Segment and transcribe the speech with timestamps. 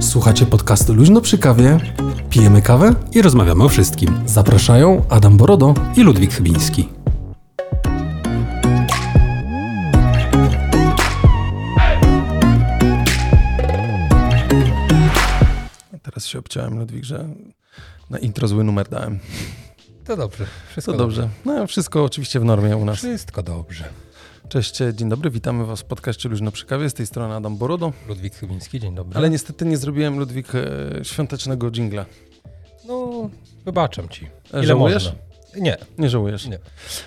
[0.00, 1.78] Słuchacie podcastu Luźno przy kawie,
[2.30, 4.20] pijemy kawę i rozmawiamy o wszystkim.
[4.26, 6.88] Zapraszają Adam Borodo i Ludwik Chybiński.
[16.02, 17.28] Teraz się obciąłem, Ludwik, że
[18.10, 19.18] na intro zły numer dałem.
[20.04, 20.46] To dobrze.
[20.70, 21.22] Wszystko to dobrze.
[21.22, 21.36] dobrze.
[21.44, 22.98] No, wszystko oczywiście w normie u nas.
[22.98, 23.84] Wszystko dobrze.
[24.48, 26.90] Cześć, dzień dobry, witamy Was w podcaście Luźno przy kawie.
[26.90, 27.92] Z tej strony Adam Borodo.
[28.08, 29.18] Ludwik Chybiński, dzień dobry.
[29.18, 30.64] Ale niestety nie zrobiłem, Ludwik, e,
[31.04, 32.06] świątecznego jingla.
[32.86, 33.30] No,
[33.64, 34.26] wybaczam Ci.
[34.52, 35.04] Ile Żałujesz?
[35.04, 35.20] Można?
[35.62, 35.76] Nie.
[35.98, 36.46] Nie żałujesz?
[36.46, 36.58] Nie.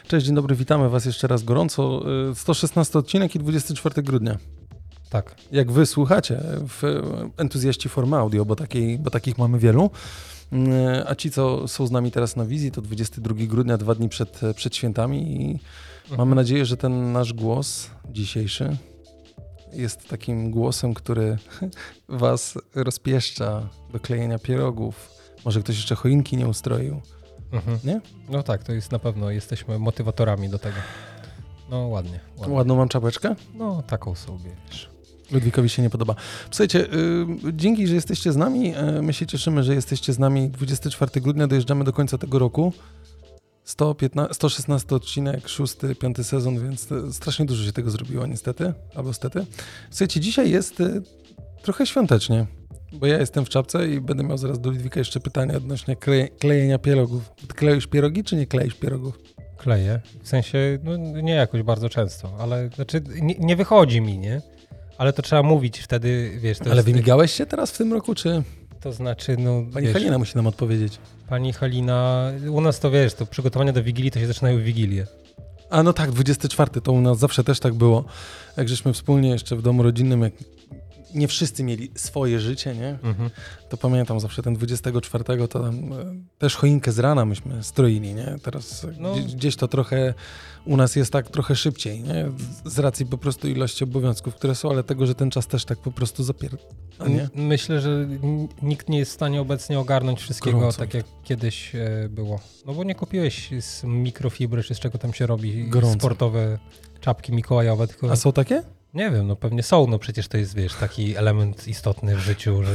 [0.08, 2.04] Cześć, dzień dobry, witamy Was jeszcze raz gorąco.
[2.36, 4.38] 116 e, odcinek i 24 grudnia.
[5.10, 5.36] Tak.
[5.52, 6.84] Jak Wy słuchacie, w
[7.38, 9.90] entuzjaści formy audio, bo, takiej, bo takich mamy wielu,
[11.06, 14.42] a ci, co są z nami teraz na wizji, to 22 grudnia, dwa dni przed,
[14.56, 15.60] przed świętami i.
[16.18, 18.78] Mamy nadzieję, że ten nasz głos dzisiejszy
[19.74, 21.38] jest takim głosem, który
[22.10, 25.12] was rozpieszcza do klejenia pierogów.
[25.46, 27.02] Może ktoś jeszcze choinki nie ustroił.
[27.52, 27.80] Mhm.
[27.84, 28.02] Nie?
[28.30, 30.78] No tak, to jest na pewno, jesteśmy motywatorami do tego.
[31.70, 32.20] No ładnie.
[32.38, 32.56] ładnie.
[32.56, 33.36] Ładną mam czapeczkę?
[33.54, 34.90] No taką sobie, wiesz.
[35.32, 36.16] Ludwikowi się nie podoba.
[36.52, 36.80] Słuchajcie,
[37.44, 38.70] yy, dzięki, że jesteście z nami.
[38.70, 40.50] Yy, my się cieszymy, że jesteście z nami.
[40.50, 42.74] 24 grudnia dojeżdżamy do końca tego roku.
[43.64, 49.46] 115, 116 odcinek, 6, 5 sezon, więc strasznie dużo się tego zrobiło niestety, albo stety.
[49.90, 51.02] Słuchajcie, dzisiaj jest y,
[51.62, 52.46] trochę świątecznie,
[52.94, 56.28] bo ja jestem w czapce i będę miał zaraz do Ludwika jeszcze pytania odnośnie kleje,
[56.28, 57.32] klejenia pierogów.
[57.56, 59.20] Klejusz pierogi, czy nie kleisz pierogów?
[59.58, 64.42] Kleję, w sensie, no nie jakoś bardzo często, ale znaczy nie, nie wychodzi mi, nie?
[64.98, 66.58] Ale to trzeba mówić wtedy, wiesz...
[66.62, 66.88] ale jest...
[66.88, 68.44] wymigałeś się teraz w tym roku, czy...
[68.80, 69.64] To znaczy, no.
[69.74, 71.00] Pani wiesz, Halina musi nam odpowiedzieć.
[71.32, 75.08] Pani Halina, u nas to wiesz, to przygotowania do Wigilii to się zaczynają w Wigilię.
[75.70, 78.04] A no tak, 24 to u nas zawsze też tak było.
[78.58, 80.34] Jak żeśmy wspólnie jeszcze w domu rodzinnym, jak
[81.16, 82.90] nie wszyscy mieli swoje życie, nie?
[83.04, 83.30] Mhm.
[83.70, 85.98] To pamiętam zawsze ten 24 to tam e,
[86.38, 88.36] też choinkę z rana myśmy stroili, nie?
[88.44, 89.14] Teraz no.
[89.14, 90.14] gdzieś, gdzieś, to trochę
[90.66, 92.32] u nas jest tak trochę szybciej, nie?
[92.66, 95.80] Z racji po prostu ilości obowiązków, które są, ale tego, że ten czas też tak
[95.80, 96.58] po prostu zapier...
[97.08, 97.30] Nie?
[97.36, 98.08] Myślę, że
[98.62, 100.80] nikt nie jest w stanie obecnie ogarnąć wszystkiego Gorąco.
[100.80, 102.40] tak jak kiedyś e, było.
[102.66, 106.00] No bo nie kupiłeś z mikrofibry, czy z czego tam się robi Gorąco.
[106.00, 106.60] sportowe
[107.02, 107.88] czapki mikołajowe.
[107.88, 108.12] Tylko...
[108.12, 108.64] A są takie?
[108.94, 112.64] Nie wiem, no pewnie są, no przecież to jest, wiesz, taki element istotny w życiu,
[112.64, 112.72] że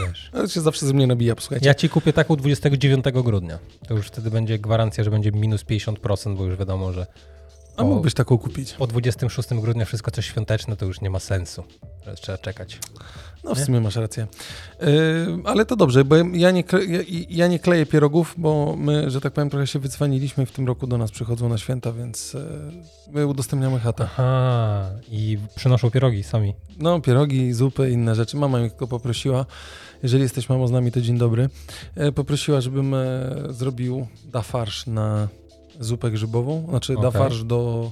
[0.00, 0.30] wiesz.
[0.32, 1.66] To się zawsze ze mnie nabija, posłuchajcie.
[1.66, 3.58] Ja ci kupię taką 29 grudnia.
[3.88, 7.06] To już wtedy będzie gwarancja, że będzie minus 50%, bo już wiadomo, że
[7.78, 8.72] a mógłbyś taką kupić.
[8.72, 11.64] Po 26 grudnia wszystko coś świąteczne to już nie ma sensu.
[12.04, 12.78] Teraz trzeba czekać.
[13.44, 13.64] No w nie?
[13.64, 14.26] sumie masz rację.
[14.80, 14.86] Yy,
[15.44, 19.32] ale to dobrze, bo ja nie, ja, ja, nie kleję pierogów, bo my, że tak
[19.32, 22.42] powiem, trochę się wycwaniliśmy w tym roku do nas przychodzą na święta, więc yy,
[23.10, 24.04] my udostępniamy chatę.
[24.04, 26.54] Aha, i przynoszą pierogi sami.
[26.78, 28.36] No, pierogi, zupy, inne rzeczy.
[28.36, 29.46] Mama mi tylko poprosiła,
[30.02, 31.48] jeżeli jesteś mamą z nami, to dzień dobry.
[31.96, 32.98] Yy, poprosiła, żebym e,
[33.50, 35.28] zrobił da farsz na
[35.80, 37.02] zupę grzybową, znaczy okay.
[37.02, 37.90] da farsz do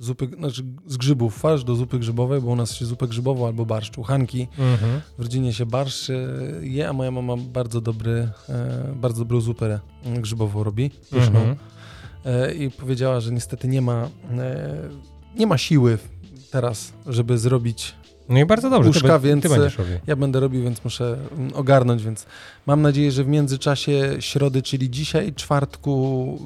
[0.00, 3.66] zupy, znaczy z grzybów farsz do zupy grzybowej, bo u nas się zupę grzybową albo
[3.66, 4.48] barszcz, uchanki.
[4.58, 5.00] Mhm.
[5.18, 6.14] W rodzinie się barszcz e,
[6.60, 11.40] je, a moja mama bardzo dobry, e, bardzo dobrą zupę grzybową robi, pyszną.
[11.40, 11.56] Mhm.
[12.24, 14.08] E, I powiedziała, że niestety nie ma,
[15.36, 15.98] nie ma siły
[16.50, 17.94] teraz, żeby zrobić
[18.28, 19.48] no i bardzo dobrze, ty, więc ty
[20.06, 22.26] ja będę robił, więc muszę mm, ogarnąć, więc
[22.66, 26.38] mam nadzieję, że w międzyczasie środy, czyli dzisiaj, czwartku,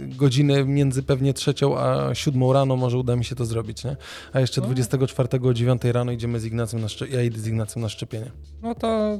[0.00, 3.96] godziny między pewnie trzecią a siódmą rano może uda mi się to zrobić, nie?
[4.32, 4.66] A jeszcze no.
[4.66, 7.16] 24 o 9 rano idziemy z Ignacym na szczepienie.
[7.16, 8.30] Ja idę z Ignacym na szczepienie.
[8.62, 9.18] No to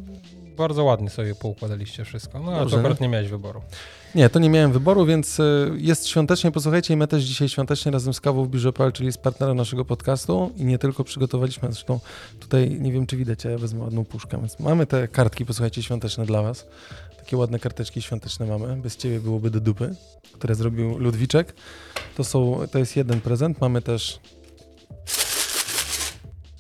[0.57, 2.41] bardzo ładnie sobie poukładaliście wszystko.
[2.41, 3.63] No ale to akurat nie miałeś wyboru.
[4.15, 5.43] Nie, to nie miałem wyboru, więc e,
[5.77, 6.53] jest świątecznie.
[6.53, 9.85] Posłuchajcie, i my też dzisiaj świątecznie razem z Kawą w Biurze.pl, czyli z partnerem naszego
[9.85, 12.01] podcastu i nie tylko przygotowaliśmy, zresztą
[12.41, 16.27] tutaj nie wiem, czy widać, ja wezmę ładną puszkę, więc mamy te kartki, posłuchajcie, świąteczne
[16.27, 16.67] dla Was.
[17.27, 18.77] Takie ładne karteczki świąteczne mamy.
[18.77, 19.95] Bez Ciebie byłoby do dupy,
[20.33, 21.55] które zrobił Ludwiczek.
[22.17, 23.61] To, są, to jest jeden prezent.
[23.61, 24.21] Mamy też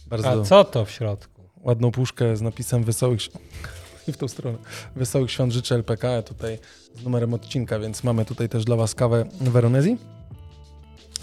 [0.07, 0.31] bardzo...
[0.31, 1.43] A co to w środku?
[1.63, 3.21] Ładną puszkę z napisem Wesołych
[4.09, 4.59] i w tą stronę.
[4.97, 6.59] Wesołych Świąt życzę LPK, tutaj
[6.95, 9.99] z numerem odcinka, więc mamy tutaj też dla Was kawę Veronezji.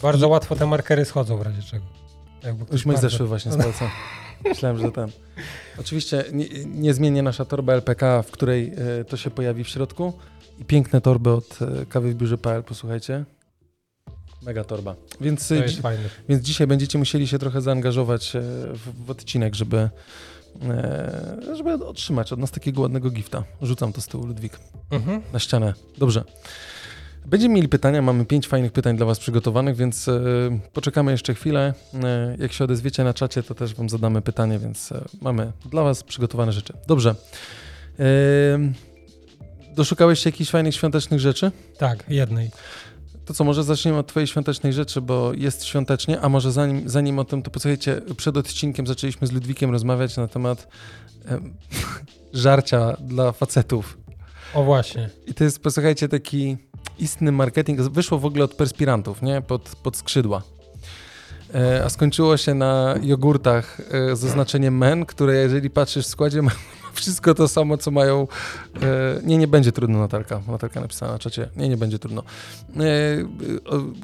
[0.02, 1.86] Bardzo łatwo te markery schodzą w razie czego.
[2.72, 3.10] Już my bardzo...
[3.10, 3.92] zeszły właśnie z palca.
[4.46, 5.10] Myślałem, że ten.
[5.80, 10.14] Oczywiście nie, niezmiennie nasza torba LPK, w której y, to się pojawi w środku.
[10.60, 13.26] I piękne torby od y, kawy w biurze.pl, posłuchajcie.
[14.46, 14.96] Mega torba.
[15.22, 16.04] Więc, to jest fajne.
[16.30, 18.42] więc dzisiaj będziecie musieli się trochę zaangażować e,
[18.74, 19.90] w, w odcinek, żeby,
[20.62, 23.44] e, żeby otrzymać od nas takiego ładnego gifta.
[23.62, 24.60] Rzucam to z tyłu, Ludwik,
[24.92, 25.22] mhm.
[25.34, 25.74] na ścianę.
[25.98, 26.24] Dobrze.
[27.26, 30.22] Będziemy mieli pytania, mamy pięć fajnych pytań dla Was przygotowanych, więc e,
[30.74, 31.74] poczekamy jeszcze chwilę.
[32.04, 35.84] E, jak się odezwiecie na czacie, to też Wam zadamy pytanie, więc e, mamy dla
[35.84, 36.74] Was przygotowane rzeczy.
[36.88, 37.16] Dobrze.
[39.76, 41.52] Doszukałeś się jakichś fajnych świątecznych rzeczy?
[41.78, 42.52] Tak, jednej.
[43.26, 47.20] To co, może zaczniemy od Twojej świątecznej rzeczy, bo jest świątecznie, a może zanim, zanim
[47.20, 50.68] o tym, to posłuchajcie, przed odcinkiem zaczęliśmy z Ludwikiem rozmawiać na temat
[52.34, 53.98] żarcia dla facetów.
[54.54, 55.10] O właśnie.
[55.28, 56.58] I to jest, posłuchajcie, taki
[57.00, 57.82] istny marketing.
[57.82, 59.42] Wyszło w ogóle od perspirantów, nie?
[59.42, 60.42] Pod, pod skrzydła.
[61.56, 66.42] E, a skończyło się na jogurtach e, z oznaczeniem men, które jeżeli patrzysz w składzie,
[66.52, 66.52] ma
[66.94, 68.28] wszystko to samo, co mają.
[68.82, 70.42] E, nie, nie będzie trudno, Natalka.
[70.48, 71.50] Natalka napisała na czacie.
[71.56, 72.24] Nie, nie będzie trudno.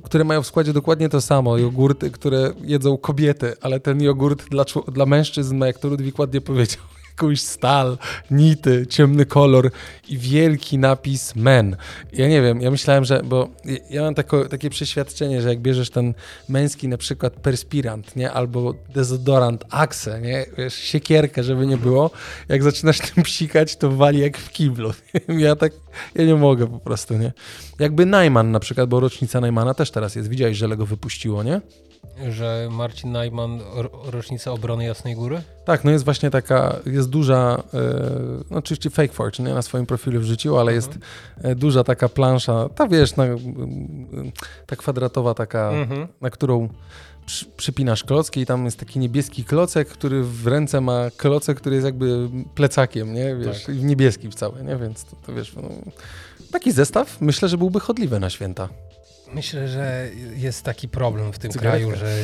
[0.03, 1.57] które mają w składzie dokładnie to samo.
[1.57, 6.42] Jogurty, które jedzą kobiety, ale ten jogurt dla, dla mężczyzn ma, jak to Ludwik ładnie
[6.42, 6.83] powiedział,
[7.19, 7.98] jakąś stal,
[8.31, 9.71] nity, ciemny kolor
[10.07, 11.75] i wielki napis men.
[12.13, 13.50] Ja nie wiem, ja myślałem, że, bo
[13.89, 16.13] ja mam tako, takie przeświadczenie, że jak bierzesz ten
[16.50, 22.12] męski na przykład perspirant, nie, albo dezodorant Axe, nie, wiesz, siekierkę, żeby nie było,
[22.50, 24.94] jak zaczynasz tym psikać, to wali jak w kiblu.
[25.27, 25.74] Ja tak,
[26.16, 27.33] ja nie mogę po prostu, nie.
[27.80, 31.62] Jakby Najman na przykład, bo rocznica Najmana też teraz jest, widziałeś, że Lego wypuściło, nie?
[32.30, 33.60] Że Marcin Najman,
[34.04, 35.42] rocznica obrony Jasnej Góry?
[35.66, 37.80] Tak, no jest właśnie taka, jest duża, e,
[38.51, 40.75] no oczywiście Fake Fortune nie, na swoim profilu wrzucił, ale mhm.
[40.75, 41.00] jest
[41.60, 43.25] duża taka plansza, ta wiesz, na,
[44.66, 46.07] ta kwadratowa taka, mhm.
[46.22, 46.69] na którą
[47.25, 51.75] przy, przypinasz klocki i tam jest taki niebieski klocek, który w ręce ma klocek, który
[51.75, 53.75] jest jakby plecakiem, nie, wiesz, tak.
[53.75, 55.69] niebieski w cały, nie, więc to, to wiesz, no,
[56.52, 58.69] taki zestaw myślę, że byłby chodliwy na święta.
[59.34, 62.18] Myślę, że jest taki problem w tym kraju, że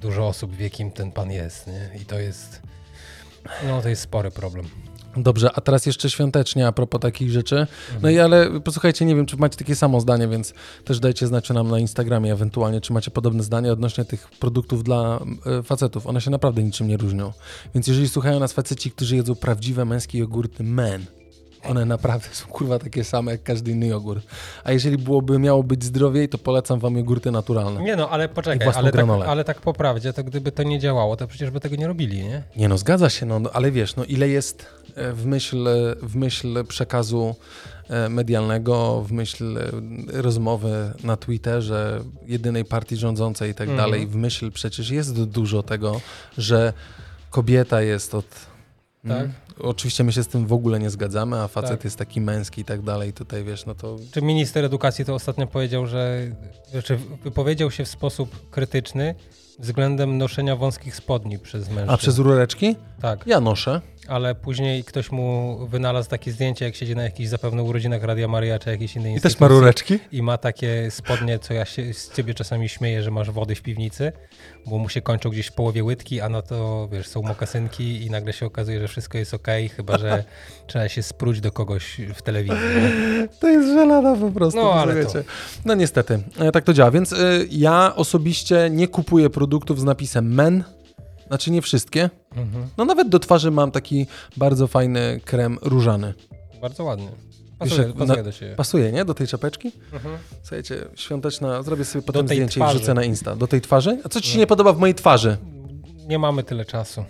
[0.00, 1.90] dużo osób wie, kim ten pan jest, nie?
[2.02, 2.62] I to jest,
[3.66, 4.66] no to jest spory problem.
[5.16, 7.56] Dobrze, a teraz jeszcze świątecznie a propos takich rzeczy.
[7.56, 8.02] Mhm.
[8.02, 10.54] No i ale posłuchajcie, nie wiem, czy macie takie samo zdanie, więc
[10.84, 15.20] też dajcie znać nam na Instagramie ewentualnie, czy macie podobne zdanie odnośnie tych produktów dla
[15.46, 16.06] e, facetów.
[16.06, 17.32] One się naprawdę niczym nie różnią.
[17.74, 21.06] Więc jeżeli słuchają nas faceci, którzy jedzą prawdziwe męskie jogurty men,
[21.64, 24.26] one naprawdę są kurwa takie same jak każdy inny jogurt.
[24.64, 27.82] A jeżeli byłoby miało być zdrowiej, to polecam wam jogurty naturalne.
[27.82, 31.16] Nie no, ale poczekaj, ale tak, ale tak po prawdzie, to gdyby to nie działało,
[31.16, 32.42] to przecież by tego nie robili, nie?
[32.56, 35.68] Nie no, zgadza się, no, no ale wiesz, no ile jest e, w myśl,
[36.02, 37.34] w myśl przekazu
[37.88, 39.70] e, medialnego, w myśl e,
[40.22, 43.76] rozmowy na Twitterze jedynej partii rządzącej i tak mm.
[43.76, 46.00] dalej, w myśl przecież jest dużo tego,
[46.38, 46.72] że
[47.30, 48.26] kobieta jest od
[49.08, 49.18] tak.
[49.18, 49.32] Mm.
[49.60, 51.84] Oczywiście my się z tym w ogóle nie zgadzamy, a facet tak.
[51.84, 53.12] jest taki męski i tak dalej.
[53.12, 53.96] Tutaj wiesz, no to.
[54.12, 56.20] Czy minister edukacji to ostatnio powiedział, że.
[56.70, 59.14] Znaczy, wypowiedział się w sposób krytyczny
[59.58, 61.90] względem noszenia wąskich spodni przez mężczyzn.
[61.90, 62.76] A przez rureczki?
[63.00, 63.26] Tak.
[63.26, 68.02] Ja noszę ale później ktoś mu wynalazł takie zdjęcie, jak siedzi na jakichś zapewne urodzinach
[68.02, 69.98] Radia Maria czy jakiejś innej I też ma rureczki?
[70.12, 73.62] I ma takie spodnie, co ja się z ciebie czasami śmieję, że masz wody w
[73.62, 74.12] piwnicy,
[74.66, 78.10] bo mu się kończą gdzieś w połowie łydki, a na to, wiesz, są mokasynki i
[78.10, 80.24] nagle się okazuje, że wszystko jest ok, chyba że
[80.66, 82.58] trzeba się spróć do kogoś w telewizji.
[82.76, 83.28] Nie?
[83.40, 84.60] To jest żelada po prostu.
[84.60, 85.18] No, ale to...
[85.64, 86.90] no niestety, e, tak to działa.
[86.90, 90.64] Więc y, ja osobiście nie kupuję produktów z napisem men,
[91.28, 92.10] znaczy nie wszystkie.
[92.36, 92.66] Mhm.
[92.78, 94.06] No nawet do twarzy mam taki
[94.36, 96.14] bardzo fajny krem różany.
[96.60, 97.08] Bardzo ładny.
[97.58, 98.54] Pasuje, Wiesz, pasuje do siebie.
[98.56, 99.04] Pasuje, nie?
[99.04, 99.72] Do tej czapeczki?
[99.92, 100.18] Mhm.
[100.42, 102.74] Słuchajcie, świąteczna, zrobię sobie potem zdjęcie twarzy.
[102.74, 103.36] i wrzucę na Insta.
[103.36, 103.98] Do tej twarzy?
[104.04, 104.40] A co ci się no.
[104.40, 105.36] nie podoba w mojej twarzy?
[106.08, 107.04] Nie mamy tyle czasu.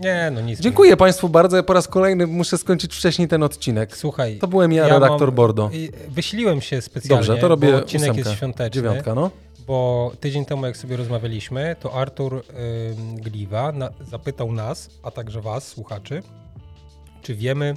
[0.00, 0.60] Nie, no nic.
[0.60, 0.96] Dziękuję nie.
[0.96, 1.56] Państwu bardzo.
[1.56, 3.96] Ja po raz kolejny muszę skończyć wcześniej ten odcinek.
[3.96, 4.38] Słuchaj.
[4.38, 5.70] To byłem ja, ja redaktor mam, Bordo.
[6.08, 8.70] Wysiliłem się specjalnie, Dobrze, to robię bo odcinek ósemkę, jest świąteczny.
[8.70, 9.30] Dziewiątka, no
[9.70, 12.42] bo tydzień temu, jak sobie rozmawialiśmy, to Artur y,
[13.14, 16.22] Gliwa na, zapytał nas, a także Was, słuchaczy,
[17.22, 17.76] czy wiemy,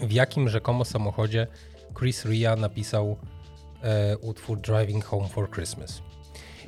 [0.00, 1.46] w jakim rzekomo samochodzie
[1.98, 3.16] Chris Ria napisał
[4.12, 6.02] y, utwór Driving Home for Christmas.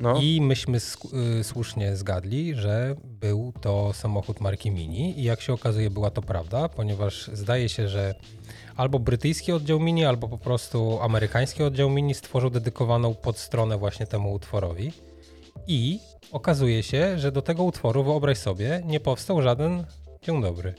[0.00, 0.20] No.
[0.20, 0.78] I myśmy
[1.40, 6.22] y, słusznie zgadli, że był to samochód marki Mini i jak się okazuje była to
[6.22, 8.14] prawda, ponieważ zdaje się, że
[8.76, 14.32] albo brytyjski oddział mini, albo po prostu amerykański oddział mini stworzył dedykowaną podstronę właśnie temu
[14.32, 14.92] utworowi.
[15.66, 15.98] I
[16.32, 19.84] okazuje się, że do tego utworu, wyobraź sobie, nie powstał żaden
[20.26, 20.74] Dzień dobry.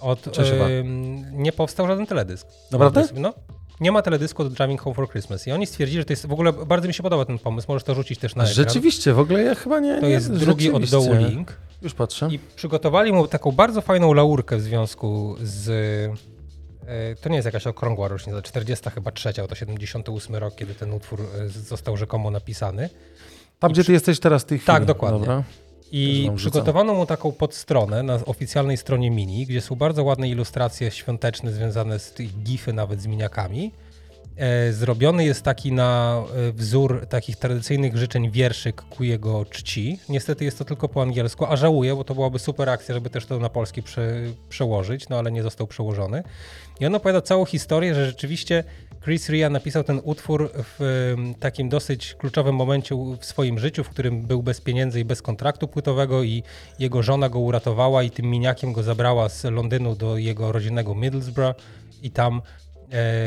[0.00, 0.84] Od, yy,
[1.32, 2.46] nie powstał żaden teledysk.
[2.72, 3.04] Naprawdę?
[3.14, 3.34] no.
[3.80, 5.46] Nie ma teledysku do Driving Home for Christmas.
[5.46, 7.66] I oni stwierdzili, że to jest w ogóle bardzo mi się podoba ten pomysł.
[7.68, 8.54] Możesz to rzucić też na ekran.
[8.54, 10.00] Rzeczywiście, w ogóle ja chyba nie.
[10.00, 11.56] To jest drugi od dołu link.
[11.82, 12.28] Już patrzę.
[12.32, 15.70] I przygotowali mu taką bardzo fajną laurkę w związku z
[17.20, 21.20] to nie jest jakaś okrągła rocznica, 40 chyba trzecia, to 78 rok, kiedy ten utwór
[21.20, 22.90] e, został rzekomo napisany.
[23.58, 24.66] Tam, I gdzie przy- ty jesteś teraz w tej chwili.
[24.66, 25.20] Tak, dokładnie.
[25.20, 25.42] Dobra.
[25.92, 31.52] I przygotowano mu taką podstronę na oficjalnej stronie Mini, gdzie są bardzo ładne ilustracje świąteczne
[31.52, 33.72] związane z tych gify, nawet z miniakami.
[34.36, 39.98] E, zrobiony jest taki na e, wzór takich tradycyjnych życzeń wierszyk ku jego czci.
[40.08, 43.26] Niestety jest to tylko po angielsku, a żałuję, bo to byłaby super akcja, żeby też
[43.26, 44.12] to na polski prze,
[44.48, 46.22] przełożyć, no ale nie został przełożony.
[46.80, 48.64] I on opowiada całą historię, że rzeczywiście
[49.04, 54.22] Chris Ria napisał ten utwór w takim dosyć kluczowym momencie w swoim życiu, w którym
[54.22, 56.42] był bez pieniędzy i bez kontraktu płytowego i
[56.78, 61.56] jego żona go uratowała i tym miniakiem go zabrała z Londynu do jego rodzinnego Middlesbrough
[62.02, 62.42] i tam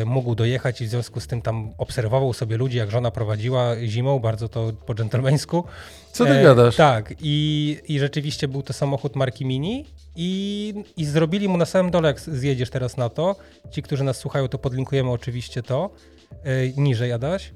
[0.06, 4.20] mógł dojechać i w związku z tym tam obserwował sobie ludzi, jak żona prowadziła zimą,
[4.20, 5.64] bardzo to po dżentelmeńsku.
[6.12, 6.76] Co ty E, gadasz?
[6.76, 9.86] Tak, i, i rzeczywiście był to samochód marki Mini
[10.16, 13.36] i, i zrobili mu na samym dole, jak zjedziesz teraz na to,
[13.72, 15.90] ci, którzy nas słuchają, to podlinkujemy oczywiście to,
[16.44, 17.52] e, niżej Adaś,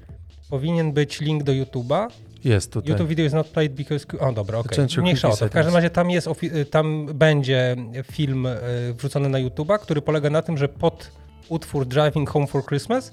[0.50, 2.08] powinien być link do YouTube'a.
[2.44, 2.90] Jest tutaj.
[2.90, 4.06] YouTube video is not played because...
[4.18, 4.86] O, dobra, okej.
[4.96, 5.48] Your Mniejsza o to.
[5.48, 6.28] W każdym razie tam jest,
[6.70, 7.76] tam będzie
[8.12, 8.58] film e,
[8.98, 11.10] wrzucony na YouTube'a, który polega na tym, że pod
[11.48, 13.12] utwór Driving Home for Christmas.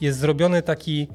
[0.00, 1.08] Jest zrobiony taki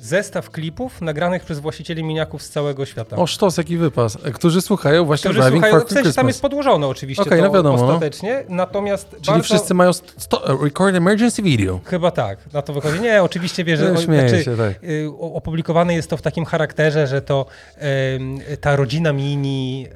[0.00, 3.16] zestaw klipów nagranych przez właścicieli miniaków z całego świata.
[3.16, 4.18] O, sztos, jaki wypas.
[4.24, 7.44] E, Którzy słuchają właśnie Którzy Driving słuchają, w sensie tam jest podłożone oczywiście Okej, to
[7.44, 7.86] no wiadomo, no.
[7.86, 9.42] ostatecznie, natomiast Czyli bardzo...
[9.42, 11.80] wszyscy mają st- sto- record emergency video.
[11.84, 13.00] Chyba tak, na to wychodzi.
[13.00, 14.84] Nie, oczywiście wie, że No, znaczy, się, tak.
[14.84, 17.46] y, opublikowane jest to w takim charakterze, że to
[18.60, 19.86] ta rodzina Mini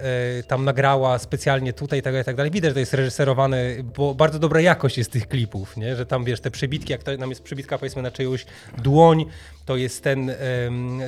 [0.40, 2.50] y, tam nagrała specjalnie tutaj tak, i tak dalej.
[2.50, 3.58] Widać, że to jest reżyserowane,
[3.96, 5.96] bo bardzo dobra jakość jest tych klipów, nie?
[5.96, 8.46] że tam wiesz, te przybitki, jak to, nam jest przybitka powiedzmy na czyjąś
[8.78, 9.26] dłoń,
[9.64, 10.32] to jest ten,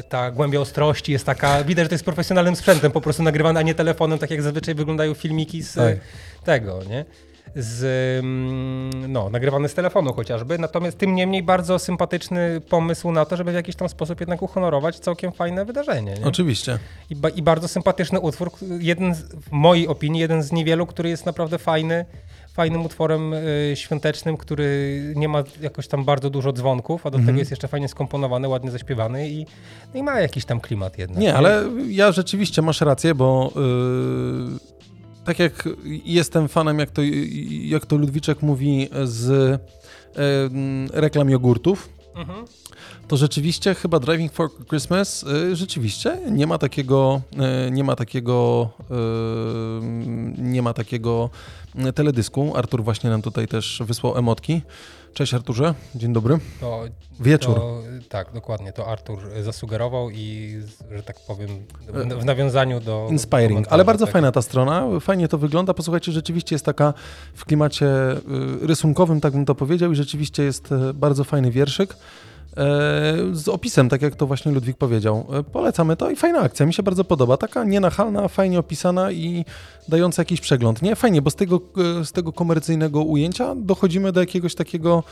[0.08, 3.62] ta głębia ostrości jest taka, widać, że to jest profesjonalnym sprzętem po prostu nagrywane, a
[3.62, 5.96] nie telefonem, tak jak zazwyczaj wyglądają filmiki z Tak.
[6.44, 7.04] tego, nie?
[7.56, 8.24] z,
[9.08, 13.54] no, nagrywane z telefonu chociażby, natomiast tym niemniej bardzo sympatyczny pomysł na to, żeby w
[13.54, 16.14] jakiś tam sposób jednak uhonorować całkiem fajne wydarzenie.
[16.14, 16.26] Nie?
[16.26, 16.78] Oczywiście.
[17.10, 21.08] I, ba- I bardzo sympatyczny utwór, jeden z, w mojej opinii, jeden z niewielu, który
[21.08, 22.04] jest naprawdę fajny,
[22.54, 27.26] fajnym utworem y, świątecznym, który nie ma jakoś tam bardzo dużo dzwonków, a do Mhm.
[27.26, 29.46] tego jest jeszcze fajnie skomponowany, ładnie zaśpiewany i,
[29.94, 31.18] no i ma jakiś tam klimat jednak.
[31.18, 34.58] Nie, ale ja rzeczywiście masz rację, bo yy,
[35.24, 35.68] tak jak
[36.04, 37.02] jestem fanem, jak to,
[37.62, 39.28] jak to Ludwiczek mówi, z
[40.16, 40.20] yy,
[40.92, 42.44] reklam jogurtów, Mhm.
[43.08, 47.20] To rzeczywiście chyba Driving for Christmas y, rzeczywiście nie ma takiego
[47.66, 48.94] y, nie ma takiego y,
[50.38, 51.30] nie ma takiego
[51.94, 52.52] teledysku.
[52.56, 54.62] Artur właśnie nam tutaj też wysłał emotki.
[55.14, 56.38] Cześć Arturze, dzień dobry.
[56.60, 56.84] To,
[57.20, 57.54] Wieczór.
[57.54, 58.72] To, tak, dokładnie.
[58.72, 60.56] To Artur zasugerował i,
[60.96, 61.48] że tak powiem,
[62.20, 63.08] w, nawiązaniu do.
[63.10, 64.12] Inspiring, ale bardzo tak.
[64.12, 65.74] fajna ta strona, fajnie to wygląda.
[65.74, 66.94] Posłuchajcie, rzeczywiście jest taka
[67.34, 67.86] w klimacie
[68.62, 71.96] rysunkowym, tak bym to powiedział, i rzeczywiście jest bardzo fajny wierszyk.
[72.56, 75.26] E, Z opisem, tak jak to właśnie Ludwik powiedział.
[75.32, 77.36] E, Polecamy to i fajna akcja, mi się bardzo podoba.
[77.36, 79.44] Taka nienachalna, fajnie opisana i
[79.88, 80.82] dająca jakiś przegląd.
[80.82, 81.60] Nie, fajnie, bo z tego,
[82.00, 85.02] e, z tego komercyjnego ujęcia dochodzimy do jakiegoś takiego,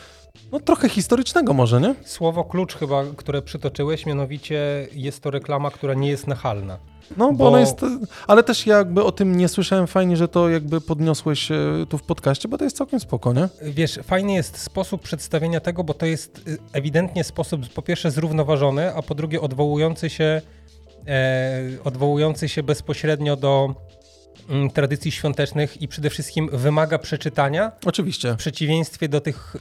[0.52, 1.94] no trochę historycznego może, nie?
[2.04, 6.78] Słowo klucz chyba, które przytoczyłeś, mianowicie jest to reklama, która nie jest nachalna.
[7.16, 7.80] No, bo, Bo- ona jest.
[8.26, 9.86] Ale też ja jakby o tym nie słyszałem.
[9.86, 11.56] Fajnie, że to jakby podniosłeś e,
[11.88, 13.48] tu w podcaście, bo to jest całkiem spoko, nie?
[13.62, 18.94] Wiesz, fajny jest sposób przedstawienia tego, bo to jest y, ewidentnie sposób po pierwsze zrównoważony,
[18.94, 20.42] a po drugie odwołujący się,
[21.06, 23.74] e, odwołujący się bezpośrednio do
[24.74, 28.32] tradycji świątecznych i przede wszystkim wymaga przeczytania Oczywiście.
[28.32, 29.56] w przeciwieństwie do tych,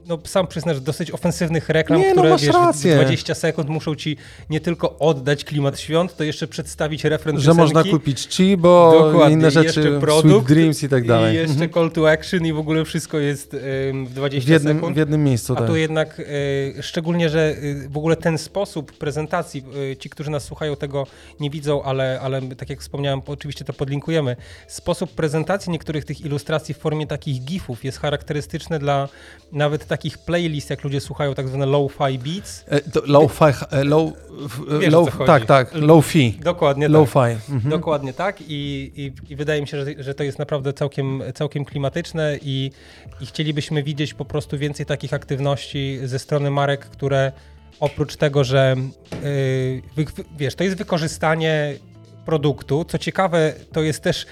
[0.07, 2.91] no sam przyznasz, dosyć ofensywnych reklam, Nie, no które masz wiesz, rację.
[2.95, 4.17] w 20 sekund muszą ci
[4.49, 7.73] nie tylko oddać klimat świąt, to jeszcze przedstawić refren Że piosenki.
[7.73, 11.33] można kupić chibo, Dokładnie, inne rzeczy, jeszcze Sweet produkt, Dreams i tak dalej.
[11.33, 11.71] I jeszcze Mhm.
[11.73, 13.53] call to action i w ogóle wszystko jest
[13.89, 14.95] ym, w 20 W jednym, sekund.
[14.95, 15.67] w jednym miejscu, A tak.
[15.67, 16.23] tu jednak y,
[16.81, 21.07] szczególnie, że y, w ogóle ten sposób prezentacji, y, ci, którzy nas słuchają, tego
[21.39, 24.35] nie widzą, ale, ale tak jak wspomniałem, oczywiście to podlinkujemy.
[24.67, 29.09] Sposób prezentacji niektórych tych ilustracji w formie takich gifów jest charakterystyczny dla
[29.51, 32.65] nawet takich playlist, jak ludzie słuchają tak zwane low-fi beats.
[32.67, 34.13] E, low-fi, e, low,
[34.79, 36.93] Wiesz, low, tak, tak, low-fi, Dokładnie tak.
[36.93, 37.53] low-fi.
[37.53, 37.69] Mhm.
[37.69, 41.65] Dokładnie tak I, i, i wydaje mi się, że, że to jest naprawdę całkiem, całkiem
[41.65, 42.71] klimatyczne i,
[43.21, 47.31] i chcielibyśmy widzieć po prostu więcej takich aktywności ze strony marek, które
[47.79, 48.75] oprócz tego, że
[49.97, 51.75] yy, wiesz, to jest wykorzystanie
[52.25, 52.85] produktu.
[52.85, 54.25] Co ciekawe, to jest też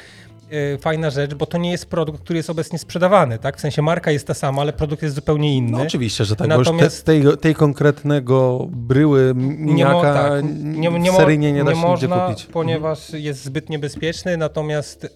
[0.81, 3.57] fajna rzecz, bo to nie jest produkt, który jest obecnie sprzedawany, tak?
[3.57, 5.71] W sensie marka jest ta sama, ale produkt jest zupełnie inny.
[5.71, 10.13] No oczywiście, że tak, bo już Natomiast- te, tej, tej konkretnego bryły Nie, mo- miniaka
[10.13, 12.45] tak, nie, nie, mo- seryjnie nie da nie się można, kupić.
[12.45, 15.09] ponieważ jest zbyt niebezpieczny, natomiast e,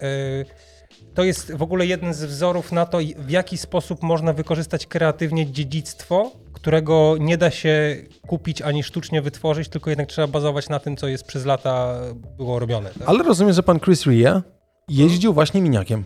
[1.13, 5.51] to jest w ogóle jeden z wzorów na to, w jaki sposób można wykorzystać kreatywnie
[5.51, 7.95] dziedzictwo, którego nie da się
[8.27, 11.99] kupić ani sztucznie wytworzyć, tylko jednak trzeba bazować na tym, co jest przez lata
[12.37, 12.89] było robione.
[12.89, 13.09] Tak?
[13.09, 14.41] Ale rozumiem, że pan Chris Ria
[14.89, 16.03] jeździł właśnie miniakiem.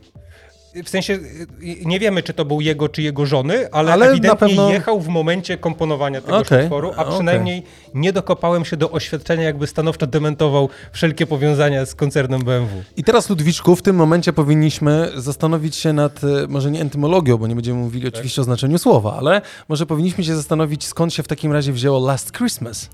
[0.84, 1.48] W sensie y,
[1.86, 4.72] nie wiemy, czy to był jego, czy jego żony, ale, ale ewidentnie pewno...
[4.72, 6.64] jechał w momencie komponowania tego okay.
[6.64, 7.72] utworu, a przynajmniej okay.
[7.94, 12.84] nie dokopałem się do oświadczenia, jakby stanowczo dementował wszelkie powiązania z koncernem BMW.
[12.98, 17.48] I teraz, Ludwiczku, w tym momencie powinniśmy zastanowić się nad, e, może nie entymologią, bo
[17.48, 18.14] nie będziemy mówili tak.
[18.14, 22.08] oczywiście o znaczeniu słowa, ale może powinniśmy się zastanowić, skąd się w takim razie wzięło
[22.08, 22.90] Last Christmas.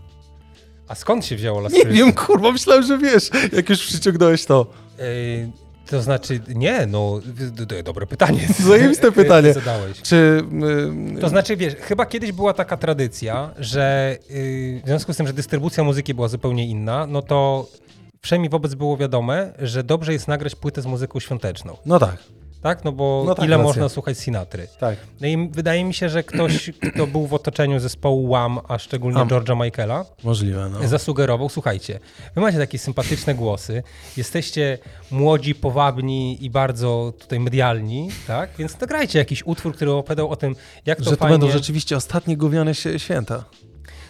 [0.87, 1.99] A skąd się wzięło Last nie Christmas?
[1.99, 4.65] Nie wiem, kurwa, myślałem, że wiesz, jak już przyciągnąłeś to.
[4.99, 5.62] Ej...
[5.87, 7.19] To znaczy, nie, no,
[7.83, 8.39] dobre pytanie.
[8.67, 9.53] Zajebiste pytanie.
[9.53, 10.01] Zadałeś.
[10.01, 10.41] Czy,
[11.17, 15.27] y, to znaczy, wiesz, chyba kiedyś była taka tradycja, że y, w związku z tym,
[15.27, 17.67] że dystrybucja muzyki była zupełnie inna, no to
[18.21, 21.77] przynajmniej wobec było wiadome, że dobrze jest nagrać płytę z muzyką świąteczną.
[21.85, 22.17] No tak
[22.63, 22.83] tak?
[22.83, 23.67] No bo no tak, ile racja.
[23.67, 24.67] można słuchać Sinatry?
[24.79, 24.97] Tak.
[25.21, 29.19] No i wydaje mi się, że ktoś, kto był w otoczeniu zespołu Wham, a szczególnie
[29.19, 29.27] Am.
[29.27, 30.87] George'a Michaela, Możliwe, no.
[30.87, 31.99] zasugerował, słuchajcie,
[32.35, 33.83] wy macie takie sympatyczne głosy,
[34.17, 34.77] jesteście
[35.11, 38.49] młodzi, powabni i bardzo tutaj medialni, tak?
[38.59, 40.55] Więc nagrajcie jakiś utwór, który opowiadał o tym,
[40.85, 41.37] jak to Że to fajnie...
[41.37, 43.43] będą rzeczywiście ostatnie gówniane święta.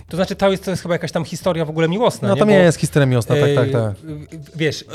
[0.09, 2.27] To znaczy, to jest, to jest chyba jakaś tam historia w ogóle miłosna.
[2.27, 3.93] No to nie, jest historia miłosna, tak, tak, tak.
[4.55, 4.85] Wiesz,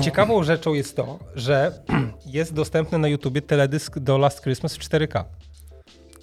[0.00, 1.72] ciekawą rzeczą jest to, że
[2.26, 5.24] jest dostępny na YouTubie teledysk do Last Christmas w 4K.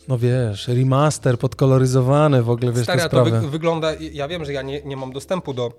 [0.08, 4.62] No wiesz, remaster podkoloryzowany w ogóle, wiesz, Stary, to wy wygląda, ja wiem, że ja
[4.62, 5.72] nie, nie mam dostępu do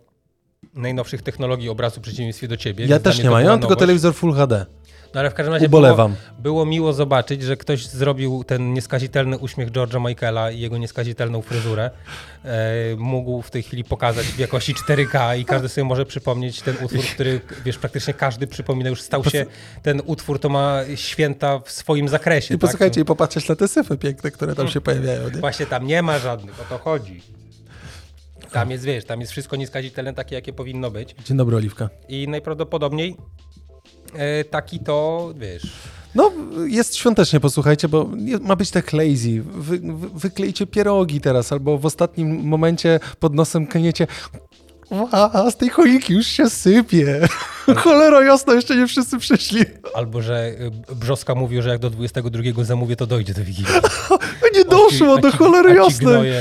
[0.74, 2.86] najnowszych technologii obrazu w przeciwieństwie do ciebie.
[2.86, 4.66] Ja też nie mam, ja mam tylko telewizor Full HD.
[5.14, 6.12] No ale w każdym razie Ubolewam.
[6.12, 11.42] Było, było miło zobaczyć, że ktoś zrobił ten nieskazitelny uśmiech George'a Michaela i jego nieskazitelną
[11.42, 11.90] fryzurę.
[12.44, 16.76] E, mógł w tej chwili pokazać w jakości 4K i każdy sobie może przypomnieć ten
[16.82, 19.46] utwór, który wiesz, praktycznie każdy przypomina, już stał się,
[19.82, 22.54] ten utwór to ma święta w swoim zakresie.
[22.54, 22.60] I tak?
[22.60, 25.30] posłuchajcie, i popatrzeć na te syfy piękne, które tam się pojawiają.
[25.30, 25.40] Nie?
[25.40, 27.22] Właśnie tam nie ma żadnych, o to chodzi.
[28.56, 31.14] Tam jest, wiesz, tam jest wszystko nieskazitelne takie, jakie powinno być.
[31.24, 31.88] Dzień dobry, Oliwka.
[32.08, 33.16] I najprawdopodobniej
[34.14, 35.62] E, taki to, wiesz...
[36.14, 36.32] No,
[36.66, 39.42] jest świątecznie, posłuchajcie, bo ma być tak lazy.
[39.42, 44.06] Wy, wy, wyklejcie pierogi teraz, albo w ostatnim momencie pod nosem klniecie
[45.12, 47.28] a z tej choinki już się sypie.
[47.76, 49.64] Cholera jasno, jeszcze nie wszyscy przyszli.
[49.94, 50.48] Albo, że
[50.90, 53.72] y, Brzoska mówił, że jak do 22 zamówię, to dojdzie do Wigilii.
[54.70, 56.32] doszło, do cholery jasnej.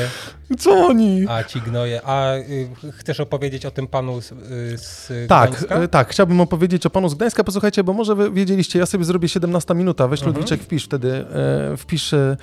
[0.60, 1.26] Co oni?
[1.30, 2.02] A ci gnoje.
[2.04, 4.36] A y, chcesz opowiedzieć o tym panu z, y,
[4.78, 5.84] z tak, Gdańska?
[5.84, 7.44] Y, tak, chciałbym opowiedzieć o panu z Gdańska.
[7.44, 10.08] Posłuchajcie, bo może wy wiedzieliście, ja sobie zrobię 17 minuta.
[10.08, 10.36] Weź mhm.
[10.36, 12.38] Ludwiczek, wpisz wtedy, e, wpisz e,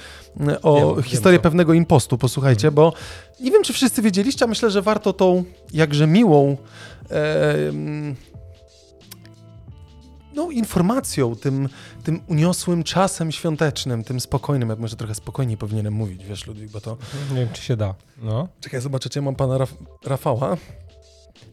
[0.63, 2.19] o wiem, historię wiem pewnego impostu.
[2.19, 2.75] Posłuchajcie, mhm.
[2.75, 2.93] bo
[3.41, 6.57] nie wiem, czy wszyscy wiedzieliście, a myślę, że warto tą jakże miłą
[7.11, 7.55] e,
[10.35, 11.69] no, informacją, tym,
[12.05, 16.81] tym uniosłym czasem świątecznym, tym spokojnym, jak może trochę spokojniej powinienem mówić, wiesz, Ludwik, bo
[16.81, 16.97] to...
[17.31, 17.95] Nie wiem, czy się da.
[18.23, 18.49] No.
[18.61, 20.57] Czekaj, zobaczycie, mam pana Raf Rafała.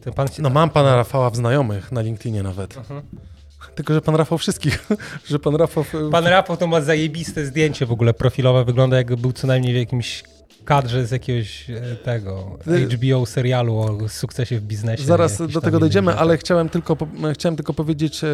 [0.00, 2.76] Ten pan No mam pana Rafała w znajomych, na LinkedInie nawet.
[2.76, 3.02] Mhm.
[3.74, 4.88] Tylko, że pan Rafał wszystkich,
[5.30, 5.84] że pan Rafał...
[6.10, 9.76] Pan Rafał to ma zajebiste zdjęcie w ogóle profilowe, wygląda jakby był co najmniej w
[9.76, 10.24] jakimś
[10.64, 12.58] kadrze z jakiegoś e, tego
[12.94, 15.04] HBO serialu o sukcesie w biznesie.
[15.04, 16.96] Zaraz do tego dojdziemy, ale chciałem tylko,
[17.34, 18.28] chciałem tylko powiedzieć, e,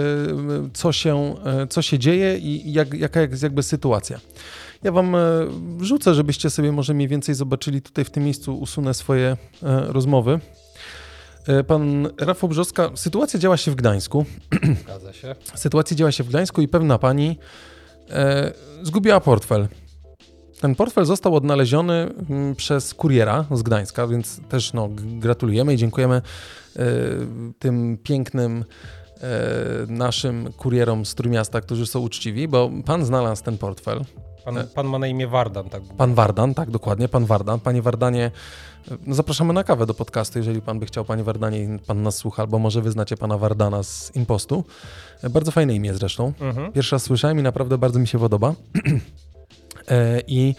[0.75, 4.21] co się, e, co się dzieje i jak, jaka jest jakby sytuacja.
[4.83, 5.17] Ja wam
[5.79, 9.37] wrzucę, żebyście sobie może mniej więcej zobaczyli tutaj w tym miejscu, usunę swoje
[9.89, 10.41] rozmowy.
[11.67, 14.25] Pan Rafał Brzoska, sytuacja działa się w Gdańsku.
[14.83, 15.35] Zgadza się.
[15.55, 17.39] Sytuacja działa się w Gdańsku i pewna pani
[18.11, 19.69] e, zgubiła portfel.
[20.61, 26.23] Ten portfel został odnaleziony mm, przez kuriera z Gdańska, więc też no, gratulujemy i dziękujemy
[26.77, 26.83] y,
[27.59, 29.23] tym pięknym y,
[29.89, 34.05] naszym kurierom z Trójmiasta, którzy są uczciwi, bo pan znalazł ten portfel.
[34.45, 35.83] Pan, pan ma na imię Wardan, tak?
[35.97, 37.61] Pan Wardan, tak, dokładnie, pan Wardan.
[37.61, 38.31] Panie Wardanie,
[39.07, 42.17] no zapraszamy na kawę do podcastu, jeżeli pan by chciał, panie Wardanie, i pan nas
[42.17, 44.65] słucha, albo może wyznacie pana Wardana z Impostu.
[45.31, 46.33] Bardzo fajne imię zresztą.
[46.41, 46.73] Mhm.
[46.73, 48.55] Pierwszy raz słyszałem i naprawdę bardzo mi się podoba.
[49.89, 50.55] E, I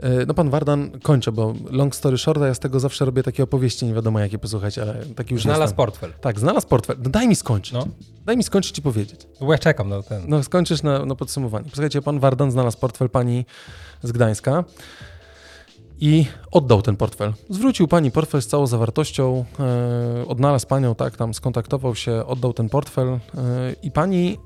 [0.00, 3.42] e, no pan Wardan kończę, bo long story short, ja z tego zawsze robię takie
[3.42, 6.12] opowieści, nie wiadomo jakie posłuchać, ale taki już Znalazł portfel.
[6.20, 6.96] Tak, znalazł portfel.
[7.02, 7.72] No daj mi skończyć.
[7.72, 7.86] No.
[8.26, 9.20] Daj mi skończyć i powiedzieć.
[9.40, 10.22] No bo ja czekam na ten.
[10.28, 11.64] No skończysz na, na podsumowanie.
[11.64, 13.44] Posłuchajcie, pan Wardan znalazł portfel pani
[14.02, 14.64] z Gdańska
[16.00, 17.32] i oddał ten portfel.
[17.50, 22.68] Zwrócił pani portfel z całą zawartością, e, odnalazł panią, tak, tam skontaktował się, oddał ten
[22.68, 23.18] portfel e,
[23.82, 24.38] i pani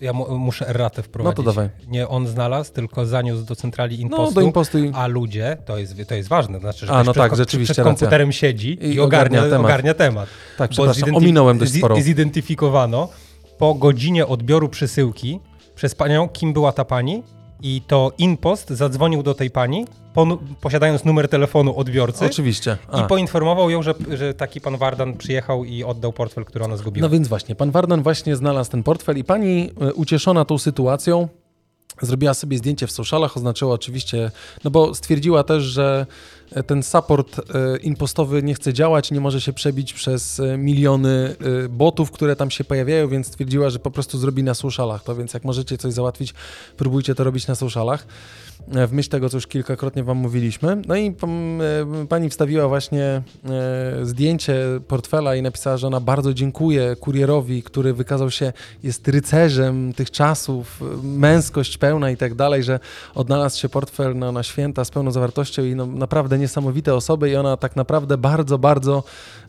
[0.00, 1.38] ja muszę erratę wprowadzić.
[1.38, 1.70] No to dawaj.
[1.88, 4.24] Nie on znalazł, tylko zaniósł do centrali impostu.
[4.24, 4.92] No, do impostu i...
[4.94, 7.84] A ludzie, to jest, to jest ważne, znaczy, że a, no przed, tak, rzeczywiście przed
[7.84, 9.64] komputerem siedzi i, i ogarnia, ogarnia, temat.
[9.64, 10.28] ogarnia temat.
[10.58, 12.00] Tak, przepraszam, ominąłem dość sporo.
[12.00, 13.08] Zidentyfikowano,
[13.58, 15.40] po godzinie odbioru przesyłki
[15.74, 17.22] przez panią, kim była ta pani,
[17.62, 19.86] i to InPost zadzwonił do tej pani,
[20.60, 22.26] posiadając numer telefonu odbiorcy.
[22.26, 22.76] Oczywiście.
[22.92, 23.00] A.
[23.00, 27.02] I poinformował ją, że, że taki pan Wardan przyjechał i oddał portfel, który ona zgubiła.
[27.02, 31.28] No więc właśnie, pan Wardan właśnie znalazł ten portfel i pani e, ucieszona tą sytuacją
[32.02, 34.30] Zrobiła sobie zdjęcie w socialach, oznaczyła oczywiście,
[34.64, 36.06] no bo stwierdziła też, że
[36.66, 41.68] ten support e, impostowy nie chce działać, nie może się przebić przez e, miliony e,
[41.68, 45.34] botów, które tam się pojawiają, więc stwierdziła, że po prostu zrobi na socialach to, więc
[45.34, 46.34] jak możecie coś załatwić,
[46.76, 48.06] próbujcie to robić na socialach.
[48.88, 50.82] W myśl tego, co już kilkakrotnie Wam mówiliśmy.
[50.86, 51.14] No i
[52.08, 53.22] pani wstawiła właśnie
[54.02, 54.56] zdjęcie
[54.88, 60.80] portfela i napisała, że ona bardzo dziękuję kurierowi, który wykazał się, jest rycerzem tych czasów,
[61.02, 62.80] męskość pełna i tak dalej, że
[63.14, 67.36] odnalazł się portfel no, na święta z pełną zawartością i no, naprawdę niesamowite osoby i
[67.36, 69.04] ona tak naprawdę bardzo, bardzo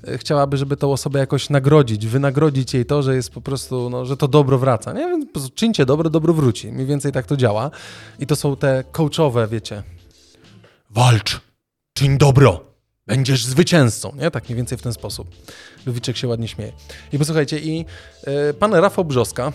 [0.08, 4.06] e, chciałaby, żeby tą osobę jakoś nagrodzić, wynagrodzić jej to, że jest po prostu, no,
[4.06, 4.94] że to dobro wraca.
[4.94, 5.08] Nie?
[5.08, 6.72] Więc czyńcie dobro, dobro wróci.
[6.72, 7.72] Mniej więcej tak to działa.
[8.20, 9.84] I to są te coachowe, wiecie,
[10.90, 11.42] walcz,
[11.94, 12.64] czyń dobro,
[13.08, 14.32] będziesz zwycięzcą, nie?
[14.32, 15.28] Tak mniej więcej w ten sposób.
[15.86, 16.72] Ludziczek się ładnie śmieje.
[17.14, 17.86] I posłuchajcie, i
[18.50, 19.52] y, pan Rafał Brzoska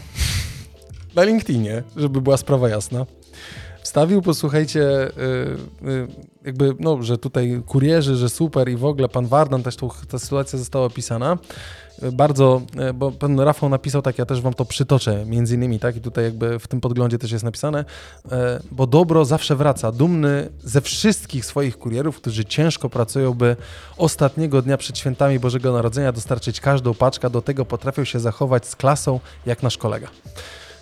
[1.14, 3.07] na LinkedInie, żeby była sprawa jasna,
[3.85, 6.07] wstawił, posłuchajcie, y, y,
[6.44, 10.18] jakby, no, że tutaj kurierzy, że super i w ogóle pan Wardan, też tu, ta
[10.18, 11.38] sytuacja została opisana.
[12.03, 12.62] Y, bardzo,
[12.94, 16.25] bo pan Rafał napisał tak, ja też wam to przytoczę, między innymi, tak, i tutaj
[16.25, 17.85] jakby w tym podglądzie też jest napisane,
[18.70, 23.57] bo dobro zawsze wraca, dumny ze wszystkich swoich kurierów, którzy ciężko pracują, by
[23.97, 28.77] ostatniego dnia przed świętami Bożego Narodzenia dostarczyć każdą paczkę, do tego potrafią się zachować z
[28.77, 30.09] klasą, jak nasz kolega.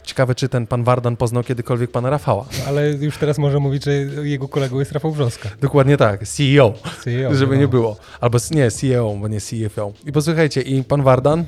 [0.02, 2.46] Ciekawe, czy ten pan Wardan poznał kiedykolwiek pana Rafała.
[2.68, 5.48] Ale już teraz może mówić, że jego kolegą jest Rafał Brzoska.
[5.60, 7.60] Dokładnie tak, CEO, CEO żeby no.
[7.60, 7.96] nie było.
[8.20, 9.92] Albo nie, CEO, bo nie CFO.
[10.06, 11.44] I posłuchajcie, i pan Wardan,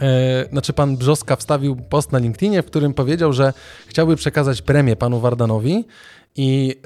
[0.00, 3.52] e, znaczy pan Brzoska wstawił post na LinkedInie, w którym powiedział, że
[3.86, 5.84] chciałby przekazać premię panu Wardanowi
[6.36, 6.76] i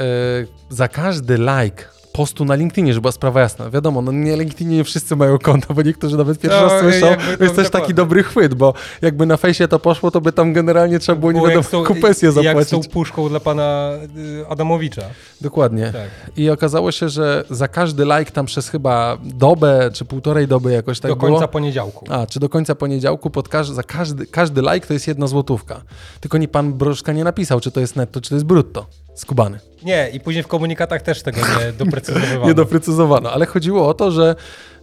[0.70, 3.70] e, za każdy like postu na LinkedInie, żeby była sprawa jasna.
[3.70, 7.06] Wiadomo, no nie LinkedInie nie wszyscy mają konta, bo niektórzy nawet pierwszy no, raz słyszą.
[7.40, 10.98] Jest też taki dobry chwyt, bo jakby na fejsie to poszło, to by tam generalnie
[10.98, 12.72] trzeba było, nie wiadomo, kupesję zapłacić.
[12.72, 15.02] Jak z tą puszką dla pana y, Adamowicza.
[15.40, 15.92] Dokładnie.
[15.92, 16.10] Tak.
[16.36, 21.00] I okazało się, że za każdy like tam przez chyba dobę, czy półtorej doby jakoś
[21.00, 21.48] tak Do końca było.
[21.48, 22.06] poniedziałku.
[22.08, 25.82] A, czy do końca poniedziałku pod każdy, za każdy, każdy like to jest jedna złotówka.
[26.20, 29.24] Tylko nie pan Brożka nie napisał, czy to jest netto, czy to jest brutto z
[29.24, 29.58] Kubany.
[29.82, 32.46] Nie, i później w komunikatach też tego nie doprecyzowano.
[32.46, 34.34] nie doprecyzowano, ale chodziło o to, że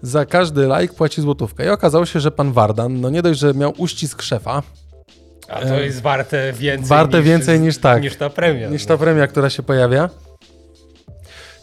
[0.01, 1.65] za każdy like płaci złotówkę.
[1.65, 4.63] I okazało się, że pan Wardan, no nie dość, że miał uścisk szefa,
[5.49, 8.01] a to jest warte więcej, warte niż, więcej niż tak.
[8.01, 8.69] Niż ta premia.
[8.69, 10.09] Niż ta premia, która się pojawia.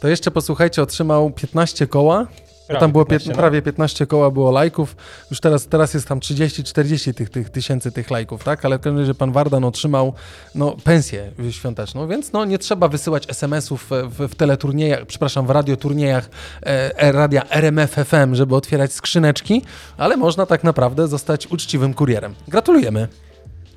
[0.00, 2.26] To jeszcze posłuchajcie, otrzymał 15 koła
[2.70, 3.37] Prawie tam było 15, no.
[3.37, 4.96] prawie 15 koła było lajków,
[5.30, 8.64] już teraz, teraz jest tam 30-40 tych, tych tysięcy tych lajków, tak?
[8.64, 10.14] Ale w każdym razie pan Wardan otrzymał
[10.54, 16.30] no, pensję świąteczną, więc no, nie trzeba wysyłać SMS-ów w, w teleturniejach, przepraszam, w radioturniejach
[16.62, 19.62] e, e radia RMF FM, żeby otwierać skrzyneczki,
[19.96, 22.35] ale można tak naprawdę zostać uczciwym kurierem.
[22.48, 23.09] Gratulujemy.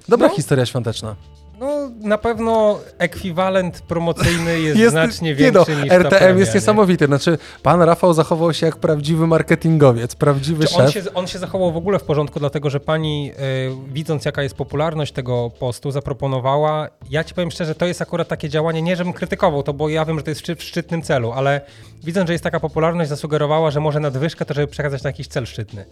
[0.08, 0.36] Dobra no.
[0.36, 1.16] historia świąteczna.
[1.60, 6.56] No, na pewno ekwiwalent promocyjny jest, jest znacznie większy no, niż RTM ta premia, jest
[6.56, 7.06] niesamowity.
[7.06, 10.80] Znaczy, pan Rafał zachował się jak prawdziwy marketingowiec, prawdziwy szef.
[10.80, 14.44] On się, on się zachował w ogóle w porządku, dlatego że pani, y, widząc jaka
[14.44, 18.96] jest popularność tego postu, zaproponowała, ja ci powiem szczerze, to jest akurat takie działanie, nie
[18.96, 21.62] żebym krytykował to, bo ja wiem, że to jest w szczytnym celu, ale
[22.04, 25.46] widząc, że jest taka popularność, zasugerowała, że może nadwyżkę to, żeby przekazać na jakiś cel
[25.46, 25.86] szczytny.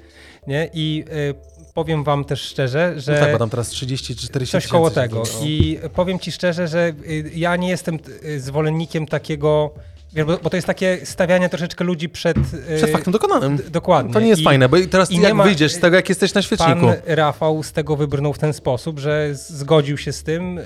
[0.47, 0.69] Nie?
[0.73, 3.13] I y, powiem wam też szczerze, że...
[3.13, 5.23] No tak, bo tam teraz 30 czy 40 Coś koło tego.
[5.43, 9.71] I powiem ci szczerze, że y, ja nie jestem y, zwolennikiem takiego...
[10.13, 12.37] Wiesz, bo, bo, to jest takie stawianie troszeczkę ludzi przed...
[12.37, 13.59] Y, przed faktem dokonanym.
[13.69, 14.13] dokładnie.
[14.13, 16.41] To nie jest I, fajne, bo teraz jak ma, wyjdziesz z tego, jak jesteś na
[16.41, 16.81] świeczniku.
[16.81, 20.59] Pan Rafał z tego wybrnął w ten sposób, że zgodził się z tym,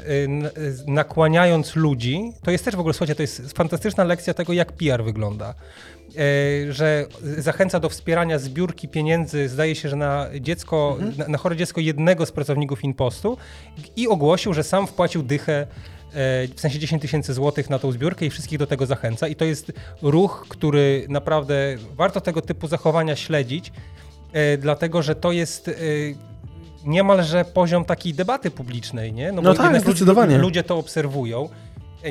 [0.88, 2.32] nakłaniając ludzi.
[2.44, 5.54] To jest też w ogóle, słuchajcie, to jest fantastyczna lekcja tego, jak PR wygląda.
[6.70, 7.06] Że
[7.38, 11.18] zachęca do wspierania zbiórki pieniędzy, zdaje się, że na dziecko, mhm.
[11.18, 13.38] na, na chore dziecko jednego z pracowników Inpostu
[13.96, 15.68] i ogłosił, że sam wpłacił dychę
[16.56, 19.28] w sensie 10 tysięcy złotych na tą zbiórkę i wszystkich do tego zachęca.
[19.28, 23.72] I to jest ruch, który naprawdę warto tego typu zachowania śledzić,
[24.34, 25.72] e, dlatego że to jest
[26.86, 29.32] niemalże poziom takiej debaty publicznej, nie?
[29.32, 30.38] No, no tak, zdecydowanie.
[30.38, 31.50] Ludzie to obserwują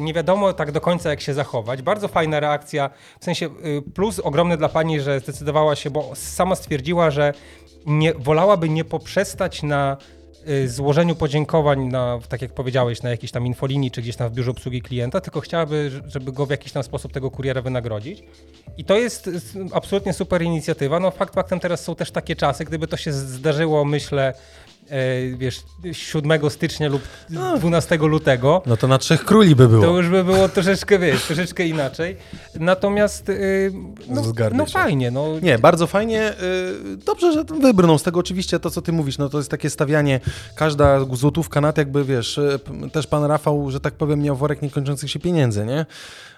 [0.01, 1.83] nie wiadomo tak do końca, jak się zachować.
[1.83, 2.91] Bardzo fajna reakcja,
[3.21, 3.49] w sensie
[3.95, 7.33] plus ogromny dla pani, że zdecydowała się, bo sama stwierdziła, że
[7.87, 9.97] nie, wolałaby nie poprzestać na
[10.67, 14.51] złożeniu podziękowań, na, tak jak powiedziałeś, na jakiejś tam infolinii czy gdzieś tam w biurze
[14.51, 18.23] obsługi klienta, tylko chciałaby, żeby go w jakiś tam sposób tego kuriera wynagrodzić.
[18.79, 19.31] I to jest
[19.73, 21.01] absolutnie super inicjatywa.
[21.01, 24.35] No fakt faktem teraz są też takie czasy, gdyby to się zdarzyło, myślę,
[25.39, 27.03] wiesz, 7 stycznia lub
[27.59, 29.85] 12 lutego, No to na Trzech Króli by było.
[29.85, 32.17] to już by było troszeczkę, wiesz, troszeczkę inaczej.
[32.55, 33.73] Natomiast y,
[34.09, 34.23] no,
[34.55, 35.41] no fajnie, no.
[35.43, 36.33] Nie, bardzo fajnie.
[36.93, 39.19] y, Dobrze, że wybrnął z tego oczywiście to, co ty mówisz.
[39.19, 40.21] No to jest takie stawianie,
[40.55, 42.59] każda złotówka nad jakby, wiesz, y,
[42.93, 45.87] też pan Rafał, że tak powiem, miał worek niekończących się pieniędzy, nie?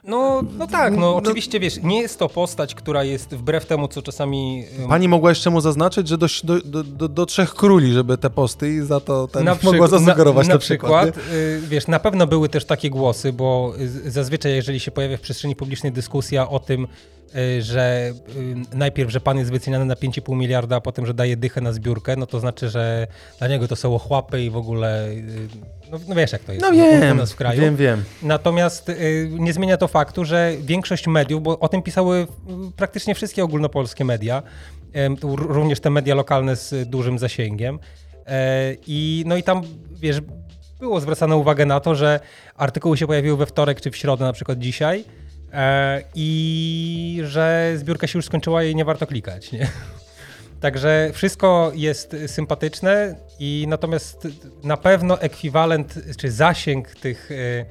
[0.06, 3.88] No, no tak, no, No- oczywiście, wiesz, nie jest to postać, która jest wbrew temu,
[3.88, 4.64] co czasami...
[4.80, 8.30] ym, Pani mogła jeszcze mu zaznaczyć, że do, do, do, do, Trzech Króli, żeby te
[8.30, 11.32] posty i za to ten na mogła zasugerować na, na, przykład, przykład.
[11.34, 13.72] y, wiesz, na pewno były też takie głosy, bo
[14.06, 16.86] zazwyczaj jeżeli się pojawia w przestrzeni publicznej dyskusja o tym,
[17.60, 18.12] że
[18.72, 21.72] y, najpierw, że pan jest wyceniany na 5,5 miliarda, a potem, że daje dychę na
[21.72, 23.06] zbiórkę, no to znaczy, że
[23.38, 25.48] dla niego to są ochłapy i w ogóle, y,
[25.90, 27.60] no, no wiesz jak to jest No wiem, nas w kraju.
[27.60, 28.04] wiem, wiem.
[28.22, 32.26] Natomiast y, nie zmienia to faktu, że większość mediów, bo o tym pisały y,
[32.76, 34.42] praktycznie wszystkie ogólnopolskie media,
[35.22, 37.78] również te media lokalne z y, dużym zasięgiem.
[38.86, 39.62] I no i tam,
[40.00, 40.20] wiesz,
[40.80, 42.20] było zwracane uwagę na to, że
[42.56, 45.04] artykuły się pojawiły we wtorek czy w środę, na przykład dzisiaj,
[46.14, 49.52] i że zbiórka się już skończyła i nie warto klikać.
[49.52, 49.68] Nie?
[50.60, 54.28] Także wszystko jest sympatyczne i natomiast
[54.62, 57.66] na pewno ekwiwalent czy zasięg tych e,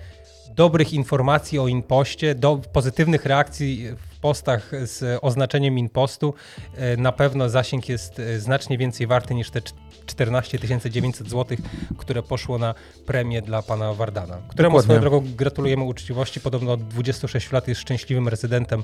[0.55, 6.33] dobrych informacji o impoście, do pozytywnych reakcji w postach z oznaczeniem impostu,
[6.77, 9.73] e, na pewno zasięg jest e, znacznie więcej warty niż te cz-
[10.05, 11.57] 14 900 zł,
[11.97, 14.81] które poszło na premię dla pana Wardana, któremu Dokładnie.
[14.83, 16.39] swoją drogą gratulujemy uczciwości.
[16.41, 18.83] Podobno od 26 lat jest szczęśliwym rezydentem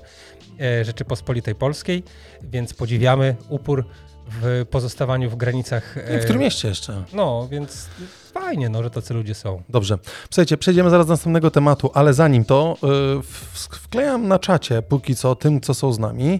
[0.59, 2.03] e, Rzeczypospolitej Polskiej,
[2.43, 3.85] więc podziwiamy upór
[4.41, 5.97] w pozostawaniu w granicach.
[5.97, 7.03] e, W którym mieście jeszcze?
[7.13, 7.87] No, więc
[8.51, 9.61] fajnie, no, że tacy ludzie są.
[9.69, 9.97] Dobrze.
[10.31, 12.87] Słuchajcie, przejdziemy zaraz do następnego tematu, ale zanim to, y,
[13.23, 16.39] w- wklejam na czacie póki co tym, co są z nami,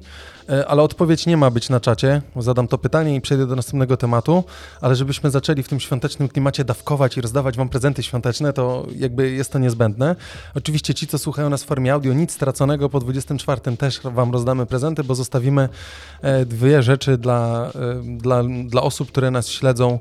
[0.50, 2.21] y, ale odpowiedź nie ma być na czacie.
[2.36, 4.43] Zadam to pytanie i przejdę do następnego tematu,
[4.82, 9.32] ale żebyśmy zaczęli w tym świątecznym klimacie dawkować i rozdawać wam prezenty świąteczne, to jakby
[9.32, 10.15] jest to niezbędne.
[10.56, 14.65] Oczywiście ci, co słuchają nas w formie audio, nic straconego, po 24 też wam rozdamy
[14.65, 15.69] prezenty, bo zostawimy
[16.21, 20.00] e, dwie rzeczy dla, e, dla, dla osób, które nas śledzą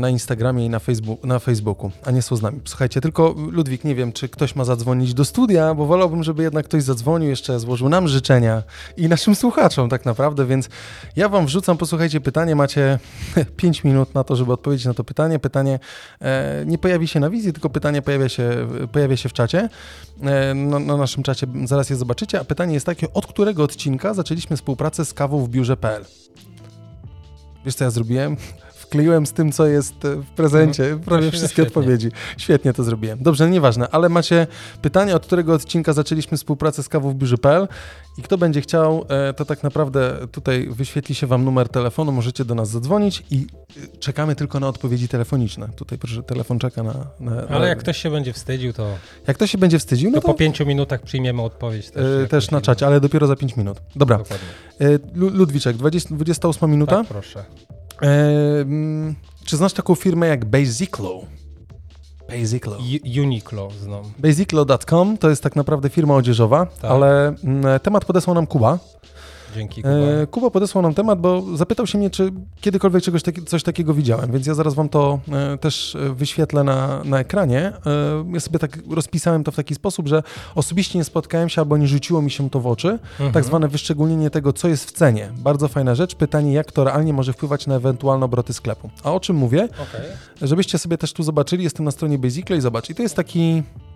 [0.00, 2.60] na Instagramie i na, Facebook, na Facebooku, a nie są z nami.
[2.64, 6.64] Słuchajcie, tylko Ludwik, nie wiem, czy ktoś ma zadzwonić do studia, bo wolałbym, żeby jednak
[6.64, 8.62] ktoś zadzwonił, jeszcze złożył nam życzenia
[8.96, 10.68] i naszym słuchaczom tak naprawdę, więc
[11.16, 12.98] ja wam wrzucam, posłuchajcie, pytanie, macie
[13.56, 15.38] 5 minut na to, żeby odpowiedzieć na to pytanie.
[15.38, 15.78] Pytanie
[16.20, 19.68] e, nie pojawi się na wizji, tylko pytanie pojawia się, pojawia się w czacie,
[20.22, 24.14] e, na, na naszym czacie, zaraz je zobaczycie, a pytanie jest takie, od którego odcinka
[24.14, 26.04] zaczęliśmy współpracę z kawą w biurze.pl?
[27.64, 28.36] Wiesz, co ja zrobiłem?
[28.86, 31.66] Wkleiłem z tym, co jest e, w prezencie, prawie Właśnie, wszystkie świetnie.
[31.80, 32.08] odpowiedzi.
[32.38, 33.18] Świetnie to zrobiłem.
[33.22, 34.46] Dobrze, nieważne, ale macie
[34.82, 37.68] pytanie, od którego odcinka zaczęliśmy współpracę z kawą w biurze.pl
[38.18, 42.44] i kto będzie chciał, e, to tak naprawdę tutaj wyświetli się wam numer telefonu, możecie
[42.44, 43.46] do nas zadzwonić i
[43.94, 45.68] e, czekamy tylko na odpowiedzi telefoniczne.
[45.76, 46.94] Tutaj proszę, telefon czeka na...
[47.20, 48.88] na na Ale jak ktoś się będzie wstydził, to,
[49.26, 52.20] jak ktoś się będzie wstydził, no to po pięciu minutach przyjmiemy odpowiedź też.
[52.20, 53.80] jak też na czacie, ale dopiero za 5 minut.
[53.96, 54.46] Dobra, Dokładnie.
[55.14, 56.96] Lu- Ludwiczek, 20, 28 minuta.
[56.96, 57.44] Tak, proszę.
[58.02, 61.20] E, mm, czy znasz taką firmę jak Basiclo?
[62.28, 62.78] Basiclo.
[63.22, 64.02] Uniqlo znam.
[64.18, 66.90] Basiclo.com to jest tak naprawdę firma odzieżowa, Tak.
[66.90, 68.78] ale mm, temat podesłał nam Kuba.
[69.56, 69.94] Dzięki, Kuba.
[69.94, 73.94] E, Kuba podesłał nam temat, bo zapytał się mnie, czy kiedykolwiek czegoś taki, coś takiego
[73.94, 77.72] widziałem, więc ja zaraz wam to e, też e, wyświetlę na, na ekranie.
[77.86, 80.22] E, ja sobie tak rozpisałem to w taki sposób, że
[80.54, 82.88] osobiście nie spotkałem się albo nie rzuciło mi się to w oczy.
[82.88, 83.32] Mhm.
[83.32, 85.32] Tak zwane wyszczególnienie tego, co jest w cenie.
[85.36, 86.14] Bardzo fajna rzecz.
[86.14, 88.90] Pytanie, jak to realnie może wpływać na ewentualne obroty sklepu.
[89.04, 89.64] A o czym mówię?
[89.64, 90.10] Okej.
[90.42, 92.90] Żebyście sobie też tu zobaczyli, jestem na stronie Basiclo i zobacz.
[92.90, 93.95] I to jest taki e,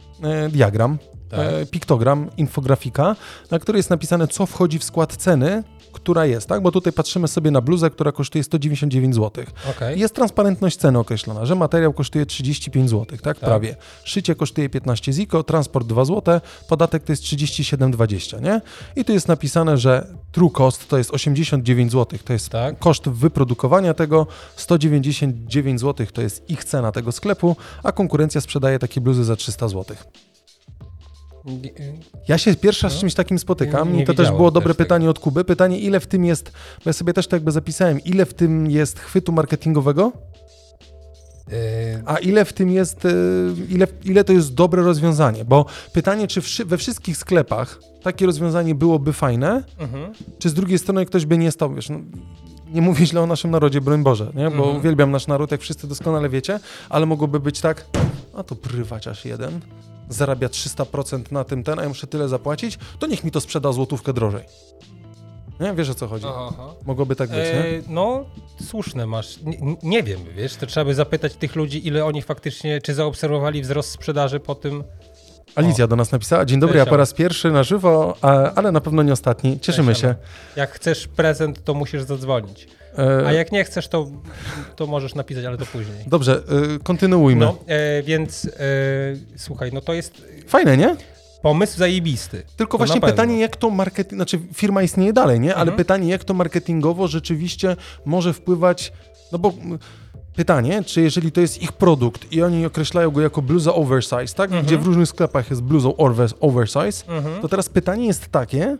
[0.50, 1.40] diagram, Tak.
[1.40, 3.16] e, piktogram, infografika,
[3.50, 6.62] na której jest napisane, co wchodzi w skład ceny, która jest, tak?
[6.62, 9.44] Bo tutaj patrzymy sobie na bluzę, która kosztuje 199 zł.
[9.70, 10.00] Okej.
[10.00, 13.20] Jest transparentność ceny określona, że materiał kosztuje 35 zł, tak?
[13.20, 13.38] Tak.
[13.38, 13.76] Prawie.
[14.05, 18.61] Szycie kosztuje 15 ziko, transport 2 zł, podatek to jest 37,20, nie?
[18.96, 22.79] I tu jest napisane, że true cost to jest 89 zł, to jest Tak.
[22.79, 24.26] koszt wyprodukowania tego,
[24.57, 29.68] 199 zł to jest ich cena tego sklepu, a konkurencja sprzedaje takie bluzy za 300
[29.68, 29.96] zł.
[32.29, 33.00] Ja się pierwszy raz z No.
[33.00, 34.85] czymś takim spotykam Nie- nie i to też było też dobre tego.
[34.85, 35.44] pytanie od Kuby.
[35.44, 38.70] Pytanie, ile w tym jest, bo ja sobie też to jakby zapisałem, ile w tym
[38.70, 40.12] jest chwytu marketingowego,
[42.07, 43.11] a ile w tym jest, e,
[43.68, 45.44] ile, ile to jest dobre rozwiązanie.
[45.44, 50.12] Bo pytanie, czy we wszystkich sklepach takie rozwiązanie byłoby fajne, mhm.
[50.38, 52.00] czy z drugiej strony ktoś by nie stał, wiesz, no,
[52.72, 54.44] nie mówię źle o naszym narodzie, broń Boże, nie?
[54.50, 54.76] bo Mhm.
[54.76, 57.87] uwielbiam nasz naród, jak wszyscy doskonale wiecie, ale mogłoby być tak,
[58.37, 59.61] a to prywaciarz jeden
[60.11, 63.73] zarabia 300% na tym ten, a ja muszę tyle zapłacić, to niech mi to sprzeda
[63.73, 64.44] złotówkę drożej.
[65.61, 65.75] Nie?
[65.75, 66.27] Wiesz o co chodzi?
[66.29, 66.75] Aha.
[66.87, 67.64] Mogłoby tak być, nie?
[67.64, 68.25] E, no,
[68.64, 69.38] słuszne masz.
[69.42, 73.62] Nie, nie wiem, wiesz, to trzeba by zapytać tych ludzi, ile oni faktycznie, czy zaobserwowali
[73.62, 74.85] wzrost sprzedaży po tym.
[75.55, 76.44] Alicja do nas napisała.
[76.44, 78.16] Dzień dobry, Cześć, ja po raz pierwszy na żywo,
[78.55, 79.61] ale na pewno nie ostatni.
[79.61, 80.14] Cieszymy Cześć, się.
[80.57, 82.68] Jak chcesz prezent, to musisz zadzwonić.
[83.01, 84.07] E, A jak nie chcesz, to,
[84.77, 85.97] to możesz napisać, ale to później.
[86.07, 86.43] Dobrze,
[86.75, 87.45] e, kontynuujmy.
[87.45, 88.51] No, e, więc
[89.37, 90.97] słuchaj, no to jest Fajne, nie?
[91.43, 92.43] pomysł zajebisty.
[92.57, 95.55] Tylko To właśnie pytanie, jak to marketing, znaczy firma istnieje dalej, nie?
[95.55, 95.77] Ale Mhm.
[95.77, 98.93] pytanie, jak to marketingowo rzeczywiście może wpływać,
[99.33, 99.53] no bo
[100.37, 104.51] pytanie, czy jeżeli to jest ich produkt i oni określają go jako bluza oversize, tak?
[104.51, 104.65] Mhm.
[104.67, 105.95] Gdzie w różnych sklepach jest bluzą
[106.41, 107.41] oversize, Mhm.
[107.43, 108.77] to teraz pytanie jest takie,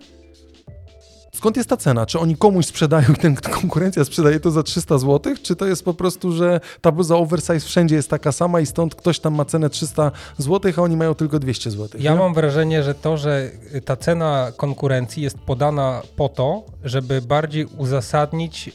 [1.41, 2.07] skąd jest ta cena?
[2.07, 5.95] Czy oni komuś sprzedają, ten konkurencja sprzedaje to za 300 zł, czy to jest po
[5.95, 9.71] prostu, że ta bluza oversize wszędzie jest taka sama i stąd ktoś tam ma cenę
[9.71, 12.01] 300 zł, a oni mają tylko 200 zł?
[12.01, 12.19] Ja nie?
[12.19, 13.51] mam wrażenie, że to, że
[13.85, 18.73] ta cena konkurencji jest podana po to, żeby bardziej uzasadnić yy,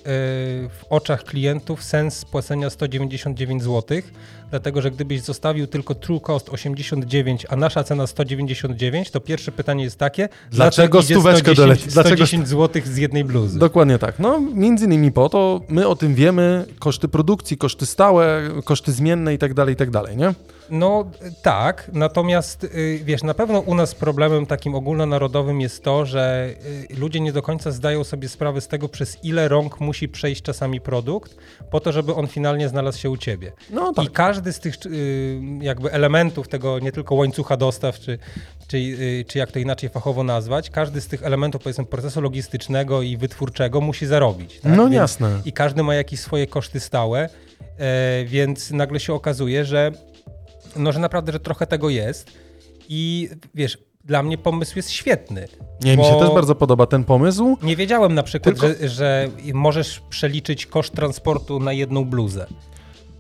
[0.70, 3.98] w oczach klientów sens płacenia 199 zł,
[4.50, 9.84] dlatego że gdybyś zostawił tylko true cost 89, a nasza cena 199, to pierwsze pytanie
[9.84, 11.88] jest takie, Dlaczego idzie stóweczkę 110, doleci?
[11.88, 13.60] Dlaczego 110 zł z jednej bluzy?
[13.60, 14.20] Dokładnie tak.
[14.20, 19.34] No, między innymi po to, my o tym wiemy, koszty produkcji, koszty stałe, koszty zmienne
[19.34, 20.34] i tak dalej, i tak dalej, nie?
[20.70, 21.06] No
[21.42, 26.50] tak, natomiast y, wiesz, na pewno u nas problemem takim ogólnonarodowym jest to, że
[26.92, 30.42] y, ludzie nie do końca zdają sobie sprawę z tego, przez ile rąk musi przejść
[30.42, 31.36] czasami produkt,
[31.72, 33.52] po to, żeby on finalnie znalazł się u ciebie.
[33.70, 34.06] No tak.
[34.06, 38.20] I każdy z tych y, jakby elementów tego nie tylko łańcucha dostaw, czy,
[38.68, 38.98] czy,
[39.28, 43.82] czy jak to inaczej fachowo nazwać, każdy z tych elementów powiedzmy procesu logistycznego i wytwórczego
[43.82, 44.60] musi zarobić.
[44.60, 44.72] Tak?
[44.78, 45.42] No Więc- jasne.
[45.46, 47.30] i każdy ma jakieś swoje koszty stałe,
[47.80, 49.92] e, więc nagle się okazuje, że,
[50.76, 52.32] no, że naprawdę, że trochę tego jest
[52.90, 55.48] i wiesz, dla mnie pomysł jest świetny.
[55.84, 57.58] Nie, mi się też bardzo podoba ten pomysł.
[57.64, 62.46] Nie wiedziałem na przykład, Tylko- że, że możesz przeliczyć koszt transportu na jedną bluzę.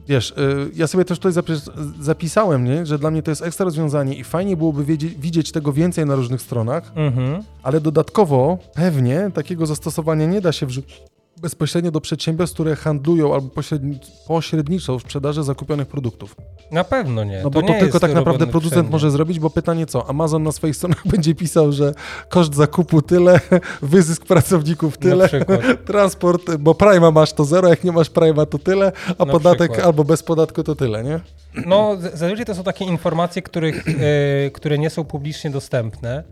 [0.07, 0.35] Wiesz, y,
[0.75, 1.69] ja sobie też tutaj zapis
[2.01, 2.85] zapisałem, nie?
[2.85, 6.15] że dla mnie to jest ekstra rozwiązanie i fajnie byłoby wiedzieć, widzieć tego więcej na
[6.15, 7.43] różnych stronach, Mhm.
[7.63, 11.01] ale dodatkowo pewnie takiego zastosowania nie da się wrzucić
[11.41, 16.35] bezpośrednio do przedsiębiorstw, które handlują albo pośredni pośredniczą w sprzedaży zakupionych produktów.
[16.71, 17.41] Na pewno nie.
[17.43, 18.91] No bo nie to tylko tak naprawdę producent wszędzie.
[18.91, 20.09] może zrobić, bo pytanie co?
[20.09, 21.93] Amazon na swoich stronach będzie pisał, że
[22.29, 23.39] koszt zakupu tyle,
[23.81, 25.29] wyzysk pracowników tyle,
[25.87, 29.71] transport, bo Prima masz to zero, jak nie masz Prima to tyle, a Na podatek
[29.71, 29.85] przykład.
[29.85, 31.19] albo bez podatku to tyle, nie?
[31.65, 36.23] No, zazwyczaj to są takie informacje, których, e, które nie są publicznie dostępne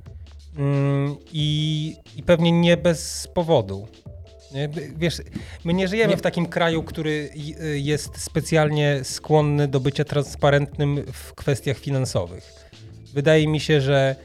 [1.34, 3.88] i, i pewnie nie bez powodu.
[4.54, 5.22] B- Wiesz,
[5.63, 6.18] my nie żyjemy Nie.
[6.18, 7.30] w takim kraju, który
[7.63, 12.54] y, jest specjalnie skłonny do bycia transparentnym w kwestiach finansowych.
[13.13, 14.16] Wydaje mi się, że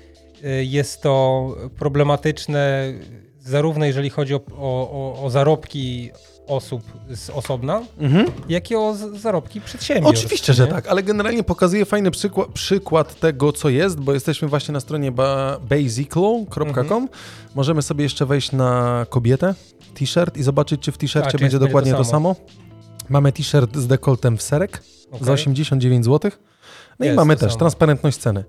[0.45, 2.93] y, jest to problematyczne
[3.41, 6.11] zarówno jeżeli chodzi o, o, o, zarobki
[6.47, 7.83] osób z osobna,
[8.49, 10.25] jak i o zarobki przedsiębiorstw.
[10.25, 10.71] Oczywiście, że nie?
[10.71, 15.13] tak, ale generalnie pokazuje fajny przykład, przykład tego, co jest, bo jesteśmy właśnie na stronie
[15.13, 16.69] ba- basiclo.com.
[16.69, 17.09] Mhm.
[17.55, 19.55] Możemy sobie jeszcze wejść na kobietę,
[19.99, 22.37] t-shirt i zobaczyć, czy w t-shircie czy będzie jest- dokładnie będzie to to samo.
[23.09, 24.83] Mamy t-shirt z dekoltem w serek
[25.13, 25.35] za Okej.
[25.35, 26.31] 89 zł.
[26.99, 27.59] No i Jest mamy to też samo.
[27.59, 28.45] transparentność ceny.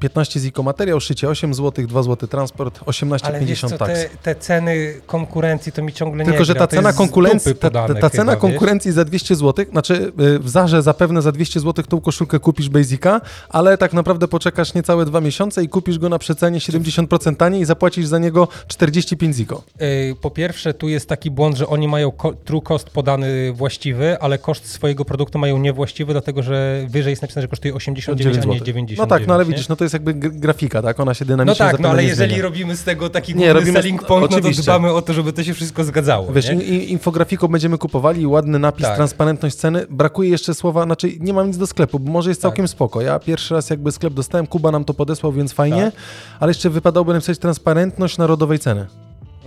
[0.00, 2.80] 15 ziko materiał, szycie 8 zł, 2 zł transport,
[3.26, 3.92] Ale wiesz 18,50 co, taks.
[3.92, 6.66] te, te ceny konkurencji to mi ciągle Tylko, nie że gra.
[6.66, 8.40] ta cena z konkurencji, dupy ta, ta, podane ta chyba, cena wiesz?
[8.40, 12.68] konkurencji za 200 zł, znaczy y, w Zarze zapewne za 200 zł tą koszulkę kupisz
[12.68, 17.60] Basica, ale tak naprawdę poczekasz niecałe dwa miesiące i kupisz go na przecenie 70% taniej
[17.60, 19.62] i zapłacisz za niego 45 ziko.
[19.82, 22.12] Y, Po pierwsze, tu jest taki błąd, że oni mają
[22.44, 27.42] true cost podany właściwy, ale koszt swojego produktu mają niewłaściwy, dlatego że wyżej jest napisane,
[27.42, 28.98] że kosztuje 89, a nie 99.
[28.98, 29.50] No tak, no ale nie?
[29.50, 31.00] widzisz, no to jest jakby gr- grafika, tak?
[31.00, 32.42] Ona się No dynamicznie tak, no ale jeżeli zmienia.
[32.44, 34.62] robimy z tego taki Nie, robimy- selling point, no to oczywiście.
[34.62, 36.32] dbamy o to, żeby to się wszystko zgadzało.
[36.32, 36.54] Wiesz, nie?
[36.84, 38.96] infografiką będziemy kupowali, ładny napis, Tak.
[38.96, 39.86] transparentność ceny.
[39.90, 42.50] Brakuje jeszcze słowa, znaczy nie mam nic do sklepu, bo może jest Tak.
[42.50, 43.00] całkiem spoko.
[43.00, 45.94] Ja pierwszy raz jakby sklep dostałem, Kuba nam to podesłał, więc fajnie, Tak.
[46.40, 48.86] ale jeszcze wypadałoby napisać transparentność narodowej ceny.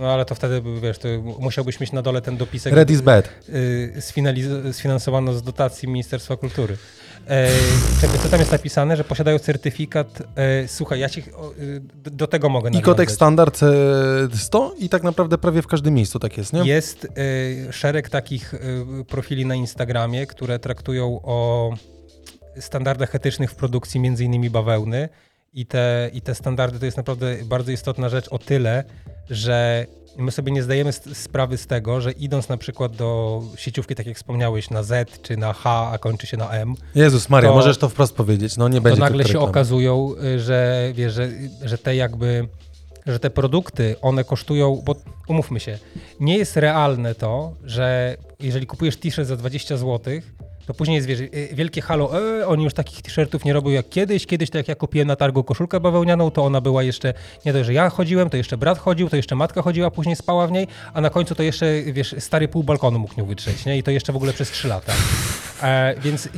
[0.00, 1.08] No ale to wtedy, wiesz, to
[1.40, 2.74] musiałbyś mieć na dole ten dopisek.
[2.74, 3.28] Red is bad.
[3.48, 6.76] y, sfinaliz- sfinansowano z dotacji Ministerstwa Kultury.
[7.28, 7.48] E,
[8.00, 10.22] czekaj, co tam jest napisane, że posiadają certyfikat.
[10.36, 13.14] E, słuchaj, ja ci o, y, do, do tego mogę I kotek nawiązać.
[13.14, 13.60] standard
[14.32, 16.64] e, 100 i tak naprawdę prawie w każdym miejscu tak jest, nie?
[16.64, 18.60] Jest y, szereg takich y,
[19.08, 21.70] profili na Instagramie, które traktują o
[22.60, 25.08] standardach etycznych w produkcji między innymi bawełny
[25.52, 28.84] i te, i te standardy to jest naprawdę bardzo istotna rzecz o tyle,
[29.30, 29.86] że
[30.18, 34.16] my sobie nie zdajemy sprawy z tego, że idąc na przykład do sieciówki, tak jak
[34.16, 37.78] wspomniałeś, na Z czy na H, a kończy się na M, Jezus Maria, To- możesz
[37.78, 41.28] to wprost powiedzieć, no nie to będzie nagle tu się okazują, y, że, wiesz, że,
[41.64, 42.48] że te jakby
[43.06, 44.94] że te produkty, one kosztują, bo
[45.28, 45.78] umówmy się,
[46.20, 50.14] nie jest realne to, że jeżeli kupujesz t-shirt za 20 zł,
[50.68, 52.10] to później jest wiesz, y, wielkie halo,
[52.40, 54.26] e, oni już takich t-shirtów nie robią jak kiedyś.
[54.26, 57.14] Kiedyś, tak jak ja kupiłem na targu koszulkę bawełnianą, to ona była jeszcze,
[57.46, 60.46] nie dość, że ja chodziłem, to jeszcze brat chodził, to jeszcze matka chodziła, później spała
[60.46, 63.78] w niej, a na końcu to jeszcze, wiesz, stary pół balkonu mógł nią wytrzeć, nie?
[63.78, 64.92] I to jeszcze w ogóle przez 3 lata.
[65.62, 66.30] E, więc y,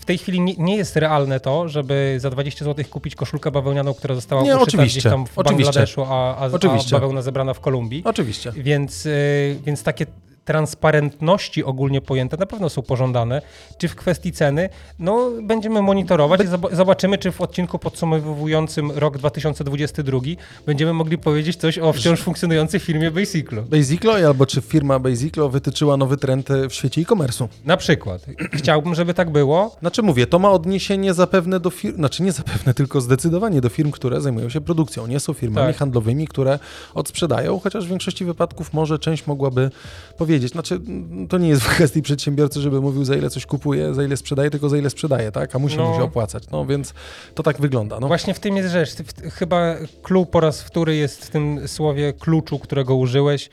[0.00, 3.94] w tej chwili nie, nie, jest realne to, żeby za 20 zł kupić koszulkę bawełnianą,
[3.94, 5.64] która została nie, gdzieś tam w oczywiście.
[5.64, 8.02] Bangladeszu, a, a, a bawełna zebrana w Kolumbii.
[8.04, 8.52] Oczywiście.
[8.52, 10.06] Więc, y, więc takie
[10.48, 13.42] transparentności ogólnie pojęte na pewno są pożądane.
[13.78, 14.68] Czy w kwestii ceny?
[14.98, 20.18] No, będziemy monitorować i zobaczymy, czy w odcinku podsumowującym rok 2022
[20.66, 23.62] będziemy mogli powiedzieć coś o wciąż funkcjonującej firmie Basiclo.
[23.62, 27.48] Basiclo albo czy firma Basiclo wytyczyła nowy trend w świecie e-commerce'u.
[27.64, 28.26] Na przykład.
[28.52, 29.76] Chciałbym, żeby tak było.
[29.80, 33.90] Znaczy mówię, to ma odniesienie zapewne do firm, znaczy nie zapewne, tylko zdecydowanie do firm,
[33.90, 35.06] które zajmują się produkcją.
[35.06, 35.76] Nie są firmami tak.
[35.76, 36.58] handlowymi, które
[36.94, 39.70] odsprzedają, chociaż w większości wypadków może część mogłaby
[40.18, 40.52] powiedzieć, powiedzieć.
[40.52, 40.80] Znaczy,
[41.28, 44.50] to nie jest w kwestii przedsiębiorcy, żeby mówił, za ile coś kupuje, za ile sprzedaje,
[44.50, 45.54] tylko za ile sprzedaje, tak?
[45.54, 45.88] A musi no.
[45.88, 46.50] mu się opłacać.
[46.50, 46.94] No więc
[47.34, 48.00] to tak wygląda.
[48.00, 48.06] No.
[48.06, 48.90] Właśnie w tym jest rzecz.
[49.32, 53.50] Chyba clue po raz wtóry jest w tym słowie kluczu, którego użyłeś,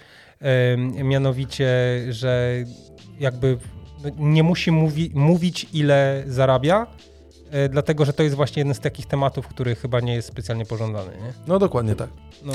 [0.95, 1.67] yy, mianowicie,
[2.09, 2.53] że
[3.19, 3.57] jakby
[4.17, 6.87] nie musi mówi, mówić, ile zarabia,
[7.69, 11.11] dlatego że to jest właśnie jeden z takich tematów, który chyba nie jest specjalnie pożądany.
[11.11, 11.33] Nie?
[11.47, 12.09] No dokładnie tak.
[12.43, 12.53] No.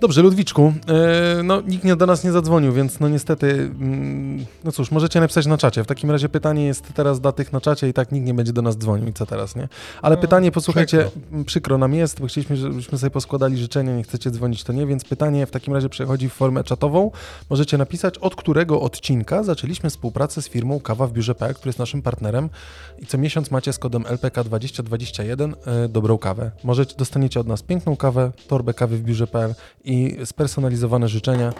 [0.00, 4.72] Dobrze, Ludwiczku, e, no nikt nie do nas nie zadzwonił, więc no niestety, mm, no
[4.72, 5.84] cóż, możecie napisać na czacie.
[5.84, 8.52] W takim razie pytanie jest teraz dla tych na czacie i tak nikt nie będzie
[8.52, 9.68] do nas dzwonił i co teraz, nie?
[10.02, 11.44] Ale no, pytanie, posłuchajcie, przykro.
[11.44, 15.04] przykro nam jest, bo chcieliśmy, żebyśmy sobie poskładali życzenia, nie chcecie dzwonić, to nie, więc
[15.04, 17.10] pytanie w takim razie przechodzi w formę czatową.
[17.50, 21.78] Możecie napisać, od którego odcinka zaczęliśmy współpracę z firmą Kawa w Biurze PL, który jest
[21.78, 22.50] naszym partnerem
[22.98, 26.50] i co miesiąc macie z kodem LPK2021 e, dobrą kawę.
[26.64, 29.54] Możecie, dostaniecie od nas piękną kawę, torbę kawy w biurze PL
[29.84, 31.52] i spersonalizowane życzenia.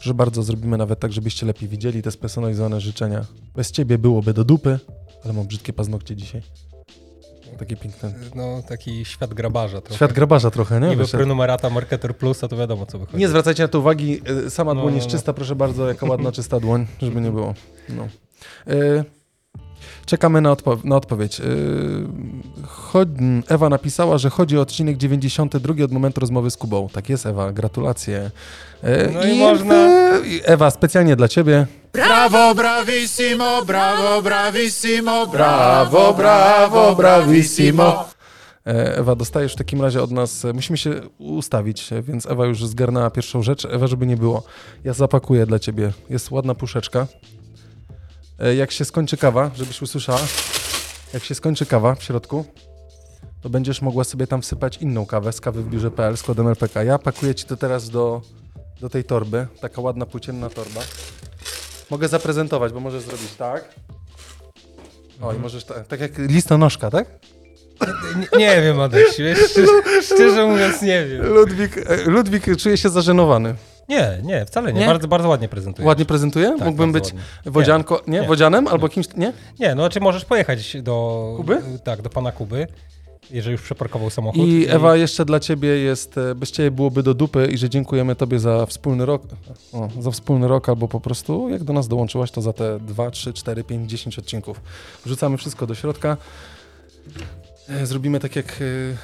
[0.00, 3.24] Że bardzo zrobimy nawet tak, żebyście lepiej widzieli te spersonalizowane życzenia.
[3.54, 4.78] Bez ciebie byłoby do dupy,
[5.24, 6.42] ale mam brzydkie paznokcie dzisiaj.
[7.58, 8.14] Takie piękne.
[8.34, 9.96] No, taki świat grabarza trochę.
[9.96, 10.88] Świat grabarza trochę, nie?
[10.88, 13.18] Niby prenumerata Marketer Plus, a to wiadomo, co wychodzi.
[13.18, 14.20] Nie zwracajcie na to uwagi.
[14.46, 15.18] E, sama no, dłoń jest no, no.
[15.18, 17.54] czysta, proszę bardzo, jaka ładna, czysta dłoń, żeby nie było.
[17.88, 18.08] No.
[18.68, 19.04] Y
[20.06, 21.38] Czekamy na, odpo na odpowiedź.
[21.38, 21.46] Yy,
[23.48, 26.88] Ewa napisała, że chodzi o odcinek 92 od momentu rozmowy z Kubą.
[26.92, 28.30] Tak jest, Ewa, gratulacje.
[28.82, 29.74] Yy, no i, i można.
[30.44, 31.66] Ewa, specjalnie dla ciebie.
[31.92, 38.04] Brawo, bravissimo, brawo, bravissimo, brawo, brawo, bravissimo.
[38.66, 43.10] E, Ewa, dostajesz w takim razie od nas, musimy się ustawić, więc Ewa już zgarnęła
[43.10, 43.64] pierwszą rzecz.
[43.64, 44.42] Ewa, żeby nie było,
[44.84, 45.92] ja zapakuję dla ciebie.
[46.10, 47.06] Jest ładna puszeczka.
[48.42, 50.20] E, jak się skończy kawa, żebyś usłyszała,
[51.14, 52.44] jak się skończy kawa w środku,
[53.40, 56.82] to będziesz mogła sobie tam wsypać inną kawę z kawy w biurze.pl z kodem LPK.
[56.82, 58.22] Ja pakuję ci to teraz do,
[58.80, 59.46] do tej torby.
[59.60, 60.80] Taka ładna, płócienna torba.
[61.90, 63.74] Mogę zaprezentować, bo możesz zrobić tak.
[65.20, 67.06] O, i możesz tak, tak jak listonoszka, tak?
[68.16, 69.36] Nie, nie wiem, Adaś, szczerze,
[70.14, 71.26] szczerze mówiąc nie wiem.
[71.26, 73.54] Ludwik, e, Ludwik czuje się zażenowany.
[73.88, 74.80] Nie, nie, wcale nie.
[74.80, 74.86] nie?
[74.86, 75.88] Bardzo, bardzo ładnie prezentuje.
[75.88, 76.54] Ładnie prezentuje?
[76.58, 77.20] Tak, Mógłbym być ładnie.
[77.44, 78.20] wodzianko, nie?
[78.20, 78.26] nie?
[78.26, 79.32] Wodzianem albo kimś, nie?
[79.60, 81.34] Nie, no czy możesz pojechać do...
[81.36, 81.62] Kuby?
[81.84, 82.66] Tak, do pana Kuby
[83.30, 84.40] jeżeli już przeparkował samochód.
[84.40, 87.70] I, I Ewa, jeszcze dla ciebie jest, e, bez ciebie byłoby do dupy i że
[87.70, 89.22] dziękujemy tobie za wspólny rok,
[89.72, 93.10] o, za wspólny rok albo po prostu jak do nas dołączyłaś, to za te 2,
[93.10, 94.60] 3, 4, 5, 10 odcinków.
[95.04, 96.16] Wrzucamy wszystko do środka.
[97.68, 98.56] E, zrobimy tak jak e,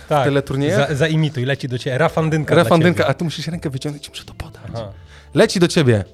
[0.09, 0.77] tak, w teleturnieje.
[0.77, 1.99] Za, zaimituj, leci do ciebie.
[1.99, 2.55] Rafandynka.
[2.55, 4.63] Rafandynka, a ty musisz rękę wyciągnąć i muszę to podać.
[4.75, 4.93] Aha.
[5.35, 6.05] Leci do ciebie.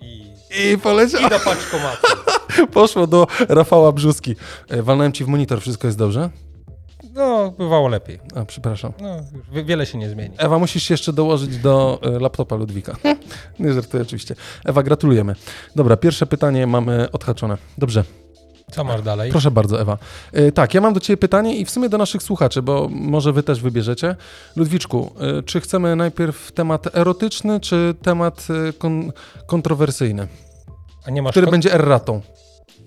[0.00, 1.20] I, I poleciał.
[1.20, 2.06] I do paczkomatu.
[2.72, 4.36] Poszło do Rafała Brzuski.
[4.68, 6.30] E, walnąłem ci w monitor, wszystko jest dobrze?
[7.14, 8.20] No, bywało lepiej.
[8.34, 8.92] A, przepraszam.
[9.00, 9.16] No,
[9.64, 10.34] wiele się nie zmieni.
[10.38, 12.96] Ewa, musisz się jeszcze dołożyć do laptopa Ludwika.
[13.58, 14.34] nie żartuję oczywiście.
[14.64, 15.34] Ewa, gratulujemy.
[15.76, 17.58] Dobra, pierwsze pytanie mamy odhaczone.
[17.78, 18.04] Dobrze.
[18.70, 19.30] Co masz dalej?
[19.30, 19.98] Proszę bardzo, Ewa.
[20.32, 23.32] Yy, tak, ja mam do Ciebie pytanie i w sumie do naszych słuchaczy, bo może
[23.32, 24.16] Wy też wybierzecie.
[24.56, 29.12] Ludwiczku, yy, czy chcemy najpierw temat erotyczny, czy temat yy, kon
[29.46, 30.28] kontrowersyjny?
[31.30, 32.20] który będzie erratą?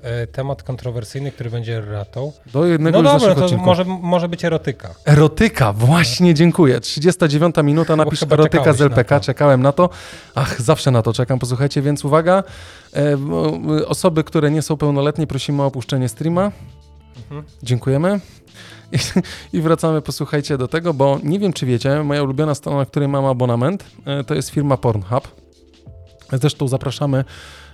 [0.02, 2.32] E, temat kontrowersyjny, który będzie ratą.
[2.54, 4.96] Do jednego no dobra, to może, może być erotyka.
[5.06, 6.80] Erotyka, właśnie, dziękuję.
[6.80, 9.90] 39 minuta, napisz erotyka z LPK, czekałem na to.
[10.36, 12.44] Ach, zawsze na to czekam, posłuchajcie, więc uwaga.
[12.96, 13.18] E,
[13.88, 16.52] osoby, które nie są pełnoletnie, prosimy o opuszczenie streama.
[17.18, 17.44] Mhm.
[17.64, 18.20] Dziękujemy.
[18.92, 18.98] I,
[19.58, 23.08] I, wracamy, posłuchajcie do tego, bo nie wiem, czy wiecie, moja ulubiona strona, na której
[23.10, 25.28] mam abonament, e, to jest firma Pornhub.
[26.34, 27.26] Zresztą zapraszamy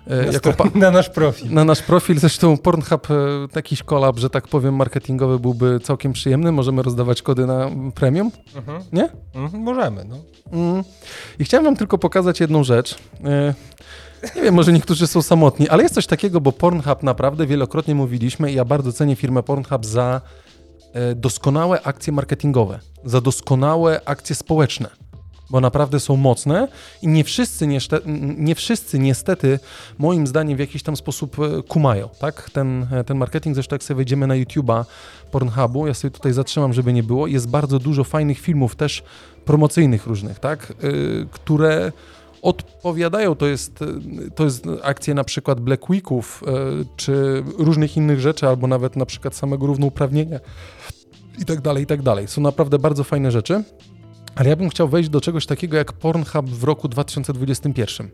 [0.08, 1.54] Na, jako stro- pa- na nasz profil.
[1.54, 2.20] na nasz profil.
[2.20, 3.16] Zresztą Pornhub, e,
[3.56, 6.51] jakiś kolab, że tak powiem, marketingowy byłby całkiem przyjemny.
[6.51, 8.84] Możemy rozdawać kody na premium, Mhm.
[8.93, 9.10] nie?
[9.36, 10.16] Mhm, możemy, no.
[10.51, 10.84] Mm.
[11.39, 12.95] I chciałem wam tylko pokazać jedną rzecz.
[13.24, 13.54] E,
[14.36, 18.51] Nie wiem, może niektórzy są samotni, ale jest coś takiego, bo Pornhub naprawdę wielokrotnie mówiliśmy
[18.51, 20.22] i ja bardzo cenię firmę Pornhub za
[20.93, 24.89] e, doskonałe akcje marketingowe, za doskonałe akcje społeczne,
[25.54, 26.68] bo naprawdę są mocne
[27.01, 27.99] i nie wszyscy, nieszte,
[28.38, 29.60] nie wszyscy niestety
[29.97, 32.49] moim zdaniem w jakiś tam sposób e, kumają, tak?
[32.49, 34.86] Ten, e, ten marketing, zresztą jak sobie wejdziemy na YouTube'a
[35.32, 39.04] Pornhubu, ja sobie tutaj zatrzymam, żeby nie było, jest bardzo dużo fajnych filmów też
[39.45, 40.74] promocyjnych różnych, tak?
[40.84, 41.91] Y, które
[42.41, 43.80] odpowiadają, to jest,
[44.36, 46.43] to jest akcje na przykład Black Weeków,
[46.95, 50.39] czy różnych innych rzeczy, albo nawet na przykład samego równouprawnienia
[51.39, 52.28] i tak dalej, i tak dalej.
[52.28, 53.64] Są naprawdę bardzo fajne rzeczy,
[54.36, 58.10] ale ja bym chciał wejść do czegoś takiego jak Pornhub w roku 2021.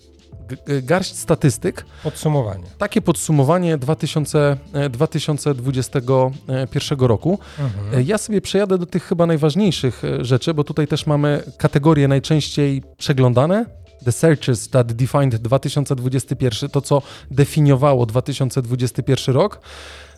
[0.49, 2.63] G- g- garść statystyk, Podsumowanie.
[2.77, 7.39] takie podsumowanie 2000, e, 2021 roku.
[7.59, 7.95] Mhm.
[7.99, 12.07] E, Ja sobie przejadę do tych chyba najważniejszych e, rzeczy, bo tutaj też mamy kategorie
[12.07, 13.65] najczęściej przeglądane.
[14.05, 17.01] The searches that defined 2021, to co
[17.31, 19.59] definiowało 2021 rok.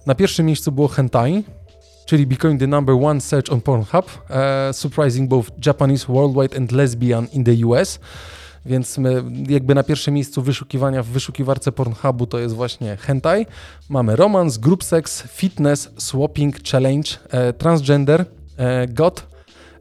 [0.06, 1.44] Na pierwszym miejscu było hentai,
[2.06, 7.28] czyli becoming the number one search on Pornhub, e, surprising both Japanese, worldwide and lesbian
[7.34, 8.00] in the US.
[8.66, 13.46] Więc my, jakby na pierwszym miejscu wyszukiwania w wyszukiwarce Pornhubu to jest właśnie hentai.
[13.90, 18.26] Mamy romans, group sex, fitness, swapping, challenge, e, transgender,
[18.58, 19.24] e, god,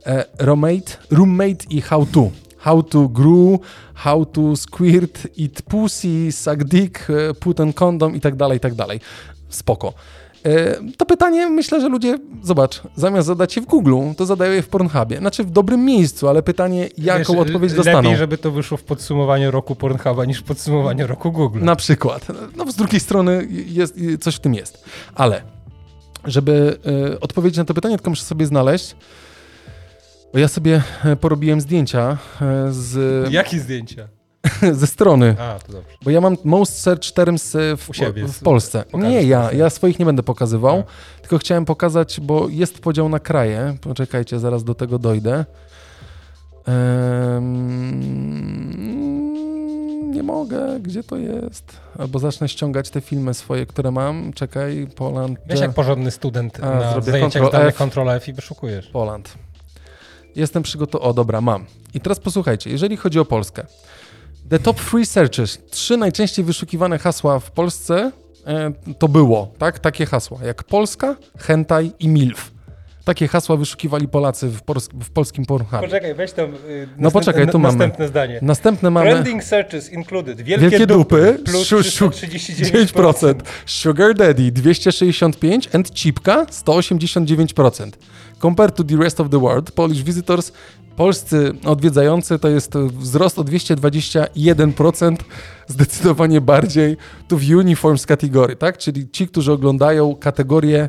[0.07, 2.31] e, roommate, roommate i how to.
[2.59, 3.59] How to grew,
[3.95, 8.61] how to squirt, eat pussy, suck dick, e, put on condom i tak dalej, i
[8.61, 9.01] tak dalej.
[9.49, 9.95] Spoko.
[10.45, 14.62] E, To pytanie myślę, że ludzie, zobacz, zamiast zadać je w Google, to zadają je
[14.62, 15.18] w Pornhubie.
[15.18, 17.99] Znaczy w dobrym miejscu, ale pytanie, jaką Wiesz, odpowiedź dostaną.
[18.03, 21.61] Lepiej, żeby to wyszło w podsumowaniu roku Pornhuba niż w podsumowaniu roku Google.
[21.64, 22.26] Na przykład.
[22.57, 24.84] No z drugiej strony jest, coś w tym jest.
[25.14, 25.43] Ale
[26.24, 26.78] żeby
[27.14, 28.97] y, odpowiedzieć na to pytanie, tylko muszę sobie znaleźć,
[30.32, 32.18] bo ja sobie e, porobiłem zdjęcia
[32.70, 34.09] z, Jakie zdjęcia?
[34.72, 35.97] ze strony, A, to dobrze.
[36.05, 38.84] bo ja mam most search terms w, siebie, w Polsce.
[38.84, 41.20] pokażesz Nie ja, ja swoich nie będę pokazywał, Tak.
[41.20, 43.76] tylko chciałem pokazać, bo jest podział na kraje.
[43.80, 45.45] Poczekajcie, zaraz do tego dojdę.
[48.30, 51.64] Ehm, nie mogę, gdzie to jest?
[51.99, 54.32] Albo zacznę ściągać te filmy swoje, które mam.
[54.32, 55.38] Czekaj, Poland.
[55.47, 57.74] Wiesz, jak porządny student A, na zajęciach zdalnych.
[57.74, 58.86] Ctrl F i wyszukujesz.
[58.86, 59.34] Poland.
[60.36, 61.11] Jestem przygotowany.
[61.11, 61.64] O, dobra, mam.
[61.95, 63.66] I teraz posłuchajcie, jeżeli chodzi o Polskę.
[64.51, 68.12] The top three searches, trzy najczęściej wyszukiwane hasła w Polsce
[68.46, 69.78] e, to było, tak?
[69.78, 72.51] Takie hasła jak Polska, hentai i MILF.
[73.11, 74.61] Takie hasła wyszukiwali Polacy w,
[75.04, 75.82] w polskim Pornhubie.
[75.82, 77.78] Poczekaj, weź tam y, No poczekaj, tu mamy.
[77.78, 78.38] następne zdanie.
[78.42, 80.40] Następne mamy Trending searches included.
[80.42, 82.92] Wielkie, wielkie dupy, plus szu- szu- 339%.
[82.94, 83.34] 9%,
[83.66, 87.90] Sugar Daddy 265 and Chipka 189%.
[88.42, 90.52] Compared to the rest of the world, Polish visitors,
[90.96, 95.16] polscy odwiedzający to jest wzrost o 221%,
[95.66, 96.96] zdecydowanie bardziej
[97.28, 98.78] tu w uniforms kategorii, tak?
[98.78, 100.88] Czyli ci, którzy oglądają kategorię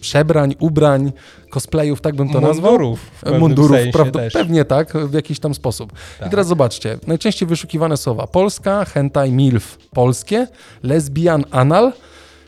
[0.00, 1.12] przebrań, ubrań,
[1.50, 2.70] cosplayów, tak bym to nazwał.
[2.72, 3.10] Mundurów.
[3.20, 3.78] pewnym Mundurów,
[4.12, 4.32] też.
[4.32, 5.92] Pewnie tak, w jakiś tam sposób.
[5.92, 6.30] I Tak.
[6.30, 10.46] teraz zobaczcie, najczęściej wyszukiwane słowa Polska, hentai, milf, polskie,
[10.82, 11.92] lesbian, anal,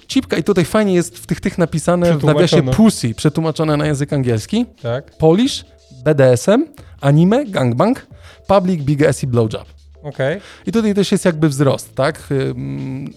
[0.08, 4.12] cipka i tutaj fajnie jest w tych tych napisane w nawiasie pussy, przetłumaczone na język
[4.12, 5.64] angielski, Tak, Polish,
[6.04, 6.64] BDSM,
[7.00, 8.06] anime, gangbang,
[8.46, 9.79] public, big ass i blowjob.
[10.02, 10.40] Okej.
[10.66, 12.28] I tutaj też jest jakby wzrost, tak?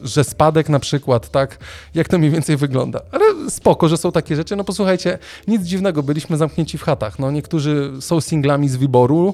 [0.01, 1.57] Że spadek na przykład, tak?
[1.95, 3.01] Jak to mniej więcej wygląda.
[3.11, 4.55] Ale spoko, że są takie rzeczy.
[4.55, 7.19] No posłuchajcie, nic dziwnego, byliśmy zamknięci w chatach.
[7.19, 9.33] No niektórzy są singlami z wyboru,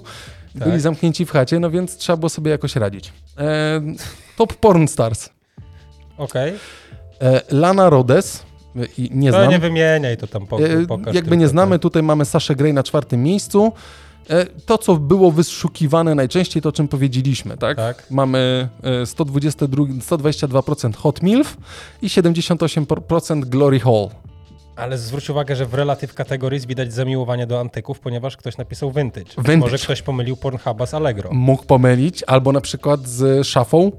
[0.56, 0.82] byli Tak.
[0.82, 3.14] zamknięci w chacie, no więc trzeba było sobie jakoś radzić.
[3.38, 3.82] E,
[4.38, 5.30] top Porn Stars.
[6.18, 6.54] Okej.
[7.22, 8.43] E, Lana Rhodes,
[8.76, 9.50] e, i nie No znam.
[9.50, 10.47] nie wymieniaj to tam, E,
[10.88, 13.72] pokaż Jakby tylko nie znamy, tutaj mamy Saszę Grey na czwartym miejscu.
[14.30, 17.78] E, To, co było wyszukiwane najczęściej, to o czym powiedzieliśmy, tak?
[17.78, 18.06] Tak.
[18.12, 21.58] Mamy e, 122, 122% Hot MILF
[22.02, 24.10] i 78% Glory Hall.
[24.76, 29.26] Ale zwróć uwagę, że w relatyw kategorii widać zamiłowanie do antyków, ponieważ ktoś napisał vintage.
[29.26, 29.58] Być Vintage.
[29.58, 31.30] Może ktoś pomylił Pornhuba z Allegro.
[31.34, 33.92] Mógł pomylić, albo na przykład z szafą,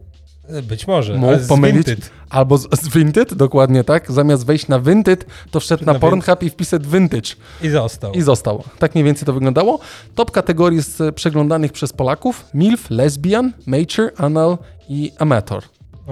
[0.63, 2.11] Być może, mógł pomylić, vintage.
[2.31, 4.13] Albo z, z Vinted, dokładnie tak.
[4.13, 7.31] Zamiast wejść na Vinted, to wszedł na, Na Pornhub i wpisał Vintage.
[7.63, 8.13] I został.
[8.13, 8.65] I zostało.
[8.79, 9.79] Tak mniej więcej to wyglądało.
[10.15, 14.59] Top kategorii z przeglądanych przez Polaków: MILF, Lesbian, Mature, Anal
[14.89, 15.63] i Amateur.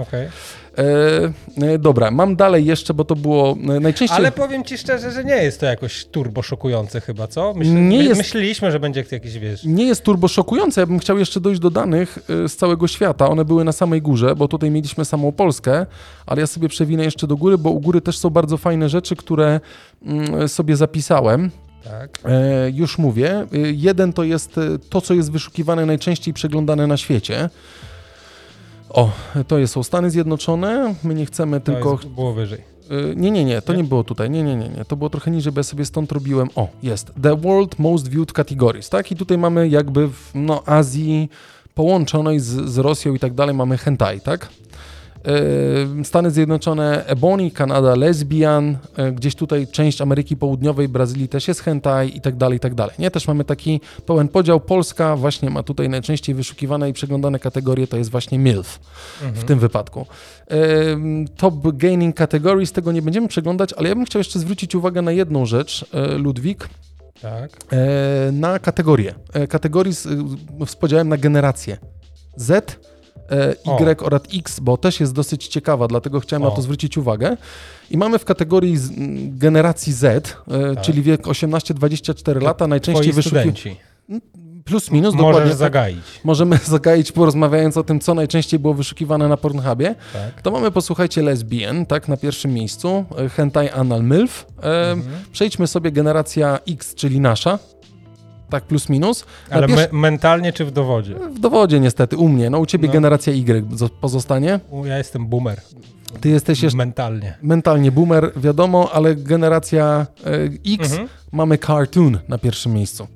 [0.01, 0.27] Okej.
[0.77, 4.17] E, e, dobra, mam dalej jeszcze, bo to było e, najczęściej...
[4.17, 7.53] Ale powiem ci szczerze, że nie jest to jakoś turbo szokujące chyba, co?
[7.53, 9.63] Myśl, Nie my, jest- Myśleliśmy, że będzie jakiś, wiesz...
[9.63, 13.29] Nie jest turbo szokujące, ja bym chciał jeszcze dojść do danych z całego świata.
[13.29, 15.85] One były na samej górze, bo tutaj mieliśmy samą Polskę,
[16.25, 19.15] ale ja sobie przewinę jeszcze do góry, bo u góry też są bardzo fajne rzeczy,
[19.15, 19.59] które
[20.05, 21.51] mm, sobie zapisałem.
[21.83, 22.19] Tak.
[22.25, 23.47] E, już mówię.
[23.71, 24.55] Jeden to jest
[24.89, 27.49] to, co jest wyszukiwane najczęściej przeglądane na świecie.
[28.89, 29.09] O,
[29.47, 30.95] to jest- są Stany Zjednoczone.
[31.03, 31.91] My nie chcemy To tylko.
[31.91, 32.59] jest, było wyżej.
[32.91, 33.77] Y, Nie, nie, nie, to Nie?
[33.81, 34.29] nie było tutaj.
[34.29, 34.85] Nie, nie, nie, nie.
[34.85, 36.49] To było trochę niżej, bo ja sobie stąd robiłem.
[36.55, 37.11] O, jest.
[37.23, 39.11] The World Most Viewed Categories, tak?
[39.11, 41.29] I tutaj mamy jakby w no, Azji
[41.75, 44.49] połączonej z, z Rosją i tak dalej, mamy hentai, tak?
[46.01, 48.77] Y, Stany Zjednoczone Ebony, Kanada Lesbian,
[49.09, 52.75] y, gdzieś tutaj część Ameryki Południowej, Brazylii też jest hentai i tak dalej, i tak
[52.75, 52.95] dalej.
[52.99, 54.59] Nie, też mamy taki pełen podział.
[54.59, 58.79] Polska właśnie ma tutaj najczęściej wyszukiwane i przeglądane kategorie, to jest właśnie MILF
[59.33, 60.05] w tym wypadku.
[60.47, 65.01] Em, Top Gaining Categories, tego nie będziemy przeglądać, ale ja bym chciał jeszcze zwrócić uwagę
[65.01, 65.85] na jedną rzecz,
[66.17, 66.69] Ludwik,
[67.21, 67.51] Tak.
[68.31, 69.15] na kategorie.
[69.49, 70.07] Kategorii z,
[70.67, 71.77] z podziałem na generacje.
[72.35, 72.79] Z,
[73.31, 76.51] e, Y oraz X, bo też jest dosyć ciekawa, dlatego chciałem na O.
[76.55, 77.37] to zwrócić uwagę.
[77.91, 78.91] I mamy w kategorii z,
[79.37, 80.03] generacji Z,
[80.47, 80.83] e, Tak.
[80.83, 83.51] czyli wiek 18-24 lata, najczęściej wyszukiwane.
[83.51, 83.75] studenci.
[84.65, 85.39] Plus minus, dokładnie.
[85.39, 85.57] Możesz tak.
[85.59, 85.97] zagaić.
[86.23, 89.95] Możemy zagaić porozmawiając o tym, co najczęściej było wyszukiwane na Pornhubie.
[90.13, 90.41] Tak.
[90.41, 94.45] To mamy, posłuchajcie, lesbian, tak, na pierwszym miejscu, e, hentai anal milf.
[94.63, 95.15] E, Mhm.
[95.31, 97.59] Przejdźmy sobie generacja X, czyli nasza,
[98.49, 99.25] tak plus minus.
[99.49, 101.15] Na Ale pierwszy- me mentalnie czy w dowodzie?
[101.15, 102.93] W dowodzie niestety, u mnie, no u ciebie No.
[102.93, 104.59] generacja Y zo- pozostanie.
[104.83, 105.61] Ja jestem boomer.
[106.21, 107.37] Ty jesteś jeszcze Mentalnie.
[107.41, 111.07] mentalnie boomer, wiadomo, ale generacja e, X Mhm.
[111.31, 113.07] mamy cartoon na pierwszym miejscu.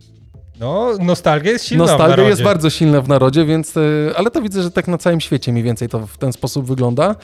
[0.60, 2.30] No, nostalgia jest silna w Nostalgia narodzie.
[2.30, 3.82] jest bardzo silna w narodzie, więc, e,
[4.16, 7.16] ale to widzę, że tak na całym świecie mniej więcej to w ten sposób wygląda.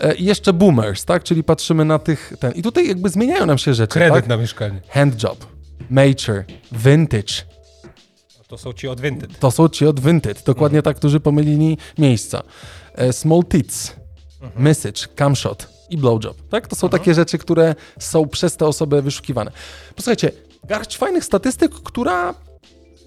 [0.00, 3.58] E, I jeszcze boomers, tak, czyli patrzymy na tych, ten, i tutaj jakby zmieniają nam
[3.58, 4.26] się rzeczy, Kredyt tak?
[4.26, 4.80] na mieszkanie.
[4.88, 5.46] Handjob,
[5.90, 7.34] major, vintage,
[8.48, 9.38] To są ci od Vinted.
[9.38, 12.42] to są ci od vintage, dokładnie tak, którzy pomylili miejsca.
[12.94, 13.96] E, Small tits,
[14.56, 16.68] message, camshot i blowjob, tak?
[16.68, 19.52] To są takie rzeczy, które są przez te osoby wyszukiwane.
[19.96, 20.30] Posłuchajcie,
[20.64, 22.34] garść fajnych statystyk, która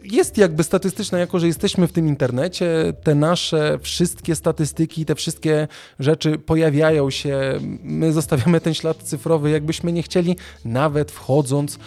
[0.04, 5.68] jest jakby statystyczna, jako że jesteśmy w tym internecie, te nasze wszystkie statystyki, te wszystkie
[6.00, 7.40] rzeczy pojawiają się,
[7.84, 11.80] my zostawiamy ten ślad cyfrowy, jakbyśmy nie chcieli, nawet wchodząc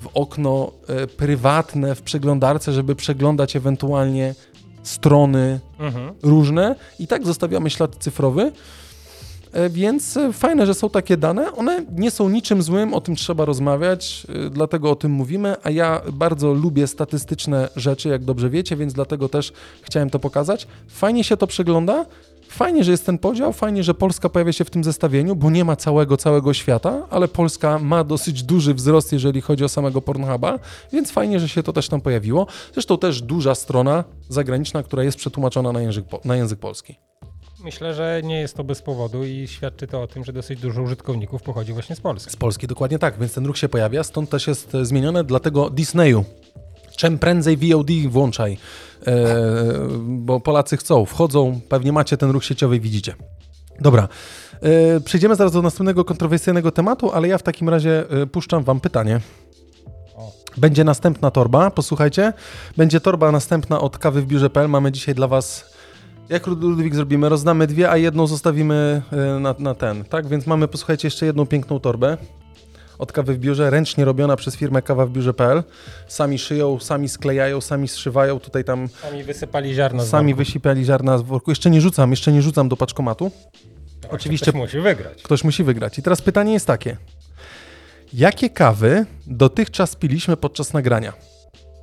[0.00, 4.34] w okno e, prywatne w przeglądarce, żeby przeglądać ewentualnie
[4.82, 6.14] strony Mhm.
[6.22, 8.52] różne i tak zostawiamy ślad cyfrowy.
[9.52, 11.52] E, Więc e, fajne, że są takie dane.
[11.52, 16.00] One nie są niczym złym, o tym trzeba rozmawiać, dlatego o tym mówimy, a ja
[16.12, 20.66] bardzo lubię statystyczne rzeczy, jak dobrze wiecie, więc dlatego też chciałem to pokazać.
[20.88, 22.06] Fajnie się to przegląda.
[22.50, 25.64] Fajnie, że jest ten podział, fajnie, że Polska pojawia się w tym zestawieniu, bo nie
[25.64, 30.58] ma całego, całego świata, ale Polska ma dosyć duży wzrost, jeżeli chodzi o samego Pornhuba,
[30.92, 32.46] więc fajnie, że się to też tam pojawiło.
[32.72, 36.96] Zresztą też duża strona zagraniczna, która jest przetłumaczona na język, na język polski.
[37.64, 40.82] Myślę, że nie jest to bez powodu i świadczy to o tym, że dosyć dużo
[40.82, 42.32] użytkowników pochodzi właśnie z Polski.
[42.32, 46.24] Z Polski, dokładnie tak, więc ten ruch się pojawia, stąd też jest zmienione, dlatego Disneyu.
[47.00, 48.58] Czym prędzej VOD włączaj,
[49.06, 49.36] e,
[50.00, 53.14] bo Polacy chcą, wchodzą, pewnie macie ten ruch sieciowy, widzicie.
[53.80, 54.08] Dobra,
[54.62, 58.80] e, przejdziemy zaraz do następnego kontrowersyjnego tematu, ale ja w takim razie e, puszczam wam
[58.80, 59.20] pytanie.
[60.56, 62.32] Będzie następna torba, posłuchajcie.
[62.76, 64.68] Będzie torba następna od kawy w biurze.pl.
[64.68, 65.74] Mamy dzisiaj dla was.
[66.28, 67.28] Jak Ludwik zrobimy?
[67.28, 70.28] Rozdamy dwie, a jedną zostawimy e, na, na ten, tak?
[70.28, 72.16] Więc mamy, posłuchajcie, jeszcze jedną piękną torbę
[73.00, 75.62] od kawy w biurze, ręcznie robiona przez firmę kawa w biurze.pl.
[76.08, 81.18] Sami szyją, sami sklejają, sami zszywają, tutaj tam Sami wysypali ziarno z sami wysypali ziarna
[81.18, 81.50] z worku.
[81.50, 83.30] Jeszcze nie rzucam, jeszcze nie rzucam do paczkomatu.
[83.30, 85.22] Właśnie oczywiście- Ktoś musi wygrać.
[85.22, 85.98] Ktoś musi wygrać.
[85.98, 86.96] I teraz pytanie jest takie.
[88.12, 91.12] Jakie kawy dotychczas piliśmy podczas nagrania?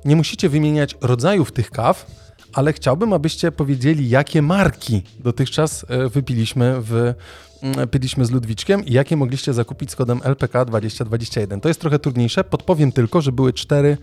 [0.04, 2.06] Nie musicie wymieniać rodzajów tych kaw,
[2.52, 7.14] ale chciałbym, abyście powiedzieli, jakie marki dotychczas e, wypiliśmy w
[7.62, 11.60] mm, piliśmy z Ludwiczkiem i jakie mogliście zakupić z kodem LPK 2021.
[11.60, 12.44] To jest trochę trudniejsze.
[12.44, 13.96] Podpowiem tylko, że były cztery,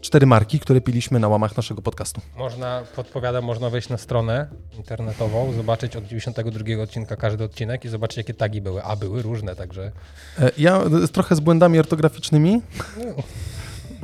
[0.00, 2.20] cztery marki, które piliśmy na łamach naszego podcastu.
[2.36, 8.16] Można, podpowiadam, można wejść na stronę internetową, zobaczyć od 92 odcinka każdy odcinek i zobaczyć,
[8.16, 8.82] jakie tagi były.
[8.82, 9.92] A były różne, także
[10.38, 10.80] E, Ja
[11.12, 12.62] trochę z błędami ortograficznymi,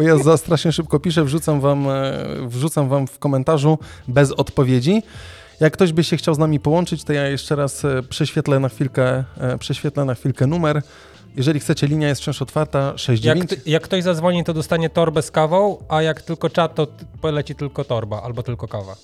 [0.00, 2.12] bo ja za strasznie szybko piszę, wrzucam wam, e,
[2.46, 3.78] wrzucam wam w komentarzu
[4.08, 5.02] bez odpowiedzi.
[5.60, 8.68] Jak ktoś by się chciał z nami połączyć, to ja jeszcze raz e, prześwietlę na
[8.68, 10.82] chwilkę, e, prześwietlę na chwilkę numer.
[11.36, 13.50] Jeżeli chcecie, linia jest wciąż otwarta, jak, 69.
[13.50, 16.86] ty- jak ktoś zadzwoni, to dostanie torbę z kawą, a jak tylko czat, to
[17.20, 18.94] poleci tylko torba albo tylko kawa.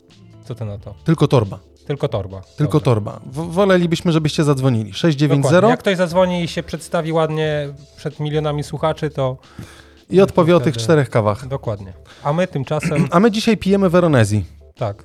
[0.44, 0.94] Co ty na to?
[1.04, 1.58] Tylko torba.
[1.86, 2.42] Tylko torba.
[2.56, 2.84] Tylko Dobra.
[2.84, 3.20] torba.
[3.26, 4.84] W- wolelibyśmy, żebyście zadzwonili.
[4.84, 4.98] Dokładnie.
[4.98, 9.36] 690 Jak ktoś zadzwoni i się przedstawi ładnie przed milionami słuchaczy, to
[10.10, 11.46] i odpowie o tych czterech kawach.
[11.48, 11.92] dokładnie.
[12.22, 14.44] A my tymczasem, A my dzisiaj pijemy Veronezji.
[14.76, 15.04] tak,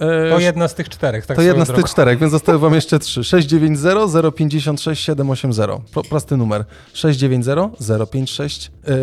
[0.00, 1.26] E, to jedna z tych czterech.
[1.26, 1.88] Tak to jedna z tych drogą.
[1.88, 3.24] czterech, więc zostały wam jeszcze trzy.
[3.24, 5.90] 690 056 780.
[5.90, 6.64] Pro, prosty numer.
[6.92, 7.76] 690
[8.10, 8.94] 056 yy,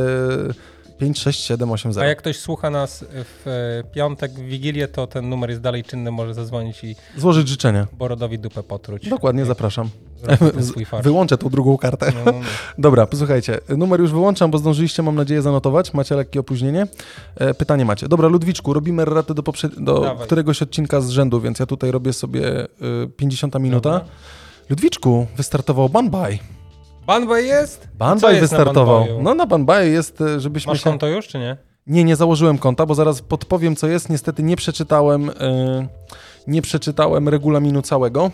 [1.02, 2.00] 56780.
[2.02, 5.84] A jak ktoś słucha nas w e, piątek, w Wigilię, to ten numer jest dalej
[5.84, 7.88] czynny, może zadzwonić i Złożyć życzenia.
[7.94, 9.10] Borodowi dupę potruć.
[9.10, 9.90] Dokładnie, zapraszam.
[11.04, 12.12] Wyłączę tą drugą kartę.
[12.16, 12.46] No, no, no.
[12.78, 13.60] Dobra, posłuchajcie.
[13.78, 15.94] Numer już wyłączam, bo zdążyliście, mam nadzieję, zanotować.
[15.94, 16.88] Macie lekkie opóźnienie.
[17.36, 18.08] E, pytanie macie.
[18.08, 20.26] Dobra, Ludwiczku, robimy ratę do, poprze- do Dawaj.
[20.26, 22.68] któregoś odcinka z rzędu, więc ja tutaj robię sobie y,
[23.18, 23.90] 50 minuta.
[23.90, 24.06] Dobra.
[24.70, 26.40] Ludwiczku, wystartował Banbaj.
[27.08, 27.88] Banbaj jest?
[27.98, 29.00] Banbaj jest na wystartował.
[29.00, 29.24] Banbaju?
[29.24, 30.84] no na Banbaju jest, e, żebyśmy Masz się...
[30.84, 31.58] konto już, czy nie?
[31.88, 34.10] Nie, nie założyłem konta, bo zaraz podpowiem, co jest.
[34.10, 35.34] Niestety nie przeczytałem, y,
[36.48, 38.32] nie przeczytałem regulaminu całego.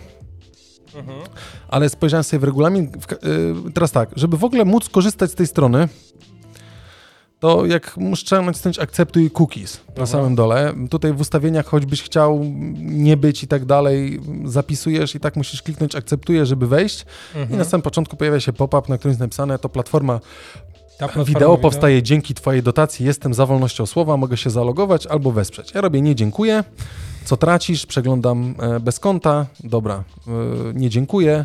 [0.94, 1.20] Mhm.
[1.68, 2.90] ale spojrzałem sobie w regulamin.
[3.00, 3.16] W, ka-
[3.68, 5.88] y, teraz tak, żeby w ogóle móc korzystać z tej strony,
[7.40, 10.06] to jak trzeba nacisnąć akceptuj cookies na Aha.
[10.06, 10.74] samym dole.
[10.90, 12.40] Tutaj w ustawieniach, choćbyś chciał
[12.76, 17.04] nie być i tak dalej, zapisujesz i tak musisz kliknąć akceptuję, żeby wejść.
[17.34, 17.54] Mhm.
[17.54, 20.20] I na samym początku pojawia się pop-up, na którym jest napisane, to platforma
[20.98, 25.74] platforma wideo powstaje dzięki twojej dotacji, jestem za wolnością słowa, mogę się zalogować albo wesprzeć.
[25.74, 26.64] Ja robię nie dziękuję.
[27.24, 27.86] Co tracisz?
[27.86, 29.46] Przeglądam e, bez konta.
[29.64, 30.30] Dobra, e,
[30.74, 31.44] nie dziękuję.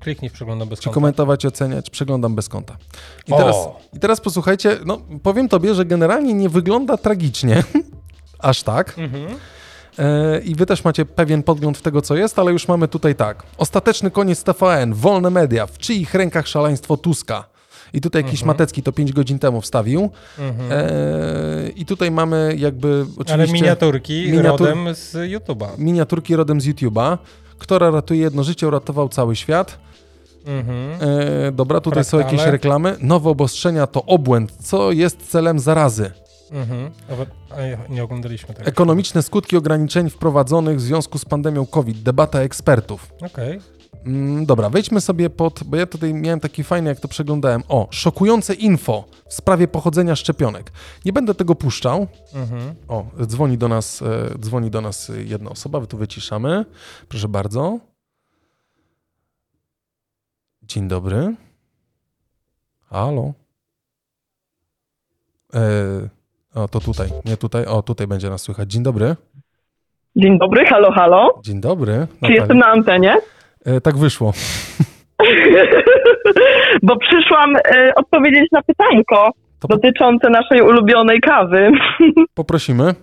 [0.00, 0.94] Kliknij w przeglądam bez Czy konta.
[0.94, 2.76] komentować, oceniać, przeglądam bez konta.
[3.28, 3.36] I O!
[3.36, 3.56] teraz,
[3.92, 7.62] I teraz posłuchajcie, no powiem tobie, że generalnie nie wygląda tragicznie,
[8.38, 8.94] aż tak.
[8.98, 9.26] Mhm.
[9.98, 13.14] E, I wy też macie pewien podgląd w tego, co jest, ale już mamy tutaj
[13.14, 13.42] tak.
[13.58, 17.44] Ostateczny koniec TVN, wolne media, w czyich rękach szaleństwo Tuska.
[17.92, 18.46] I tutaj jakiś Mhm.
[18.46, 20.10] Matecki to 5 godzin temu wstawił.
[20.38, 20.72] Mhm.
[20.72, 25.68] E, I tutaj mamy jakby oczywiście Ale miniaturki miniatur- rodem z YouTube'a.
[25.78, 27.18] miniaturki rodem z YouTube'a.
[27.58, 29.78] Kto ratuje jedno życie, uratował cały świat.
[30.48, 31.10] Mhm.
[31.48, 32.36] E, dobra, tutaj są Fraktale.
[32.36, 32.96] jakieś reklamy.
[33.00, 34.52] Nowe obostrzenia to obłęd.
[34.52, 36.10] Co jest celem zarazy?
[36.50, 36.90] Mhm.
[37.88, 38.68] Nie oglądaliśmy tego.
[38.68, 42.02] Ekonomiczne skutki ograniczeń wprowadzonych w związku z pandemią COVID.
[42.02, 43.12] Debata ekspertów.
[43.26, 43.60] Okej.
[44.06, 47.62] Mm, dobra, wejdźmy sobie pod, bo ja tutaj miałem taki fajny, jak to przeglądałem.
[47.68, 50.72] O, szokujące info w sprawie pochodzenia szczepionek.
[51.04, 52.06] Nie będę tego puszczał.
[52.34, 52.74] Mhm.
[52.88, 56.64] O, dzwoni do nas, e, dzwoni do nas jedna osoba, tu wyciszamy.
[57.08, 57.78] Proszę bardzo.
[60.68, 61.34] Dzień dobry.
[62.90, 63.32] Halo.
[65.54, 65.60] E,
[66.54, 68.72] o, to tutaj, nie tutaj, o, tutaj będzie nas słychać.
[68.72, 69.16] Dzień dobry.
[70.16, 71.40] Dzień dobry, halo, halo.
[71.44, 72.06] Dzień dobry.
[72.24, 73.16] Czy jestem na antenie?
[73.64, 74.32] E, tak wyszło.
[76.82, 81.70] Bo przyszłam e, odpowiedzieć na pytanko To dotyczące naszej ulubionej kawy.
[82.34, 82.94] poprosimy.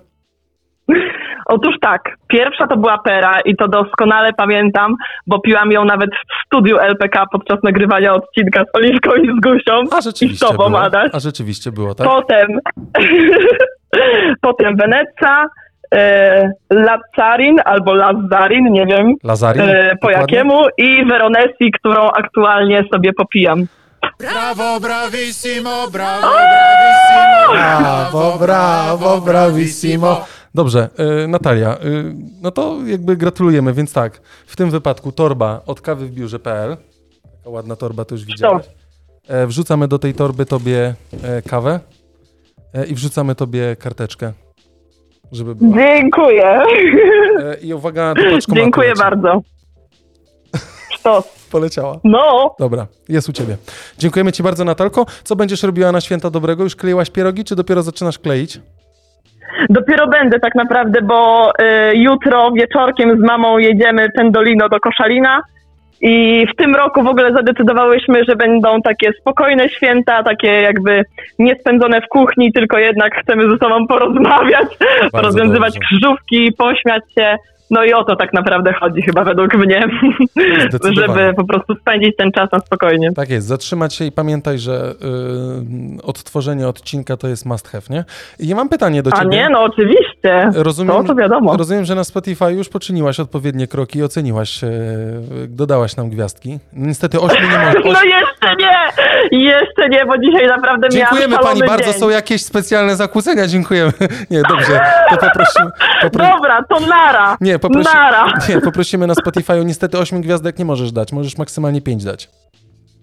[1.46, 4.96] Otóż tak, pierwsza to była pera i to doskonale pamiętam,
[5.28, 9.84] bo piłam ją nawet w studiu LPK podczas nagrywania odcinka z Oliwką i z Gusią.
[9.92, 10.82] A I z rzeczywiście tobą, było.
[10.82, 11.10] Adaś.
[11.14, 12.08] A rzeczywiście było, tak?
[12.08, 12.48] Potem,
[14.42, 15.46] potem Weneca,
[15.96, 19.62] e, Lazzarin albo Lazzarin, nie wiem Lazarin?
[19.62, 20.22] e, po dokładnie?
[20.22, 23.66] jakiemu i Veronesi, którą aktualnie sobie popijam.
[24.20, 27.54] Brawo, bravissimo, brawo, bravissimo.
[27.54, 30.26] Brawo, brawo, bravissimo.
[30.56, 30.90] Dobrze,
[31.24, 36.06] y, Natalia, y, no to jakby gratulujemy, więc tak, w tym wypadku torba od kawy
[36.06, 36.78] w biurze.pl,
[37.38, 38.66] taka ładna torba, to już widziałeś.
[39.28, 41.80] E, wrzucamy do tej torby tobie e, kawę
[42.74, 44.34] e, i wrzucamy tobie karteczkę,
[45.32, 45.78] żeby była.
[45.78, 46.46] Dziękuję.
[47.40, 48.22] E, I uwaga, do
[48.56, 49.00] Dziękuję leci.
[49.00, 49.42] bardzo.
[50.92, 51.26] Sztos.
[51.52, 52.00] Poleciała.
[52.04, 53.58] No, Dobra, jest u ciebie.
[53.98, 55.06] Dziękujemy ci bardzo, Natalko.
[55.24, 56.64] Co będziesz robiła na święta dobrego?
[56.64, 58.60] Już kleiłaś pierogi, czy dopiero zaczynasz kleić?
[59.70, 65.42] Dopiero będę tak naprawdę, bo y, jutro wieczorkiem z mamą jedziemy Pendolino do Koszalina
[66.02, 71.04] i w tym roku w ogóle zadecydowałyśmy, że będą takie spokojne święta, takie jakby
[71.40, 74.68] nie spędzone w kuchni, tylko jednak chcemy ze sobą porozmawiać,
[75.14, 75.88] rozwiązywać dobrze.
[75.88, 77.36] krzyżówki, pośmiać się.
[77.70, 79.82] No i o to tak naprawdę chodzi chyba według mnie,
[80.96, 83.12] żeby po prostu spędzić ten czas na spokojnie.
[83.14, 84.92] Tak jest, zatrzymać się i pamiętaj, że
[86.00, 88.04] y, odtworzenie odcinka to jest must have, nie?
[88.40, 89.30] I ja mam pytanie do A ciebie.
[89.38, 90.52] nie, no oczywiście.
[90.56, 91.58] Rozumiem, To, to wiadomo.
[91.58, 94.70] rozumiem, że na Spotify już poczyniłaś odpowiednie kroki i oceniłaś, e,
[95.48, 96.60] dodałaś nam gwiazdki.
[96.74, 97.80] Niestety ośmiu nie może.
[97.96, 98.76] No jeszcze nie!
[99.40, 102.00] Jeszcze nie, bo dzisiaj naprawdę Dziękujemy miałam pani szalony bardzo, dzień.
[102.02, 103.92] są jakieś specjalne zakłócenia, dziękujemy.
[104.32, 105.70] Nie, dobrze, to poprosimy.
[106.02, 106.26] Popro...
[106.36, 107.38] Dobra, to nara!
[107.42, 107.90] Nie, poprosi...
[107.94, 108.34] Nara!
[108.50, 109.66] nie, poprosimy na Spotify.
[109.66, 112.30] Niestety ośmiu gwiazdek nie możesz dać, możesz maksymalnie pięć dać.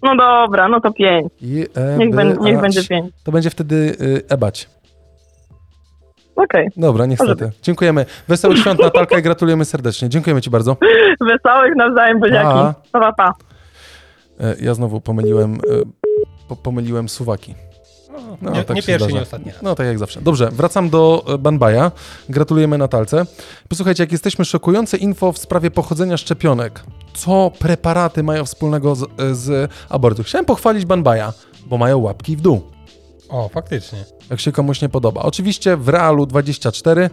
[0.03, 1.33] No dobra, no to pięć.
[1.41, 3.15] I, e, Niech, ben, niech będzie pięć.
[3.25, 4.69] To będzie wtedy y, ebać.
[6.37, 6.69] Okej.
[6.77, 7.51] Dobra, niestety.
[7.63, 8.07] Dziękujemy.
[8.29, 10.09] Wesołych świąt Natalka i gratulujemy serdecznie.
[10.09, 10.77] Dziękujemy ci bardzo.
[11.21, 12.45] Wesołych nawzajem, buziaki.
[12.45, 12.75] Pa.
[12.93, 13.33] Pa, pa, pa.
[14.41, 15.59] E, Ja znowu pomyliłem, e,
[16.49, 17.55] po, pomyliłem suwaki.
[18.43, 19.17] No, nie, tak nie pierwszy, zdarza.
[19.17, 19.63] nie ostatni raz.
[19.63, 20.21] No tak jak zawsze.
[20.21, 21.93] Dobrze, wracam do e, Banbaja.
[22.29, 23.27] Gratulujemy Natalce.
[23.69, 26.85] Posłuchajcie, jak jesteśmy szokujące info w sprawie pochodzenia szczepionek.
[27.15, 30.23] Co preparaty mają wspólnego z, e, z abortu?
[30.23, 31.33] Chciałem pochwalić Banbaja,
[31.67, 32.63] bo mają łapki w dół.
[33.29, 34.05] O, faktycznie.
[34.31, 35.23] jak się komuś nie podoba.
[35.23, 37.11] Oczywiście w Realu 24.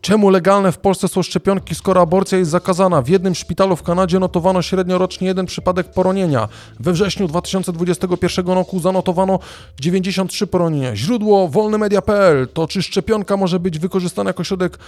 [0.00, 3.02] Czemu legalne w Polsce są szczepionki, skoro aborcja jest zakazana?
[3.02, 6.48] W jednym szpitalu w Kanadzie notowano średnio rocznie jeden przypadek poronienia.
[6.80, 9.38] We wrześniu 2021 roku zanotowano
[9.80, 10.96] 93 poronienia.
[10.96, 12.48] Źródło wolnymedia.pl.
[12.48, 14.78] To czy szczepionka może być wykorzystana jako środek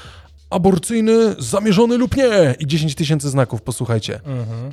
[0.50, 2.54] aborcyjny, zamierzony lub nie?
[2.58, 4.20] I 10 tysięcy znaków, posłuchajcie.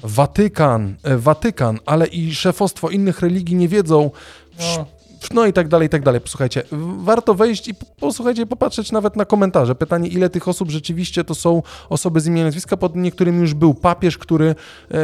[0.03, 4.11] Watykan, e, Watykan, ale i szefostwo innych religii nie wiedzą,
[4.59, 4.85] No,
[5.33, 6.21] no i tak dalej, i tak dalej.
[6.21, 6.63] Posłuchajcie,
[6.97, 9.75] warto wejść i posłuchajcie, popatrzeć nawet na komentarze.
[9.75, 12.77] Pytanie, ile tych osób rzeczywiście to są osoby z imienia i nazwiska.
[12.77, 14.55] Pod niektórymi już był papież, który
[14.91, 14.95] e,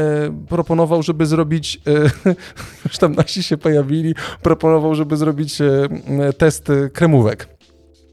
[0.50, 2.34] proponował, żeby zrobić, e,
[2.86, 7.48] już tam nasi się pojawili, proponował, żeby zrobić e, test kremówek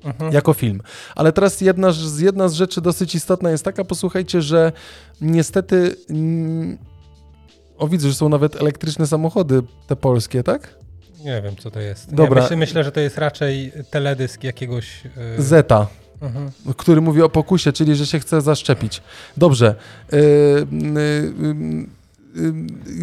[0.05, 0.33] mhm.
[0.33, 0.81] jako film.
[1.17, 4.73] Ale teraz jedna, z- jedna z rzeczy dosyć istotna jest taka, posłuchajcie, że
[5.21, 5.97] niestety...
[7.79, 10.82] O, widzę, że są nawet elektryczne samochody te polskie, tak?
[11.25, 12.15] Nie wiem, co to jest.
[12.15, 12.37] Dobra.
[12.37, 15.05] Ja myślę, myślę, że to jest raczej teledysk jakiegoś...
[15.05, 15.43] Yy...
[15.43, 15.87] Zeta.
[16.23, 16.51] Mhm.
[16.77, 19.03] który mówi o pokusie, czyli że się chce zaszczepić.
[19.37, 19.75] Dobrze.
[20.13, 20.67] Yy, yy,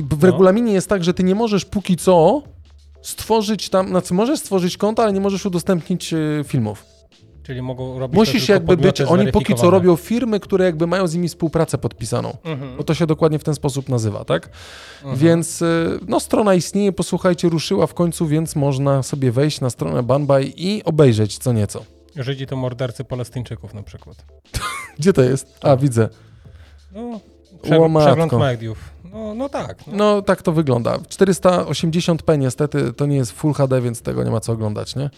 [0.10, 0.32] w No.
[0.32, 2.44] regulaminie jest tak, że ty nie możesz póki co
[3.02, 6.86] stworzyć tam, znaczy możesz stworzyć konto, ale nie możesz udostępnić yy, filmów.
[7.50, 11.14] Czyli mogą robić Musisz jakby być, oni póki co robią firmy, które jakby mają z
[11.14, 12.38] nimi współpracę podpisaną.
[12.44, 12.78] Mhm.
[12.78, 14.50] Bo to się dokładnie w ten sposób nazywa, tak?
[14.98, 15.18] Mhm.
[15.18, 20.04] Więc yy, no strona istnieje, posłuchajcie, ruszyła w końcu, więc można sobie wejść na stronę
[20.04, 21.86] Banbaj i obejrzeć co nieco.
[22.16, 24.26] Żydzi to mordercy Palestyńczyków na przykład.
[25.00, 25.58] Gdzie to jest?
[25.62, 26.10] A, widzę.
[26.92, 27.20] No,
[27.62, 28.08] prze, Łomatko.
[28.08, 28.78] przegląd mediów.
[29.14, 29.88] No, no tak.
[29.88, 29.94] No.
[29.96, 30.98] No, tak to wygląda.
[30.98, 35.10] 480p niestety to nie jest Full HD, więc tego nie ma co oglądać, nie?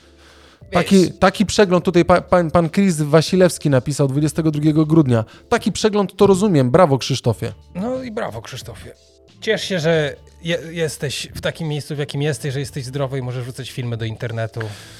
[0.71, 5.25] Taki, taki przegląd, tutaj pa, pan, pan Chris Wasilewski napisał 22 grudnia.
[5.49, 7.53] Taki przegląd to rozumiem, brawo Krzysztofie.
[7.75, 8.93] no i brawo Krzysztofie.
[9.41, 13.21] Ciesz się, że je, jesteś w takim miejscu, w jakim jesteś, że jesteś zdrowy i
[13.21, 14.59] możesz wrzucać filmy do internetu.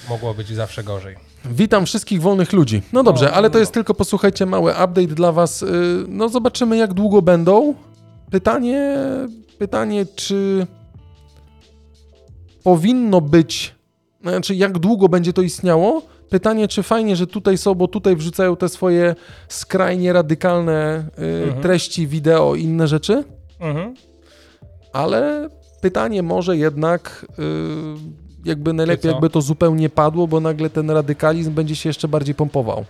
[0.09, 1.15] Mogło być zawsze gorzej.
[1.45, 2.81] Witam wszystkich wolnych ludzi.
[2.93, 3.59] No dobrze, No, ale to no.
[3.59, 5.61] jest tylko, posłuchajcie, mały update dla was.
[5.61, 5.67] Yy,
[6.07, 7.75] No zobaczymy jak długo będą.
[8.31, 8.95] Pytanie,
[9.59, 10.67] pytanie czy
[12.63, 13.75] powinno być,
[14.23, 16.01] znaczy jak długo będzie to istniało?
[16.29, 19.15] Pytanie, czy fajnie, że tutaj są, bo tutaj wrzucają te swoje
[19.47, 21.61] skrajnie radykalne yy, Mhm.
[21.61, 23.23] treści, wideo i inne rzeczy,
[23.59, 23.93] Mhm.
[24.93, 25.49] ale
[25.81, 27.45] pytanie może jednak yy,
[28.45, 32.85] jakby najlepiej jakby to zupełnie padło, bo nagle ten radykalizm będzie się jeszcze bardziej pompował.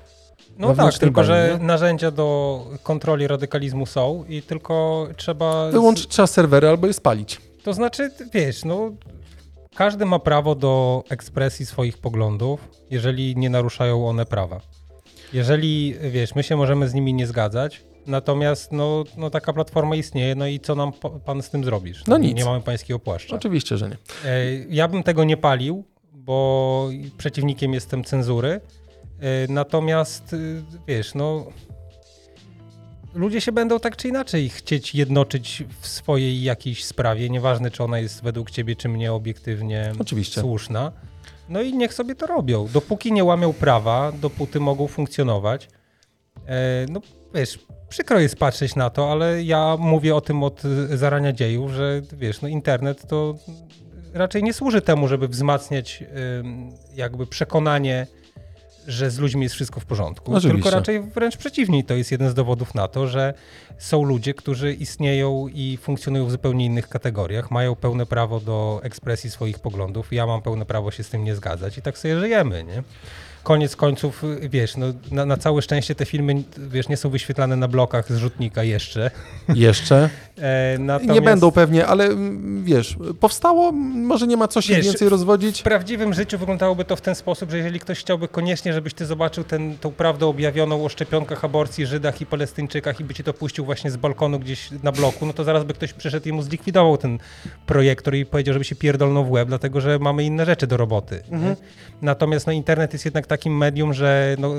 [0.59, 1.67] No tak, tylko że bazie, nie?
[1.67, 5.71] narzędzia do kontroli radykalizmu są i tylko trzeba...
[5.71, 7.41] Wyłączyć trzeba serwery albo je spalić.
[7.63, 8.91] To znaczy, wiesz, no,
[9.75, 14.61] każdy ma prawo do ekspresji swoich poglądów, jeżeli nie naruszają one prawa.
[15.33, 20.35] Jeżeli, wiesz, my się możemy z nimi nie zgadzać, natomiast no, no taka platforma istnieje,
[20.35, 20.91] no i co nam
[21.25, 22.03] pan z tym zrobisz?
[22.07, 22.37] No nie, nic.
[22.37, 23.35] Nie mamy pańskiego płaszcza.
[23.35, 23.97] Oczywiście, że nie.
[24.29, 28.49] E, Ja bym tego nie palił, bo przeciwnikiem jestem cenzury.
[29.19, 31.45] E, Natomiast, y, wiesz, no.
[33.13, 37.99] Ludzie się będą tak czy inaczej chcieć jednoczyć w swojej jakiejś sprawie, nieważne czy ona
[37.99, 40.41] jest według ciebie czy mnie obiektywnie Oczywiście.
[40.41, 40.91] słuszna.
[41.49, 42.67] No i niech sobie to robią.
[42.73, 45.67] Dopóki nie łamią prawa, dopóty mogą funkcjonować.
[46.47, 47.01] E, no
[47.33, 47.59] wiesz,
[47.89, 52.41] przykro jest patrzeć na to, ale ja mówię o tym od zarania dziejów, że wiesz,
[52.41, 53.35] no internet to
[54.13, 56.03] raczej nie służy temu, żeby wzmacniać
[56.95, 58.07] jakby przekonanie,
[58.87, 60.33] że z ludźmi jest wszystko w porządku.
[60.35, 60.63] Oczywiście.
[60.63, 61.83] Tylko raczej wręcz przeciwnie.
[61.83, 63.33] To jest jeden z dowodów na to, że
[63.77, 69.31] są ludzie, którzy istnieją i funkcjonują w zupełnie innych kategoriach, mają pełne prawo do ekspresji
[69.31, 70.13] swoich poglądów.
[70.13, 72.83] Ja mam pełne prawo się z tym nie zgadzać i tak sobie żyjemy, nie?
[73.43, 77.67] Koniec końców, wiesz, no, na, na całe szczęście te filmy, wiesz, nie są wyświetlane na
[77.67, 79.11] blokach z rzutnika jeszcze.
[79.55, 80.09] Jeszcze.
[80.41, 84.85] E, Nie natomiast- będą pewnie, ale mm, wiesz, powstało, może nie ma co się Wiesz,
[84.85, 85.59] więcej rozwodzić.
[85.59, 89.05] W prawdziwym życiu wyglądałoby to w ten sposób, że jeżeli ktoś chciałby koniecznie, żebyś ty
[89.05, 93.33] zobaczył ten, tą prawdę objawioną o szczepionkach, aborcji, Żydach i Palestyńczykach i by ci to
[93.33, 96.41] puścił właśnie z balkonu gdzieś na bloku, no to zaraz by ktoś przyszedł i mu
[96.41, 97.19] zlikwidował ten
[97.65, 101.23] projektor i powiedział, żeby się pierdolnął w łeb, dlatego że mamy inne rzeczy do roboty.
[101.29, 101.37] nie?
[101.37, 101.55] Mhm.
[102.01, 104.53] Natomiast no, internet jest jednak takim medium, że no,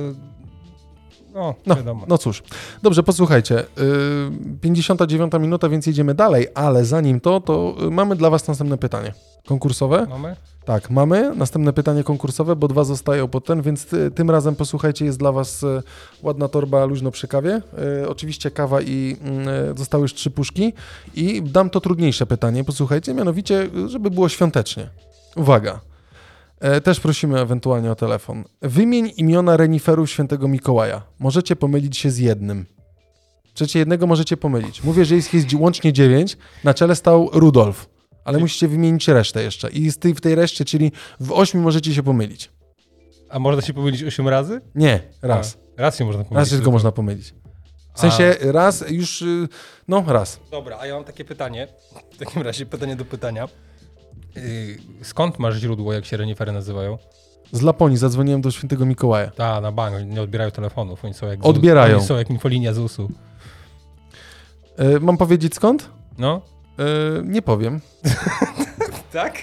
[1.34, 2.04] no, No, wiadomo.
[2.08, 2.42] no cóż.
[2.82, 3.54] Dobrze, posłuchajcie.
[3.54, 8.78] Yy, 59 minuta, więc jedziemy dalej, ale zanim to, to y, mamy dla was następne
[8.78, 9.12] pytanie.
[9.46, 10.06] Konkursowe.
[10.10, 10.36] Mamy?
[10.64, 11.36] Tak, mamy.
[11.36, 15.32] Następne pytanie konkursowe, bo dwa zostają po ten, więc ty, tym razem posłuchajcie, jest dla
[15.32, 15.82] Was e,
[16.22, 17.62] ładna torba luźno przy kawie.
[18.08, 19.16] Oczywiście kawa i
[19.76, 20.72] zostały już trzy puszki.
[21.14, 24.88] I dam to trudniejsze pytanie, posłuchajcie, mianowicie, żeby było świątecznie.
[25.36, 25.80] Uwaga.
[26.62, 28.44] E, też prosimy ewentualnie o telefon.
[28.62, 31.02] Wymień imiona reniferów świętego Mikołaja.
[31.18, 32.66] Możecie pomylić się z jednym.
[33.54, 34.84] Trzecie jednego możecie pomylić.
[34.84, 36.36] Mówię, że jest, jest łącznie dziewięć.
[36.64, 37.88] Na czele stał Rudolf.
[38.24, 39.70] Ale musicie wymienić resztę jeszcze.
[39.70, 42.50] I z tej, w tej reszcie, czyli w ośmiu możecie się pomylić.
[43.30, 44.60] A można się pomylić 8 razy?
[44.74, 45.58] Nie, raz.
[45.78, 46.38] A, raz się można pomylić.
[46.38, 47.34] Raz się tylko można pomylić.
[47.94, 49.48] W sensie raz już, y,
[49.88, 50.40] no raz.
[50.50, 51.68] Dobra, a ja mam takie pytanie.
[52.12, 53.48] W takim razie pytanie do pytania.
[54.36, 54.42] Yy,
[55.02, 56.98] skąd masz źródło, jak się renifery nazywają?
[57.52, 59.30] Z Laponii zadzwoniłem do świętego Mikołaja.
[59.30, 61.96] Ta, na bank, nie odbierają telefonów, oni są jak Odbierają.
[61.96, 63.08] Oni są jak infolinia ZUS-u.
[64.80, 65.90] Y, mam powiedzieć skąd?
[66.18, 66.42] No?
[66.78, 67.80] Y, nie powiem.
[69.12, 69.34] Tak?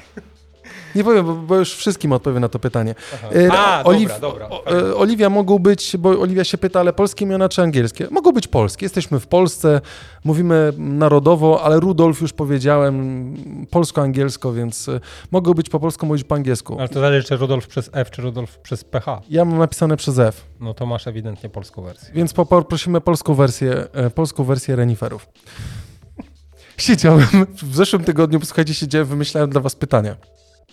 [0.95, 2.95] Nie powiem, bo, bo już wszystkim odpowiem na to pytanie.
[3.35, 4.73] Y, A, Oliw- dobra, dobra.
[4.79, 8.07] y, Oliwia mogą być, bo Oliwia się pyta, ale polskie imiona czy angielskie?
[8.11, 8.85] Mogą być polskie.
[8.85, 9.81] Jesteśmy w Polsce,
[10.23, 13.33] mówimy narodowo, ale Rudolf już powiedziałem
[13.71, 14.99] polsko-angielsko, więc y,
[15.31, 16.79] mogą być po polsku, mówić po angielsku.
[16.79, 19.21] Ale to zależy, czy Rudolf przez F, czy Rudolf przez PH.
[19.29, 22.09] Ja mam napisane przez F, No to masz ewidentnie polską wersję.
[22.13, 25.27] więc poprosimy polską wersję, e, polską wersję reniferów.
[26.77, 27.27] Siedziałem
[27.63, 30.15] w zeszłym tygodniu, posłuchajcie, siedziałem, wymyślałem dla was pytania.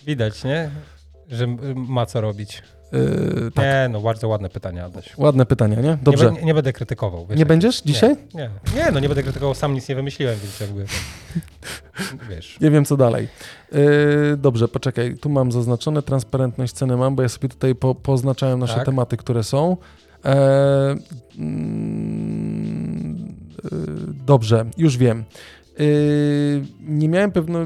[0.07, 0.69] Widać, nie?
[1.29, 2.63] Że ma co robić.
[2.91, 5.17] Yy, tak, Nie, no bardzo ładne pytania, Adaś.
[5.17, 5.97] ładne pytania, nie?
[6.03, 6.31] Dobrze.
[6.31, 7.21] Nie, nie będę krytykował.
[7.25, 8.15] Wiesz, Nie jak- będziesz dzisiaj?
[8.33, 10.85] Nie, nie, no nie będę krytykował, sam nic nie wymyśliłem, więc jakby,
[12.35, 12.59] wiesz.
[12.61, 13.27] Nie wiem, co dalej.
[13.71, 13.79] Yy,
[14.37, 15.17] dobrze, poczekaj.
[15.21, 18.85] Tu mam zaznaczone transparentność ceny mam, bo ja sobie tutaj po, poznaczałem nasze Tak.
[18.85, 19.77] tematy, które są.
[20.25, 20.95] E,
[21.37, 23.17] mm,
[23.63, 23.71] yy,
[24.25, 25.23] dobrze, już wiem.
[25.79, 27.59] Yy, nie miałem pewno.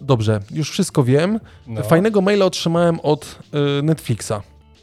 [0.00, 1.40] Dobrze, już wszystko wiem.
[1.66, 1.82] No.
[1.82, 4.30] Fajnego maila otrzymałem od yy, Netflixa.
[4.30, 4.42] Ja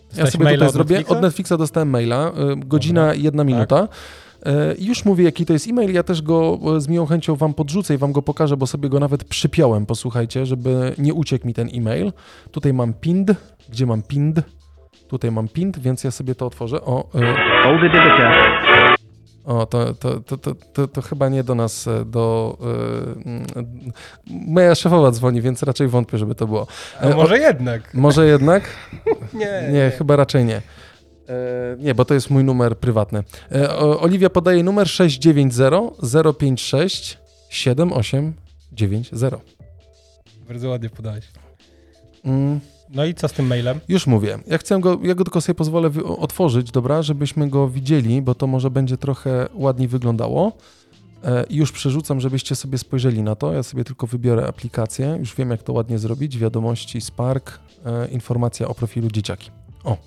[0.10, 0.96] Dostałeś sobie maila tutaj od zrobię.
[0.96, 1.18] Netflixa?
[1.18, 3.88] Od Netflixa dostałem maila, y, godzina, jedna minuta.
[4.74, 5.94] Y, i Już mówię, jaki to jest e-mail.
[5.94, 9.00] Ja też go z miłą chęcią wam podrzucę i wam go pokażę, bo sobie go
[9.00, 12.12] nawet przypiąłem, posłuchajcie, żeby nie uciekł mi ten e-mail.
[12.52, 13.32] Tutaj mam pind.
[13.70, 14.42] Gdzie mam pind?
[15.08, 16.82] Tutaj mam pind, więc ja sobie to otworzę.
[16.82, 18.99] O, y,
[19.46, 20.38] o to, to, to,
[20.74, 22.58] to, to, chyba nie do nas, e, do...
[22.62, 22.66] y,
[23.26, 23.46] mm,
[24.26, 26.68] moja szefowa dzwoni, więc raczej wątpię, żeby to było.
[27.00, 27.94] A E, może jednak?
[27.94, 28.64] Może jednak?
[29.34, 30.62] Nie, Nie, chyba raczej nie.
[31.78, 33.24] Nie, bo to jest mój numer prywatny.
[33.70, 35.94] O, Oliwia podaje numer 690
[36.40, 37.18] 056
[37.50, 39.44] 7890.
[40.48, 41.26] Bardzo ładnie podałeś.
[42.26, 42.60] Mm,
[42.90, 43.80] No i co z tym mailem?
[43.88, 44.40] już mówię.
[44.48, 48.48] Ja chcę go, ja go tylko sobie pozwolę otworzyć, dobra, żebyśmy go widzieli, bo to
[48.48, 50.52] może będzie trochę ładniej wyglądało.
[51.24, 53.54] E, I już przerzucam, żebyście sobie spojrzeli na to.
[53.54, 55.16] Ja sobie tylko wybiorę aplikację.
[55.20, 56.38] Już wiem, jak to ładnie zrobić.
[56.38, 59.52] Wiadomości Spark, e, informacja o profilu dzieciaki.
[59.84, 59.98] O.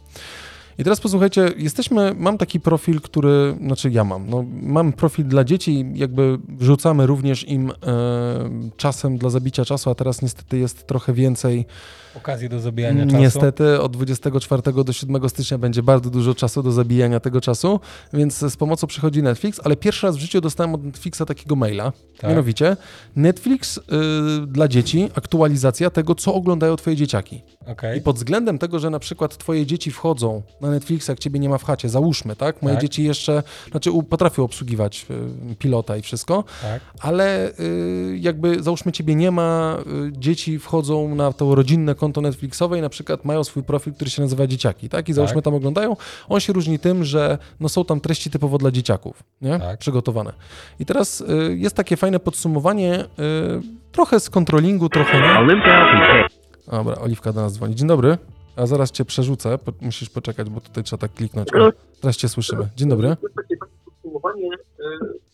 [0.78, 5.45] I teraz posłuchajcie, jesteśmy, mam taki profil, który, znaczy ja mam, no, mam profil dla
[5.45, 7.74] dzieci, jakby wrzucamy również im e,
[8.76, 11.66] czasem dla zabicia czasu, a teraz niestety jest trochę więcej
[12.16, 13.16] Okazję do zabijania czasu?
[13.18, 17.80] Niestety od 24 do 7 stycznia będzie bardzo dużo czasu do zabijania tego czasu,
[18.12, 21.92] więc z pomocą przychodzi Netflix, ale pierwszy raz w życiu dostałem od Netflixa takiego maila,
[22.18, 22.30] Tak.
[22.30, 22.76] mianowicie
[23.16, 23.82] Netflix y,
[24.46, 27.42] dla dzieci, aktualizacja tego, co oglądają twoje dzieciaki.
[27.66, 27.98] Okej.
[27.98, 31.48] I pod względem tego, że na przykład twoje dzieci wchodzą na Netflixa, jak ciebie nie
[31.48, 32.62] ma w chacie, załóżmy, tak?
[32.62, 32.82] Moje Tak.
[32.82, 35.06] dzieci jeszcze, znaczy potrafią obsługiwać
[35.52, 36.80] y, pilota i wszystko, Tak.
[37.00, 39.78] ale y, jakby załóżmy ciebie nie ma,
[40.12, 44.22] dzieci wchodzą na to rodzinne konto Netflixowe i na przykład mają swój profil, który się
[44.22, 45.09] nazywa Dzieciaki, tak?
[45.09, 45.44] I załóżmy Tak.
[45.44, 45.96] tam oglądają.
[46.28, 49.59] On się różni tym, że no, są tam treści typowo dla dzieciaków, nie?
[49.59, 49.78] Tak.
[49.78, 50.32] Przygotowane.
[50.80, 53.07] I teraz y, jest takie fajne podsumowanie, y,
[53.92, 56.28] trochę z kontrolingu, trochę nie.
[56.70, 57.74] Dobra, Oliwka do nas dzwoni.
[57.74, 58.18] Dzień dobry.
[58.57, 61.48] A zaraz cię przerzucę, po, musisz poczekać, bo tutaj trzeba tak kliknąć.
[61.55, 62.68] O, teraz cię słyszymy.
[62.76, 63.16] Dzień dobry.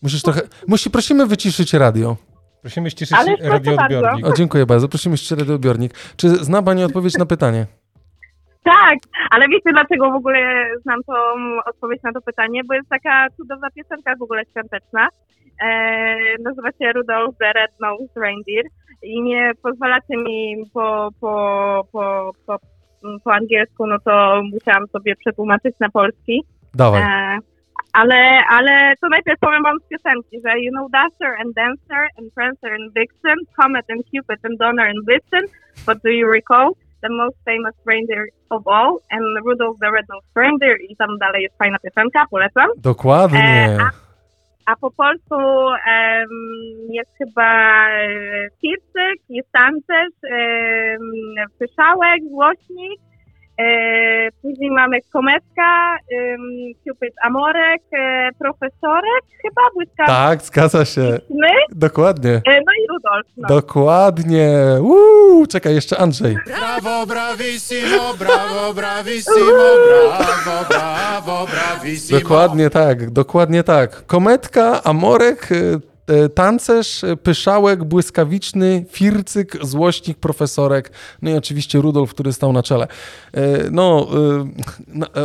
[0.01, 0.41] Musisz trochę.
[0.67, 2.17] Musi, prosimy wyciszyć radio.
[2.61, 4.25] Prosimy ściszyć Ale radioodbiornik.
[4.25, 4.87] O, dziękuję bardzo.
[4.87, 5.93] Prosimy jeszcze radioodbiornik.
[6.17, 7.65] Czy zna Pani odpowiedź na pytanie?
[8.63, 8.97] Tak,
[9.31, 11.13] ale wiecie dlaczego w ogóle znam tą
[11.65, 12.61] odpowiedź na to pytanie?
[12.63, 15.07] Bo jest taka cudowna piosenka w ogóle świąteczna.
[15.61, 18.65] E, nazywa się Rudolph the Red-Nosed Reindeer
[19.03, 22.59] i nie pozwalacie mi po, po, po, po,
[23.23, 26.43] po angielsku, no to musiałam sobie przetłumaczyć na polski.
[26.73, 27.01] Dawaj.
[27.01, 27.37] E,
[27.93, 32.33] ale, ale to najpierw powiem wam z piosenki, że you know Dasher and Dancer and
[32.33, 35.45] Prancer and Vixen, Comet and Cupid and Donner and Blitzen,
[35.85, 40.77] but do you recall the most famous reindeer of all and Rudolph the Red-Nosed Reindeer
[40.89, 42.69] i tam dalej jest fajna piosenka, polecam.
[42.77, 43.39] Dokładnie.
[43.39, 43.77] E,
[44.65, 45.35] a po polsku
[45.87, 46.29] em,
[46.89, 51.01] jest chyba e, Fircyk, jest tancerz, em,
[51.59, 53.08] Pyszałek, Głośnik, e,
[54.41, 55.97] później mamy Kometka,
[56.87, 61.19] Cupid Amorek, e, Profesorek chyba, Błyskawiczny, Tak, zgadza się.
[61.71, 62.31] Dokładnie.
[62.31, 63.27] e, no i Rudolf.
[63.37, 63.47] No.
[63.47, 64.49] Dokładnie.
[64.81, 66.37] Uuu, czekaj, jeszcze Andrzej.
[66.45, 69.45] Brawo, bravissimo, brawo, bravissimo,
[69.87, 72.19] brawo, brawo, bravissimo.
[72.19, 74.05] Dokładnie tak, dokładnie tak.
[74.05, 75.79] Kometka, Amorek, y,
[76.35, 80.91] tancerz, y, pyszałek, błyskawiczny, fircyk, złośnik, profesorek,
[81.21, 82.87] no i oczywiście Rudolf, który stał na czele.
[83.37, 84.07] Y, No,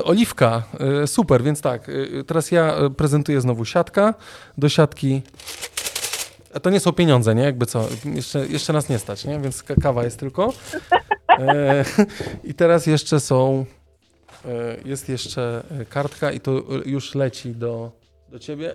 [0.05, 0.63] Oliwka,
[1.07, 1.91] super, więc tak,
[2.27, 4.15] teraz ja prezentuję znowu siatka.
[4.59, 5.23] Do siatki
[6.63, 7.43] to nie są pieniądze, nie?
[7.43, 9.41] Jakby co, jeszcze, jeszcze nas nie stać, nie?
[9.41, 10.53] Więc ka- kawa jest tylko.
[11.29, 11.85] E,
[12.51, 13.65] I teraz jeszcze są,
[14.45, 14.49] e,
[14.85, 17.93] jest jeszcze e, kartka i to e, już leci do,
[18.29, 18.75] do ciebie.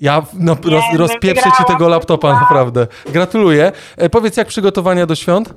[0.00, 2.86] Ja no, roz, no rozpieprzę ci tego laptopa, naprawdę.
[3.12, 3.72] Gratuluję.
[3.96, 5.54] E, powiedz, jak przygotowania do świąt?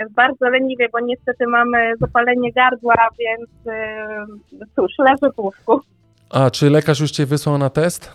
[0.00, 4.06] E, Bardzo leniwie, bo niestety mamy zapalenie gardła, więc e,
[4.76, 5.80] cóż, leżę w łóżku.
[6.30, 8.12] A, czy lekarz już cię wysłał na test?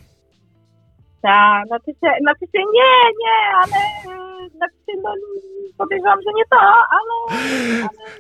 [1.22, 5.10] Tak, znaczy się, znaczy się nie, nie, ale znaczy no,
[5.78, 6.58] podejrzewam, że nie to,
[6.90, 7.40] ale...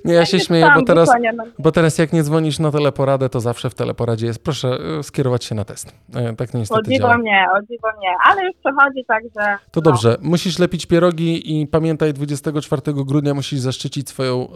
[0.05, 3.39] Nie, ja się śmieję, bo teraz, na- bo teraz jak nie dzwonisz na teleporadę, to
[3.39, 5.95] zawsze w teleporadzie jest, proszę e, skierować się na test.
[6.15, 7.17] E, Tak O niestety dziwo działa.
[7.17, 9.57] nie, o dziwo nie, ale już przechodzi, także...
[9.71, 9.82] To no.
[9.82, 14.47] dobrze, musisz lepić pierogi i pamiętaj, 24 grudnia musisz zaszczycić swoją,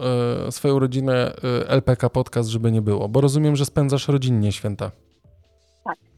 [0.48, 1.32] e, swoją rodzinę
[1.64, 4.90] e, LPK Podcast, żeby nie było, bo rozumiem, że spędzasz rodzinnie święta.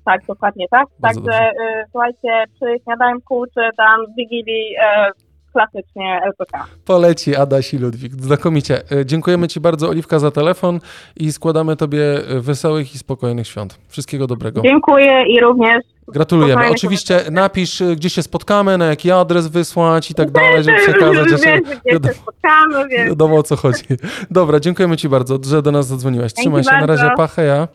[0.05, 0.87] Tak, dokładnie tak.
[0.99, 5.24] Bardzo Także y, słuchajcie, przy śniadanku czy tam w Wigilii y,
[5.55, 6.67] klasycznie LPK.
[6.85, 8.83] Poleci Adaś i Ludwik, znakomicie.
[8.93, 10.81] E, Dziękujemy Ci bardzo, Oliwka, za telefon
[11.17, 13.79] i składamy Tobie e, wesołych i spokojnych świąt.
[13.89, 14.61] Wszystkiego dobrego.
[14.63, 16.71] Dziękuję i również Gratulujemy.
[16.71, 21.31] Oczywiście napisz, e, gdzie się spotkamy, na jaki adres wysłać i tak dalej, żeby przekazać.
[21.31, 23.85] Wiesz, się wiadomo, spotkamy, więc wiadomo o co chodzi.
[24.31, 26.33] Dobra, dziękujemy Ci bardzo, że do nas zadzwoniłaś.
[26.33, 27.03] Dzięki Trzymaj się, na bardzo.
[27.03, 27.69] razie, pacheja.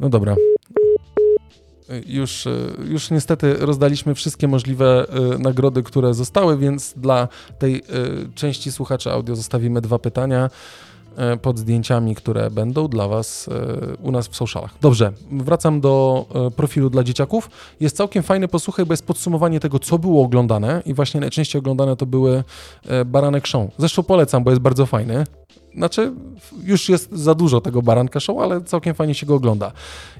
[0.00, 0.34] No dobra.
[2.06, 2.48] Już,
[2.84, 7.28] już niestety rozdaliśmy wszystkie możliwe e, nagrody, które zostały, więc dla
[7.58, 7.82] tej e,
[8.34, 10.50] części słuchaczy audio zostawimy dwa pytania
[11.16, 13.50] e, pod zdjęciami, które będą dla Was
[14.02, 14.74] u nas w socialach.
[14.80, 16.26] Dobrze, wracam do
[16.56, 17.50] profilu dla dzieciaków.
[17.80, 21.96] Jest całkiem fajny, posłuchaj, bo jest podsumowanie tego, co było oglądane i właśnie najczęściej oglądane
[21.96, 22.44] to były
[23.06, 23.70] Baranek Show.
[23.78, 25.24] Zresztą polecam, bo jest bardzo fajny.
[25.74, 26.12] Znaczy,
[26.62, 29.72] już jest za dużo tego baranka show, ale całkiem fajnie się go ogląda.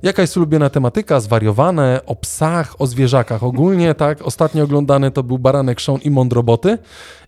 [0.03, 1.21] Jaka jest ulubiona tematyka?
[1.21, 4.23] Zwariowane, o psach, o zwierzakach ogólnie, tak?
[4.23, 6.79] Ostatnio oglądany to był Baranek Show i Mądroboty.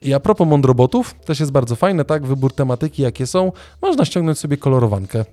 [0.03, 2.27] I a propos Mądrobotów, też jest bardzo fajne, tak?
[2.27, 3.53] Wybór tematyki, jakie są.
[3.83, 5.25] Można ściągnąć sobie kolorowankę.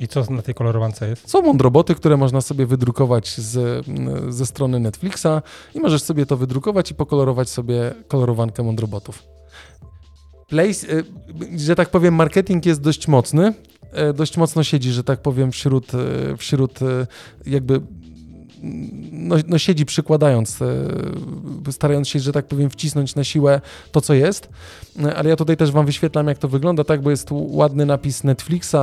[0.00, 1.30] I co na tej kolorowance jest?
[1.30, 3.86] Są mądroboty, które można sobie wydrukować z,
[4.34, 5.42] ze strony Netflixa
[5.74, 9.29] i możesz sobie to wydrukować i pokolorować sobie kolorowankę mądrobotów.
[10.50, 11.04] Place, y,
[11.58, 13.54] że tak powiem, marketing jest dość mocny.
[14.10, 17.06] y, Dość mocno siedzi, że tak powiem, wśród, y, wśród y,
[17.46, 17.80] jakby
[19.12, 20.58] no, no siedzi przykładając,
[21.70, 23.60] starając się, że tak powiem, wcisnąć na siłę
[23.92, 24.48] to, co jest.
[25.16, 28.76] Ale ja tutaj też wam wyświetlam, jak to wygląda, tak, bo jest ładny napis Netflixa,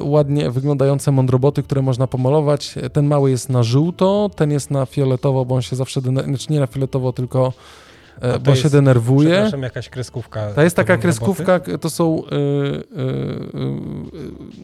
[0.00, 2.74] ładnie wyglądające mądroboty, które można pomalować.
[2.92, 6.60] Ten mały jest na żółto, ten jest na fioletowo, bo on się zawsze, znaczy nie
[6.60, 7.52] na fioletowo, tylko
[8.20, 9.28] to bo się jest, denerwuje.
[9.30, 10.52] Przepraszam, jakaś kreskówka.
[10.54, 11.02] To jest taka roboty?
[11.08, 12.22] kreskówka, k- to są.
[12.24, 12.34] y,
[13.60, 14.54] y,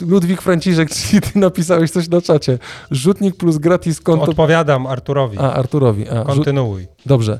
[0.00, 2.58] Ludwik Franciszek, czyli ty napisałeś coś na czacie.
[2.90, 4.24] Rzutnik plus gratis To konto.
[4.30, 5.38] Odpowiadam Arturowi.
[5.38, 6.08] A, Arturowi.
[6.08, 6.26] A, rzut...
[6.26, 6.86] Kontynuuj.
[7.06, 7.38] Dobrze.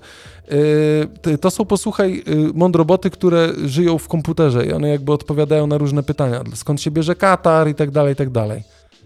[0.53, 5.67] Y, ty- To są, posłuchaj, y, mądroboty, które żyją w komputerze i one jakby odpowiadają
[5.67, 6.41] na różne pytania.
[6.55, 8.63] Skąd się bierze Katar i tak dalej, i tak dalej.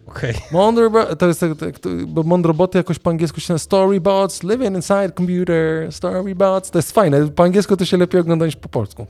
[0.07, 0.35] Okej.
[0.53, 1.75] Mądrobo- to jest tak, tak,
[2.07, 6.71] bo mądroboty jakoś po angielsku się nazywa storybots, living inside computer, storybots.
[6.71, 7.29] To jest fajne.
[7.29, 9.07] Po angielsku to się lepiej ogląda niż po polsku.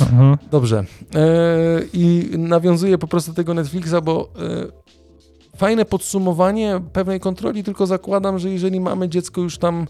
[0.00, 0.36] Mhm.
[0.50, 0.84] Dobrze.
[1.14, 1.24] E,
[1.92, 8.38] I nawiązuję po prostu do tego Netflixa, bo e, fajne podsumowanie pewnej kontroli, tylko zakładam,
[8.38, 9.86] że jeżeli mamy dziecko już tam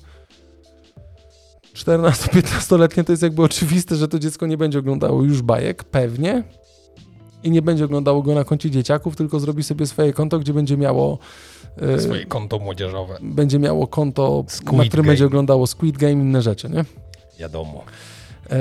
[1.75, 6.45] 14-15-letnie, to jest jakby oczywiste, że to dziecko nie będzie oglądało już bajek, pewnie.
[7.45, 10.77] I nie będzie oglądało go na koncie dzieciaków, tylko zrobi sobie swoje konto, gdzie będzie
[10.77, 11.19] miało
[11.77, 13.19] e, Swoje konto młodzieżowe.
[13.23, 15.13] będzie miało konto, Squid na którym Game.
[15.13, 16.85] będzie oglądało Squid Game i inne rzeczy, nie?
[17.39, 17.85] Wiadomo.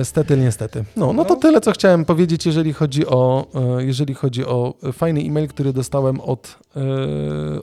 [0.04, 0.84] Stety, niestety.
[0.96, 1.40] No, no to No.
[1.40, 3.46] tyle, co chciałem powiedzieć, jeżeli chodzi o,
[3.80, 6.80] e, jeżeli chodzi o fajny e-mail, który dostałem od, e,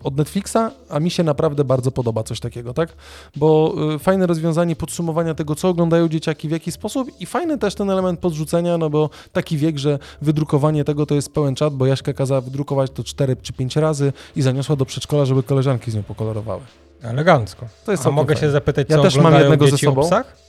[0.05, 0.57] od Netflixa,
[0.91, 2.89] a mi się naprawdę bardzo podoba coś takiego, tak?
[3.37, 7.75] Bo e, fajne rozwiązanie podsumowania tego, co oglądają dzieciaki, w jaki sposób i fajny też
[7.75, 11.87] ten element podrzucenia, no bo taki wiek, że wydrukowanie tego to jest pełen czat, bo
[11.87, 15.95] Jaśka kazała wydrukować to 4 czy 5 razy i zaniosła do przedszkola, żeby koleżanki z
[15.95, 16.63] nią pokolorowały.
[17.03, 17.67] Elegancko.
[17.85, 18.41] To jest A mogę fajne.
[18.49, 20.03] się zapytać, Ja co też mam jednego ze dzieci o sobą.
[20.03, 20.46] psach?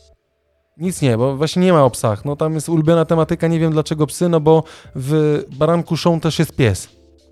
[0.77, 2.25] Nic nie, bo właśnie nie ma o psach.
[2.25, 4.63] No tam jest ulubiona tematyka, nie wiem dlaczego psy, no bo
[4.95, 6.87] w Baranku Show też jest pies.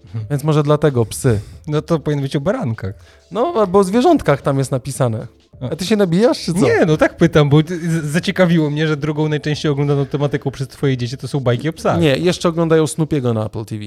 [0.05, 0.25] Mhm.
[0.29, 1.39] Więc może dlatego psy.
[1.67, 2.93] No to powinien być o barankach.
[3.31, 5.27] No, albo o zwierzątkach tam jest napisane.
[5.71, 6.59] A ty się nabijasz, czy co?
[6.59, 7.57] Nie, no tak pytam, bo
[8.03, 11.99] zaciekawiło mnie, że drugą najczęściej oglądaną tematyką przez twoje dzieci to są bajki o psach.
[12.01, 13.83] Nie, jeszcze oglądają Snoopiego na Apple TV.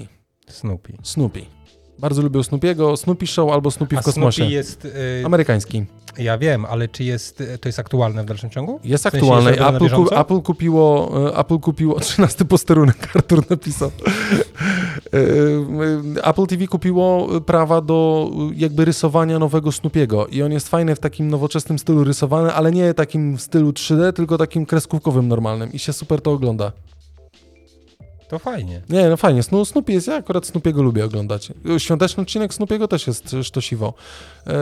[0.48, 0.92] Snoopy.
[1.02, 1.57] Snoopy.
[1.98, 4.36] Bardzo lubię Snoopiego, Snoopy Show albo Snoopy A w kosmosie.
[4.36, 4.84] Snoopy jest...
[4.84, 5.84] y, Amerykański.
[6.18, 8.80] ja wiem, ale czy jest, y, to jest aktualne w dalszym ciągu?
[8.84, 9.50] Jest W sensie aktualny.
[9.50, 10.14] jest Apple, ku?
[10.14, 13.90] Apple kupiło, e, Apple kupiło 13 posterunek, Artur napisał.
[16.22, 21.00] E, Apple TV kupiło prawa do jakby rysowania nowego Snoopiego i on jest fajny w
[21.00, 25.78] takim nowoczesnym stylu rysowany, ale nie takim w stylu 3D, tylko takim kreskówkowym normalnym i
[25.78, 26.72] się super to ogląda.
[28.28, 28.80] To fajnie.
[28.88, 29.42] Nie, no fajnie.
[29.42, 31.52] Sno- Snoopy jest, ja akurat Snoopiego lubię oglądać.
[31.78, 33.94] Świąteczny odcinek Snoopiego też jest sztosiwo.
[34.46, 34.52] E,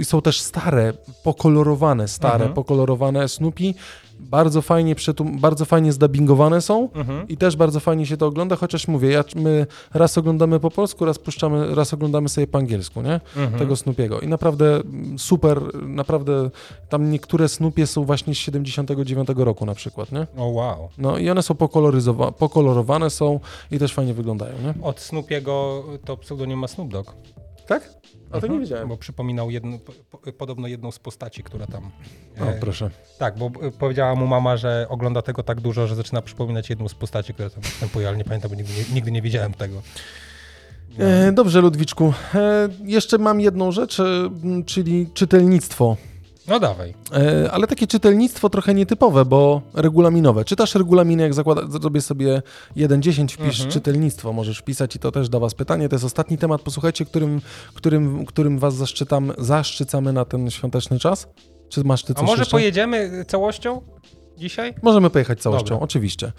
[0.00, 0.92] I są też stare,
[1.22, 2.52] pokolorowane, stare, Mhm.
[2.54, 3.74] pokolorowane Snoopy.
[4.20, 7.28] Bardzo fajnie, przetum- bardzo fajnie zdubbingowane są Mhm.
[7.28, 11.04] i też bardzo fajnie się to ogląda, chociaż mówię, ja, my raz oglądamy po polsku,
[11.04, 13.20] raz puszczamy, raz oglądamy sobie po angielsku, nie?
[13.36, 13.58] Mhm.
[13.58, 14.20] Tego Snoopiego.
[14.20, 16.50] I naprawdę mm, super, naprawdę
[16.88, 20.26] tam niektóre Snoopie są właśnie z 79 roku na przykład, nie?
[20.36, 20.88] O wow.
[20.98, 23.40] No i one są pokoloryzowa- pokolorowane są
[23.70, 24.74] i też fajnie wyglądają, nie?
[24.84, 27.12] Od Snoopiego to pseudonim ma Snoop Dogg.
[27.66, 27.90] Tak?
[28.28, 28.52] A to Mhm.
[28.52, 28.88] nie wiedziałem.
[28.88, 31.90] Bo przypominał jedno, po, po, podobno jedną z postaci, która tam...
[32.40, 32.90] O, e, proszę.
[33.18, 36.88] Tak, bo e, powiedziała mu mama, że ogląda tego tak dużo, że zaczyna przypominać jedną
[36.88, 39.82] z postaci, która tam występuje, ale nie pamiętam, bo nigdy nie, nigdy nie widziałem tego.
[40.98, 42.12] E, dobrze, Ludwiczku.
[42.34, 44.04] E, jeszcze mam jedną rzecz, e,
[44.66, 45.96] czyli czytelnictwo.
[46.48, 46.94] No dawaj.
[47.12, 50.44] E, ale takie czytelnictwo trochę nietypowe, bo regulaminowe.
[50.44, 52.42] Czytasz regulaminy, jak zakłada, zrobię sobie
[52.76, 53.70] 1.10, wpisz Mhm.
[53.70, 55.88] czytelnictwo, możesz wpisać i to też da was pytanie.
[55.88, 57.40] To jest ostatni temat, posłuchajcie, którym,
[57.74, 61.28] którym, którym was zaszczytam, zaszczycamy na ten świąteczny czas.
[61.68, 62.50] Czy masz ty A coś może jeszcze?
[62.50, 63.80] pojedziemy całością
[64.38, 64.74] dzisiaj?
[64.82, 65.84] Możemy pojechać całością, Dobra.
[65.84, 66.32] oczywiście.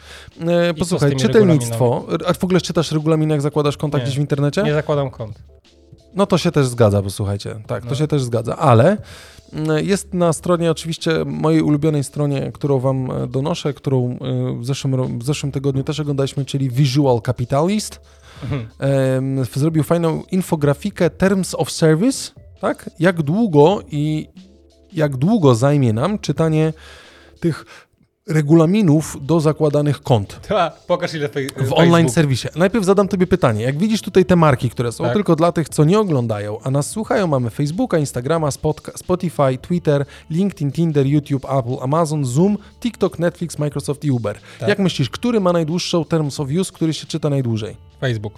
[0.48, 2.06] E, posłuchaj, czytelnictwo.
[2.28, 4.06] A w ogóle czytasz regulamin, jak zakładasz kontakt Nie.
[4.06, 4.64] gdzieś w internecie?
[4.64, 5.40] Nie zakładam kont.
[6.16, 7.56] No to się też zgadza, posłuchajcie.
[7.68, 7.96] Tak, to No.
[7.96, 8.98] się też zgadza, ale
[9.84, 14.18] jest na stronie, oczywiście mojej ulubionej stronie, którą wam e, donoszę, którą e,
[14.60, 18.02] w zeszłym, w zeszłym tygodniu też oglądaliśmy, czyli Visual Capitalist.
[18.44, 19.46] Mhm.
[19.56, 22.32] Zrobił fajną infografikę Terms of Service,
[22.62, 22.90] tak?
[23.00, 24.28] Jak długo i
[24.94, 26.74] jak długo zajmie nam czytanie
[27.40, 27.66] tych
[28.30, 32.48] regulaminów do zakładanych kont Ta, pokaż ile fej- w online serwisie.
[32.56, 33.64] Najpierw zadam tobie pytanie.
[33.64, 35.14] Jak widzisz tutaj te marki, które są Tak.
[35.14, 40.06] tylko dla tych, co nie oglądają, a nas słuchają, mamy Facebooka, Instagrama, Spotka- Spotify, Twitter,
[40.30, 44.40] LinkedIn, Tinder, YouTube, Apple, Amazon, Zoom, TikTok, Netflix, Microsoft i Uber.
[44.60, 44.70] Tak.
[44.70, 47.78] Jak myślisz, który ma najdłuższą Terms of Use, który się czyta najdłużej?
[48.02, 48.34] Facebook.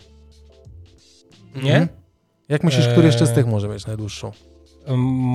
[1.55, 1.71] Nie?
[1.77, 1.87] Mhm.
[2.49, 3.35] Jak myślisz, który jeszcze z Eee.
[3.35, 4.31] tych może mieć najdłuższą?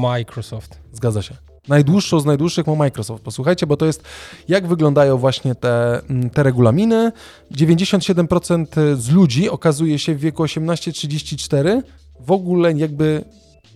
[0.02, 0.78] Microsoft.
[0.92, 1.34] Zgadza się.
[1.68, 3.22] Najdłuższą z najdłuższych ma Microsoft.
[3.24, 4.02] Posłuchajcie, bo to jest
[4.48, 7.12] jak wyglądają właśnie te, mm, te regulaminy.
[7.50, 8.66] 97%
[8.96, 11.82] z ludzi okazuje się w wieku 18-34
[12.20, 13.24] w ogóle jakby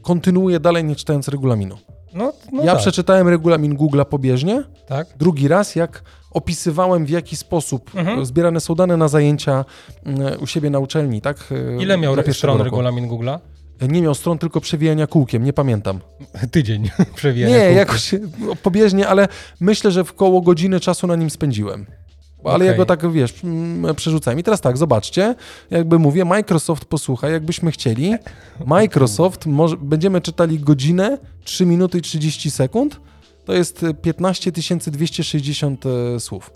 [0.03, 1.79] kontynuuje dalej nie czytając regulaminu.
[2.15, 2.81] No, no ja tak.
[2.81, 5.07] przeczytałem regulamin Google'a pobieżnie, tak.
[5.19, 8.27] drugi raz jak opisywałem w jaki sposób Mhm.
[8.27, 9.65] zbierane są dane na zajęcia
[10.05, 11.49] mm, u siebie na uczelni, tak?
[11.81, 12.65] Ile miał stron roku.
[12.65, 13.39] regulamin Google'a?
[13.89, 16.01] Nie miał stron, tylko przewijania kółkiem, nie pamiętam.
[16.51, 17.79] Tydzień przewijania Nie, kółka.
[17.79, 19.29] jakoś no, pobieżnie, ale
[19.61, 21.87] myślę, że w koło godziny czasu na nim spędziłem.
[22.45, 22.67] Ale Okej.
[22.67, 23.35] ja go tak, wiesz,
[23.97, 24.39] przerzucałem.
[24.41, 25.35] I teraz tak, zobaczcie,
[25.71, 28.15] jakby mówię, Microsoft, posłuchaj, jakbyśmy chcieli,
[28.67, 33.01] Microsoft, może, będziemy czytali godzinę, 3 minuty i 30 sekund,
[33.45, 34.53] to jest e, 15
[34.87, 36.51] 260 e, słów.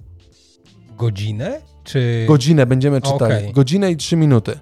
[0.97, 1.61] Godzinę?
[1.85, 2.25] Czy...
[2.29, 3.53] Godzinę będziemy czytali, Okej.
[3.53, 4.59] godzinę i 3 minuty.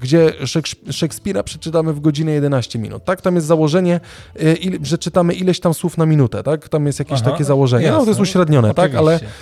[0.00, 3.20] Gdzie Szeks- Szekspira przeczytamy w godzinę 11 minut, tak?
[3.22, 4.00] Tam jest założenie,
[4.60, 6.68] ile, że czytamy ileś tam słów na minutę, tak?
[6.68, 7.86] Tam jest jakieś Aha, takie założenie.
[7.86, 8.22] No to jest jasne.
[8.22, 8.94] uśrednione, tak?
[8.94, 9.36] Ale Oczywiście.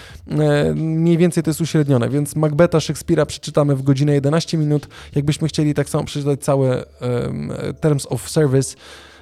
[0.71, 4.89] e, mniej więcej to jest uśrednione, więc Macbeta Szekspira przeczytamy w godzinę 11 minut.
[5.15, 6.71] Jakbyśmy chcieli tak samo przeczytać cały
[7.01, 8.77] em, Terms of Service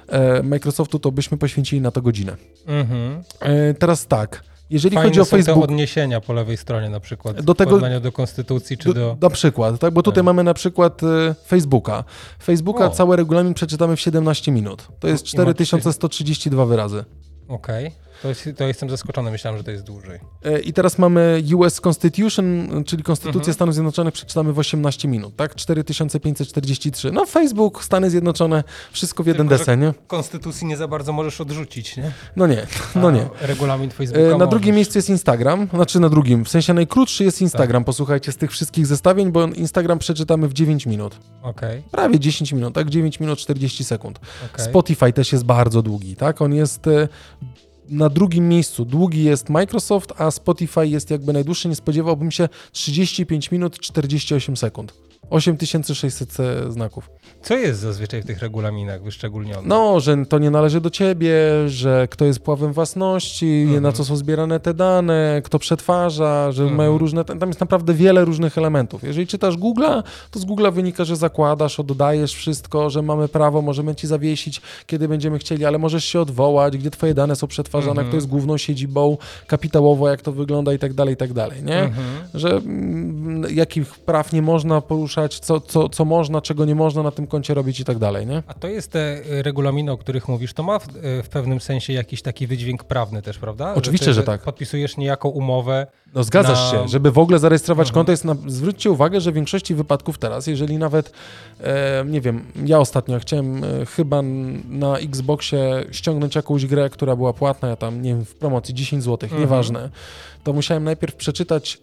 [0.07, 2.37] e, Microsoftu, to byśmy poświęcili na to godzinę.
[2.67, 3.23] Mhm.
[3.39, 5.63] E, teraz tak, jeżeli Fajne chodzi o są te Facebook...
[5.63, 7.41] odniesienia po lewej stronie na przykład.
[7.41, 9.17] Do tego- do konstytucji czy Do, do...
[9.21, 9.93] Na przykład, tak?
[9.93, 10.25] Bo tutaj Tak.
[10.25, 12.03] mamy na przykład e, Facebooka.
[12.43, 12.89] Facebooka O.
[12.89, 14.87] cały regulamin przeczytamy w 17 minut.
[14.99, 17.03] To jest I ma 4132 wyrazy.
[17.47, 17.91] Okej.
[18.21, 20.19] To, jest, to jestem zaskoczony, myślałem, że to jest dłużej.
[20.45, 23.53] E, I teraz mamy US Constitution, czyli Konstytucję Mhm.
[23.53, 25.55] Stanów Zjednoczonych, przeczytamy w 18 minut, tak?
[25.55, 27.11] 4543.
[27.11, 29.93] No Facebook, Stany Zjednoczone, wszystko w jeden Tylko, desen, nie?
[30.07, 32.11] Konstytucji nie za bardzo możesz odrzucić, nie?
[32.35, 33.25] No nie, no nie.
[33.43, 34.49] A Regulamin Facebooka E, Na możesz.
[34.49, 38.51] drugim miejscu jest Instagram, znaczy na drugim, w sensie najkrótszy jest Instagram, posłuchajcie z tych
[38.51, 41.19] wszystkich zestawień, bo Instagram przeczytamy w 9 minut.
[41.41, 42.89] Okej, Prawie 10 minut, tak?
[42.89, 44.19] 9 minut 40 sekund.
[44.53, 44.65] okej.
[44.65, 46.41] Spotify też jest bardzo długi, tak?
[46.41, 47.07] On jest e,
[47.89, 48.85] na drugim miejscu.
[48.85, 51.67] Długi jest Microsoft, a Spotify jest jakby najdłuższy.
[51.67, 55.06] Nie spodziewałbym się 35 minut 48 sekund.
[55.29, 56.37] 8600
[56.69, 57.09] znaków.
[57.41, 59.61] Co jest zazwyczaj w tych regulaminach wyszczególnione?
[59.67, 61.33] No, że to nie należy do ciebie,
[61.67, 63.83] że kto jest pławem własności, Mhm.
[63.83, 66.77] na co są zbierane te dane, kto przetwarza, że Mhm.
[66.77, 67.25] mają różne.
[67.25, 69.03] Tam jest naprawdę wiele różnych elementów.
[69.03, 73.95] Jeżeli czytasz Google'a, to z Google'a wynika, że zakładasz, oddajesz wszystko, że mamy prawo, możemy
[73.95, 78.07] ci zawiesić, kiedy będziemy chcieli, ale możesz się odwołać, gdzie twoje dane są przetwarzane, Mhm.
[78.07, 79.17] kto jest główną siedzibą
[79.47, 81.79] kapitałowo, jak to wygląda i tak dalej, i tak dalej, nie?
[81.83, 82.07] Mhm.
[82.33, 84.81] że mm, jakich praw nie można
[85.29, 88.43] co, co, co można, czego nie można na tym koncie robić i tak dalej, nie?
[88.47, 91.59] A to jest te y, regulaminy, o których mówisz, to ma w, y, w pewnym
[91.61, 93.73] sensie jakiś taki wydźwięk prawny też, prawda?
[93.75, 94.41] Oczywiście, ty że tak.
[94.41, 95.87] Podpisujesz niejaką umowę.
[96.15, 97.93] No zgadzasz Na- się, żeby w ogóle zarejestrować Mhm.
[97.93, 101.11] konto jest, na, zwróćcie uwagę, że w większości wypadków teraz, jeżeli nawet,
[101.61, 104.21] e, nie wiem, ja ostatnio chciałem e, chyba
[104.69, 109.03] na Xboxie ściągnąć jakąś grę, która była płatna, ja tam, nie wiem, w promocji 10
[109.03, 109.41] zł, Mhm.
[109.41, 109.89] nieważne,
[110.47, 111.81] to musiałem najpierw przeczytać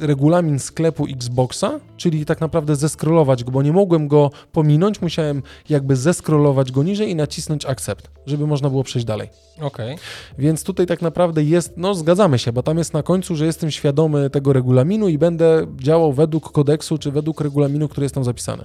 [0.00, 5.42] e, regulamin sklepu Xboxa, czyli tak naprawdę zeskrolować go, bo nie mogłem go pominąć, musiałem
[5.68, 9.28] jakby zeskrolować go niżej i nacisnąć accept, żeby można było przejść dalej.
[9.60, 9.96] Okej.
[10.38, 13.70] Więc tutaj tak naprawdę jest, no zgadzamy się, bo tam jest na końcu, że jestem
[13.70, 18.64] świadomy tego regulaminu i będę działał według kodeksu czy według regulaminu, który jest tam zapisany.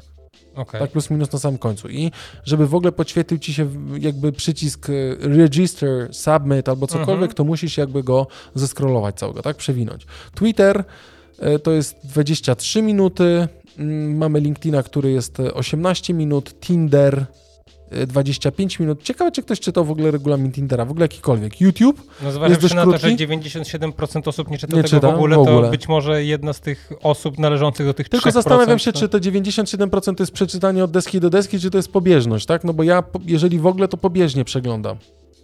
[0.55, 0.79] Okej.
[0.81, 1.89] Tak plus minus na samym końcu.
[1.89, 2.11] I
[2.45, 3.69] żeby w ogóle podświetlił ci się
[3.99, 7.33] jakby przycisk e, register, submit albo cokolwiek, Mhm.
[7.33, 9.57] to musisz jakby go zeskrolować całego, tak?
[9.57, 10.05] Przewinąć.
[10.35, 10.83] Twitter
[11.39, 13.47] e, to jest 23 minuty.
[13.79, 16.59] Mm, Mamy LinkedIna, który jest e, 18 minut.
[16.59, 17.25] Tinder
[18.07, 19.03] 25 minut.
[19.03, 21.61] Ciekawe, czy ktoś czytał w ogóle regulamin Tindera, w ogóle jakikolwiek.
[21.61, 23.27] YouTube No jest dość na to, że krótki?
[23.27, 25.61] 97% osób nie czyta Nie tego czyta w, ogóle, w ogóle.
[25.61, 28.99] to być może jedna z tych osób należących do tych Tylko 3%, zastanawiam się, to-
[28.99, 32.63] czy to 97% to jest przeczytanie od deski do deski, czy to jest pobieżność, tak?
[32.63, 34.97] No bo ja, jeżeli w ogóle, to pobieżnie przeglądam.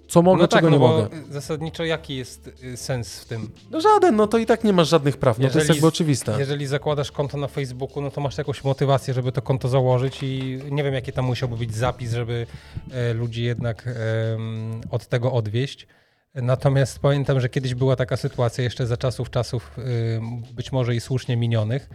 [0.09, 1.09] Co mogę, no tak, czego no nie bo mogę.
[1.29, 3.51] zasadniczo jaki jest y, sens w tym?
[3.71, 5.87] No żaden, no to i tak nie masz żadnych praw, no to jest Jeżeli jakby
[5.87, 6.35] oczywiste.
[6.39, 10.61] Jeżeli zakładasz konto na Facebooku, no to masz jakąś motywację, żeby to konto założyć i
[10.71, 12.47] nie wiem, jaki tam musiałby być zapis, żeby
[12.91, 15.87] e, ludzi jednak em, od tego odwieść.
[16.35, 19.77] Natomiast pamiętam, że kiedyś była taka sytuacja jeszcze za czasów czasów,
[20.17, 21.89] ym, być może i słusznie minionych,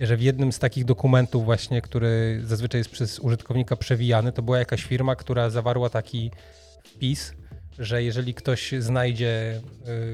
[0.00, 4.58] że w jednym z takich dokumentów właśnie, który zazwyczaj jest przez użytkownika przewijany, to była
[4.58, 6.30] jakaś firma, która zawarła taki
[6.84, 7.32] wpis,
[7.80, 9.60] że jeżeli ktoś znajdzie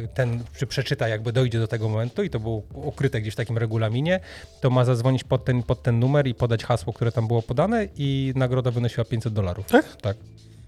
[0.05, 3.37] y, ten, czy przeczyta, jakby dojdzie do tego momentu i to było ukryte gdzieś w
[3.37, 4.21] takim regulaminie,
[4.61, 7.89] to ma zadzwonić pod ten, pod ten numer i podać hasło, które tam było podane
[7.97, 9.67] i nagroda wynosiła 500 dolarów.
[9.67, 9.97] Tak?
[9.97, 10.17] Tak.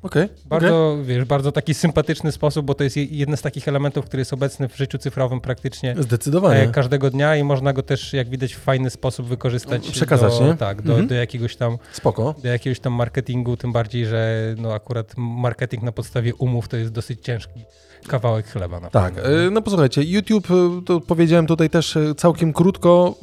[0.03, 0.29] Okej.
[0.47, 4.21] Bardzo, wiesz, bardzo taki sympatyczny sposób, bo to jest je- jeden z takich elementów, który
[4.21, 6.61] jest obecny w życiu cyfrowym praktycznie Zdecydowanie.
[6.63, 9.91] e, każdego dnia i można go też, jak widać, w fajny sposób wykorzystać.
[9.91, 10.55] Przekazać, do, nie?
[10.55, 11.09] Tak, do, Mhm.
[11.09, 12.35] do jakiegoś tam Spoko.
[12.43, 16.93] do jakiegoś tam marketingu, tym bardziej, że no akurat marketing na podstawie umów to jest
[16.93, 17.61] dosyć ciężki
[18.09, 18.81] kawałek chleba.
[18.81, 19.31] Na Tak, pewno.
[19.47, 20.55] e, no posłuchajcie, YouTube, e,
[20.87, 23.15] to powiedziałem tutaj też całkiem krótko,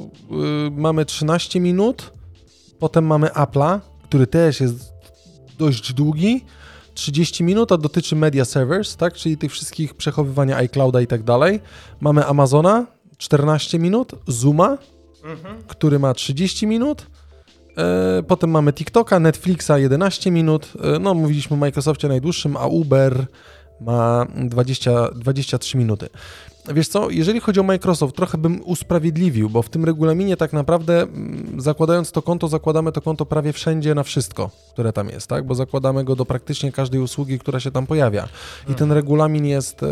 [0.70, 2.12] mamy 13 minut,
[2.78, 4.92] potem mamy Apple'a, który też jest
[5.58, 6.44] dość długi,
[6.96, 11.60] 30 minut, a dotyczy media servers, tak, czyli tych wszystkich przechowywania iClouda i tak dalej.
[12.00, 12.86] Mamy Amazona,
[13.18, 14.78] 14 minut, Zooma,
[15.66, 17.06] który ma 30 minut,
[17.76, 20.72] E, Potem mamy TikToka, Netflixa 11 minut.
[20.96, 23.26] E, No, mówiliśmy o Microsoftie najdłuższym, a Uber
[23.80, 26.08] ma 20, 23 minuty.
[26.74, 31.02] Wiesz co, jeżeli chodzi o Microsoft, trochę bym usprawiedliwił, bo w tym regulaminie tak naprawdę
[31.02, 35.46] mm, zakładając to konto, zakładamy to konto prawie wszędzie na wszystko, które tam jest, tak?
[35.46, 38.28] Bo zakładamy go do praktycznie każdej usługi, która się tam pojawia.
[38.68, 39.86] I ten regulamin jest, e,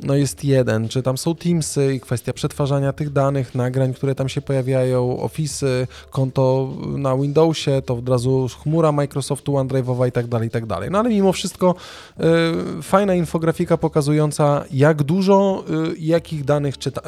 [0.00, 4.28] no jest jeden, czy tam są Teamsy i kwestia przetwarzania tych danych, nagrań, które tam
[4.28, 10.48] się pojawiają, Office'y, konto na Windowsie, to od razu chmura Microsoftu OneDrive'owa i tak dalej,
[10.48, 10.90] i tak dalej.
[10.90, 11.74] No ale mimo wszystko
[12.20, 17.02] e, fajna infografika pokazująca jak dużo i jakich danych czyta,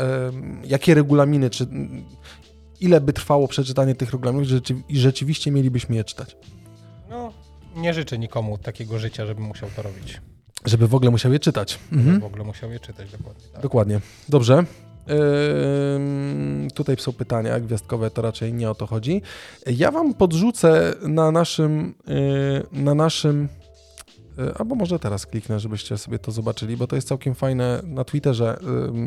[0.64, 1.66] jakie regulaminy, czy
[2.80, 4.48] ile by trwało przeczytanie tych regulaminów
[4.88, 6.36] i rzeczywiście mielibyśmy je czytać.
[7.10, 7.32] No,
[7.76, 10.20] nie życzę nikomu takiego życia, żeby musiał to robić.
[10.64, 11.78] Żeby w ogóle musiał je czytać.
[11.92, 12.20] Mhm.
[12.20, 13.44] w ogóle musiał je czytać dokładnie.
[13.52, 13.62] Tak.
[13.62, 14.00] Dokładnie.
[14.28, 14.64] Dobrze.
[15.96, 19.22] Ym, tutaj są pytania gwiazdkowe, to raczej nie o to chodzi.
[19.66, 23.48] Ja wam podrzucę na naszym, yy, na naszym
[24.58, 27.80] albo może teraz kliknę, żebyście sobie to zobaczyli, bo to jest całkiem fajne.
[27.84, 28.58] Na Twitterze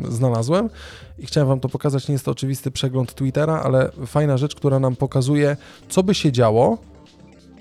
[0.08, 0.70] znalazłem
[1.18, 2.08] i chciałem wam to pokazać.
[2.08, 5.56] Nie jest to oczywisty przegląd Twittera, ale fajna rzecz, która nam pokazuje,
[5.88, 6.78] co by się działo,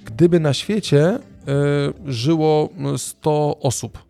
[0.05, 1.19] gdyby na świecie
[2.07, 4.07] y, żyło 100 osób.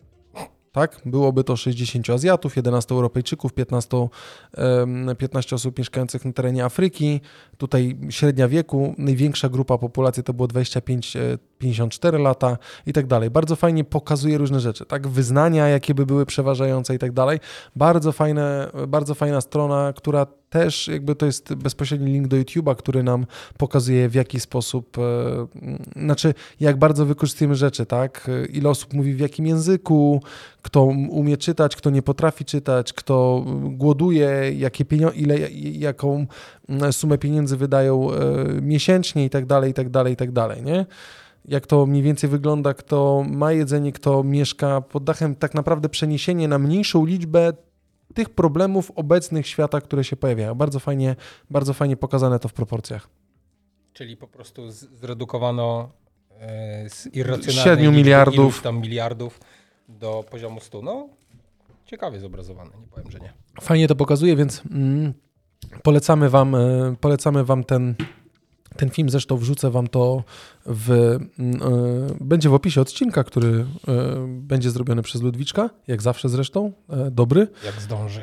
[0.72, 1.00] Tak?
[1.06, 4.08] Byłoby to 60 Azjatów, 11 Europejczyków, 15,
[4.54, 7.20] em, 15 osób mieszkających na terenie Afryki.
[7.56, 10.48] Tutaj średnia wieku, największa grupa populacji to było
[11.62, 13.30] 25-54 lata i tak dalej.
[13.30, 15.08] Bardzo fajnie pokazuje różne rzeczy, tak?
[15.08, 17.38] Wyznania, jakie by były przeważające i tak dalej.
[17.76, 23.02] Bardzo, fajne, bardzo fajna strona, która też jakby to jest bezpośredni link do YouTube'a, który
[23.02, 23.26] nam
[23.58, 25.02] pokazuje w jaki sposób, e,
[25.96, 28.30] znaczy jak bardzo wykorzystujemy rzeczy, tak?
[28.52, 30.22] Ile osób mówi w jakim języku,
[30.62, 35.38] kto umie czytać, kto nie potrafi czytać, kto głoduje, jakie ile,
[35.72, 36.26] jaką
[36.90, 38.16] sumę pieniędzy wydają e,
[38.62, 40.86] miesięcznie i tak dalej, i tak dalej, i tak dalej, nie?
[41.44, 46.48] Jak to mniej więcej wygląda, kto ma jedzenie, kto mieszka pod dachem, tak naprawdę przeniesienie
[46.48, 47.52] na mniejszą liczbę
[48.14, 50.54] tych problemów obecnych świata, które się pojawiają.
[50.54, 51.16] Bardzo fajnie,
[51.50, 53.08] bardzo fajnie pokazane to w proporcjach.
[53.92, 55.90] Czyli po prostu zredukowano
[56.40, 57.02] e, z
[57.54, 58.34] Siedmiu liczby miliardów.
[58.34, 59.40] iluś tam miliardów
[59.88, 60.82] do poziomu 100.
[60.82, 61.08] No,
[61.86, 63.32] ciekawie zobrazowane, nie powiem, że nie.
[63.60, 65.14] Fajnie to pokazuje, więc mm,
[65.82, 67.94] polecamy wam, e, polecamy wam ten,
[68.78, 69.10] ten film.
[69.10, 70.24] Zresztą wrzucę wam to
[70.66, 73.66] w, mm, e, będzie w opisie odcinka, który e,
[74.28, 77.48] będzie zrobiony przez Ludwiczka, jak zawsze zresztą, e, dobry.
[77.64, 78.20] Jak zdąży.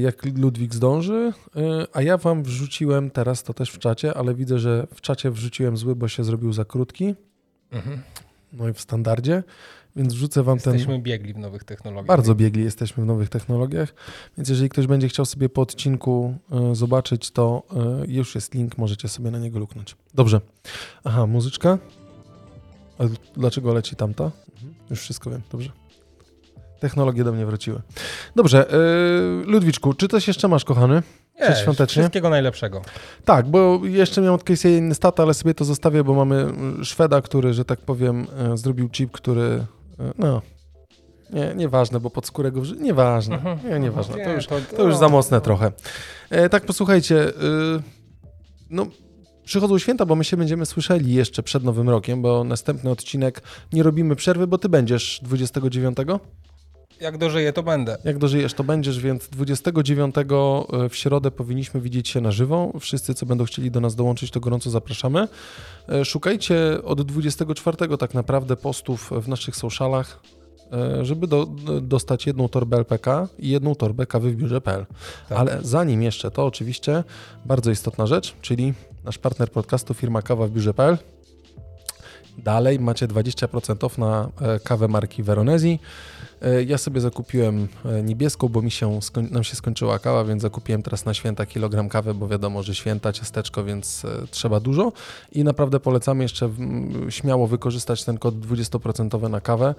[0.00, 1.32] Jak Ludwik zdąży,
[1.92, 5.76] a ja wam wrzuciłem teraz to też w czacie, ale widzę, że w czacie wrzuciłem
[5.76, 7.14] zły, bo się zrobił za krótki,
[7.72, 8.02] Mhm.
[8.52, 9.42] no i w standardzie,
[9.96, 10.72] więc wrzucę wam ten...
[10.72, 12.06] Jesteśmy biegli w nowych technologiach.
[12.06, 13.94] Bardzo biegli jesteśmy w nowych technologiach,
[14.38, 18.78] więc jeżeli ktoś będzie chciał sobie po odcinku e, zobaczyć, to e, już jest link,
[18.78, 19.96] możecie sobie na niego luknąć.
[20.14, 20.40] Dobrze.
[21.04, 21.78] Aha, muzyczka.
[22.98, 23.04] A
[23.36, 24.24] dlaczego leci tamta?
[24.24, 24.74] Mhm.
[24.90, 25.70] Już wszystko wiem, dobrze.
[26.80, 27.80] Technologie do mnie wróciły.
[28.36, 28.76] Dobrze, e,
[29.46, 31.02] Ludwiczku, czy coś jeszcze masz, kochany?
[31.40, 32.02] Nie, przedświątecznie?
[32.02, 32.82] Wszystkiego najlepszego.
[33.24, 36.46] Tak, bo jeszcze miałem od Casey'a inny stat, ale sobie to zostawię, bo mamy
[36.80, 39.66] y, Szweda, który, że tak powiem, zrobił chip, który,
[40.18, 40.42] no,
[41.30, 43.58] nie, nieważne, bo pod skórę go wrzu- nieważne, Mhm.
[43.70, 45.72] nie, nieważne, to już, to- to już za mocne trochę.
[46.30, 47.32] E, tak, posłuchajcie, y,
[48.70, 48.86] no,
[49.44, 53.42] przychodzą święta, bo my się będziemy słyszeli jeszcze przed Nowym Rokiem, bo następny odcinek
[53.72, 55.96] nie robimy przerwy, bo ty będziesz 29?
[57.00, 57.98] Jak dożyję, to będę.
[58.04, 60.14] Jak dożyjesz, to będziesz, więc 29
[60.90, 62.72] w środę powinniśmy widzieć się na żywo.
[62.80, 65.28] Wszyscy, co będą chcieli do nas dołączyć, to gorąco zapraszamy.
[65.88, 70.20] E, Szukajcie od 24 tak naprawdę postów w naszych socialach,
[70.72, 71.46] e, żeby do,
[71.82, 74.86] dostać jedną torbę LPK i jedną torbę kawy w biurze.pl.
[75.28, 75.38] Tak.
[75.38, 77.04] Ale zanim jeszcze, to oczywiście
[77.44, 78.74] bardzo istotna rzecz, czyli
[79.04, 80.98] nasz partner podcastu firma Kawa w biurze.pl.
[82.38, 85.78] Dalej macie 20% off na e, kawę marki Veronesi.
[86.42, 88.98] E, Ja sobie zakupiłem e, niebieską, bo mi się
[89.30, 93.12] nam się skończyła kawa, więc zakupiłem teraz na święta kilogram kawy, bo wiadomo, że święta,
[93.12, 94.92] ciasteczko, więc e, trzeba dużo.
[95.32, 96.50] I naprawdę polecamy jeszcze
[97.08, 99.74] śmiało wykorzystać ten kod 20% na kawę.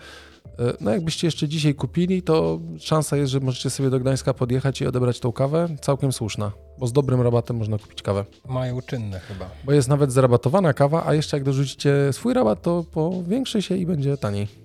[0.82, 4.88] No jakbyście jeszcze dzisiaj kupili, to szansa jest, że możecie sobie do Gdańska podjechać i
[4.88, 5.68] odebrać tą kawę.
[5.82, 8.26] Całkiem słuszna, bo z dobrym rabatem można kupić kawę.
[8.48, 9.50] Mają czynne chyba.
[9.66, 13.86] Bo jest nawet zarabatowana kawa, a jeszcze jak dorzucicie swój rabat, to powiększy się i
[13.86, 14.63] będzie taniej.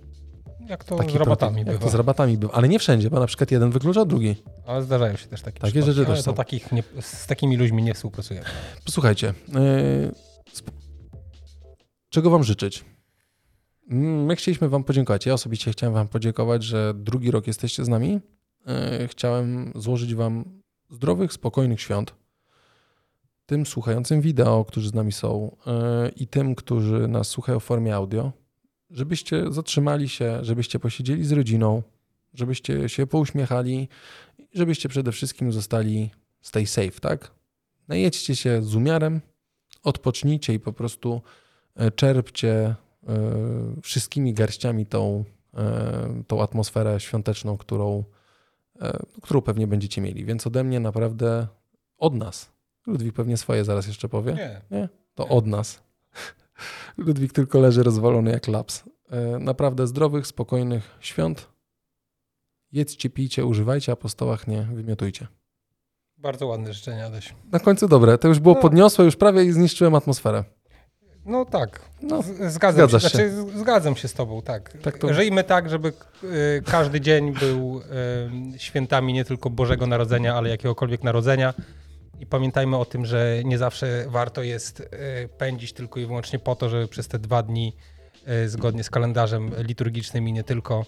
[0.69, 1.79] Jak to Taki z rabatami bywa.
[1.79, 2.53] to z rabatami bywa.
[2.53, 4.37] Ale nie wszędzie, bo na przykład jeden wyklucza drugi.
[4.67, 6.35] Ale zdarzają się też takie Takie rzeczy też są.
[6.35, 8.47] takich nie, z takimi ludźmi nie współpracujemy.
[8.85, 10.13] Posłuchajcie, yy,
[12.11, 12.85] czego wam życzyć?
[13.91, 15.27] Mm, My chcieliśmy wam podziękować.
[15.27, 18.21] Ja osobiście chciałem wam podziękować, że drugi rok jesteście z nami.
[19.01, 20.45] Yy, Chciałem złożyć wam
[20.91, 22.15] zdrowych, spokojnych świąt.
[23.47, 27.95] Tym słuchającym wideo, którzy z nami są yy, i tym, którzy nas słuchają w formie
[27.95, 28.33] audio,
[28.91, 31.83] żebyście zatrzymali się, żebyście posiedzieli z rodziną,
[32.35, 33.89] żebyście się pouśmiechali,
[34.55, 36.11] żebyście przede wszystkim zostali
[36.41, 37.39] stay safe, tak?
[37.89, 39.21] najedźcie się z umiarem,
[39.83, 41.23] odpocznijcie i po prostu
[41.77, 42.75] e, czerpcie e,
[43.83, 45.25] wszystkimi garściami tą,
[45.55, 48.05] e, tą atmosferę świąteczną, którą,
[49.23, 50.25] którą pewnie będziecie mieli.
[50.25, 51.47] Więc ode mnie naprawdę
[51.99, 52.51] od nas.
[52.87, 54.33] Ludwik pewnie swoje zaraz jeszcze powie.
[54.71, 54.89] Nie.
[55.15, 55.29] To Nie.
[55.29, 55.83] od nas.
[56.97, 58.85] Ludwik tylko leży rozwalony jak laps.
[59.11, 61.49] E, Naprawdę zdrowych, spokojnych świąt.
[62.73, 65.27] Jedzcie, pijcie, używajcie, a po stołach nie wymiotujcie.
[66.17, 67.35] Bardzo ładne życzenia, Adaś.
[67.53, 68.19] Na końcu dobre.
[68.19, 68.61] To już było No.
[68.61, 70.45] podniosłe, już prawie i zniszczyłem atmosferę.
[71.27, 73.01] No tak, No, zgadzam się.
[73.01, 73.09] się.
[73.09, 74.73] Znaczy, zgadzam się z tobą, tak.
[74.83, 75.89] Tak to- Żyjmy tak, żeby
[76.25, 77.81] y, każdy dzień był
[78.55, 81.55] y, świętami nie tylko Bożego Narodzenia, ale jakiegokolwiek narodzenia.
[82.21, 84.87] I pamiętajmy o tym, że nie zawsze warto jest y,
[85.39, 87.77] pędzić tylko i wyłącznie po to, żeby przez te dwa dni
[88.27, 90.85] e, zgodnie z kalendarzem liturgicznym i nie tylko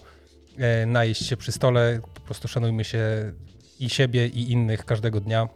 [0.57, 1.99] e, najeść się przy stole.
[2.13, 3.33] Po prostu szanujmy się
[3.79, 5.47] i siebie, i innych każdego dnia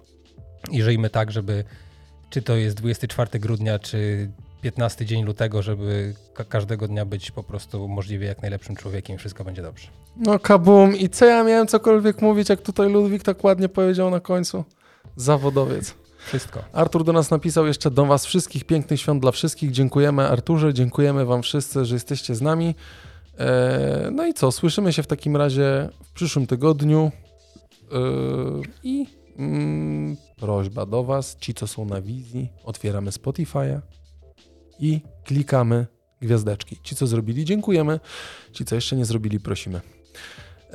[0.72, 1.64] i żyjmy tak, żeby
[2.30, 4.30] czy to jest 24 grudnia, czy
[4.62, 9.20] 15 dzień lutego, żeby ka- każdego dnia być po prostu możliwie jak najlepszym człowiekiem i
[9.20, 9.88] wszystko będzie dobrze.
[10.18, 10.96] No kabum.
[10.96, 14.64] I co ja miałem cokolwiek mówić, jak tutaj Ludwik tak ładnie powiedział na końcu?
[15.16, 15.96] Zawodowiec.
[16.26, 16.64] Wszystko.
[16.74, 19.72] Artur do nas napisał jeszcze do was wszystkich pięknych świąt dla wszystkich.
[19.72, 22.76] Dziękujemy Arturze, dziękujemy wam wszyscy, że jesteście z nami.
[23.40, 27.12] E, no i co, słyszymy się w takim razie w przyszłym tygodniu.
[27.92, 27.98] E,
[28.84, 33.80] I mm, prośba do was, ci co są na wizji, otwieramy Spotify'a
[34.80, 35.88] i klikamy
[36.22, 36.78] gwiazdeczki.
[36.84, 38.00] Ci co zrobili, dziękujemy.
[38.52, 39.82] Ci co jeszcze nie zrobili, prosimy.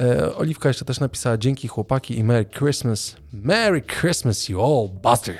[0.01, 3.16] E, Oliwka jeszcze też napisała dzięki chłopaki i Merry Christmas.
[3.32, 5.39] Merry Christmas you all bastard.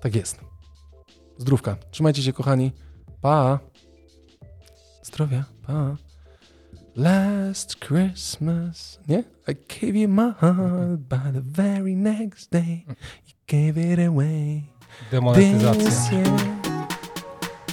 [0.00, 0.40] Tak jest.
[1.38, 1.76] Zdrówka.
[1.90, 2.72] Trzymajcie się kochani.
[3.20, 3.58] Pa.
[5.02, 5.44] Zdrowia.
[5.66, 5.96] Pa.
[6.96, 9.00] Last Christmas.
[9.08, 9.24] Nie?
[9.48, 12.84] I gave you my heart by the very next day.
[13.26, 14.62] You gave it away.
[15.10, 16.61] Demonetyzacja.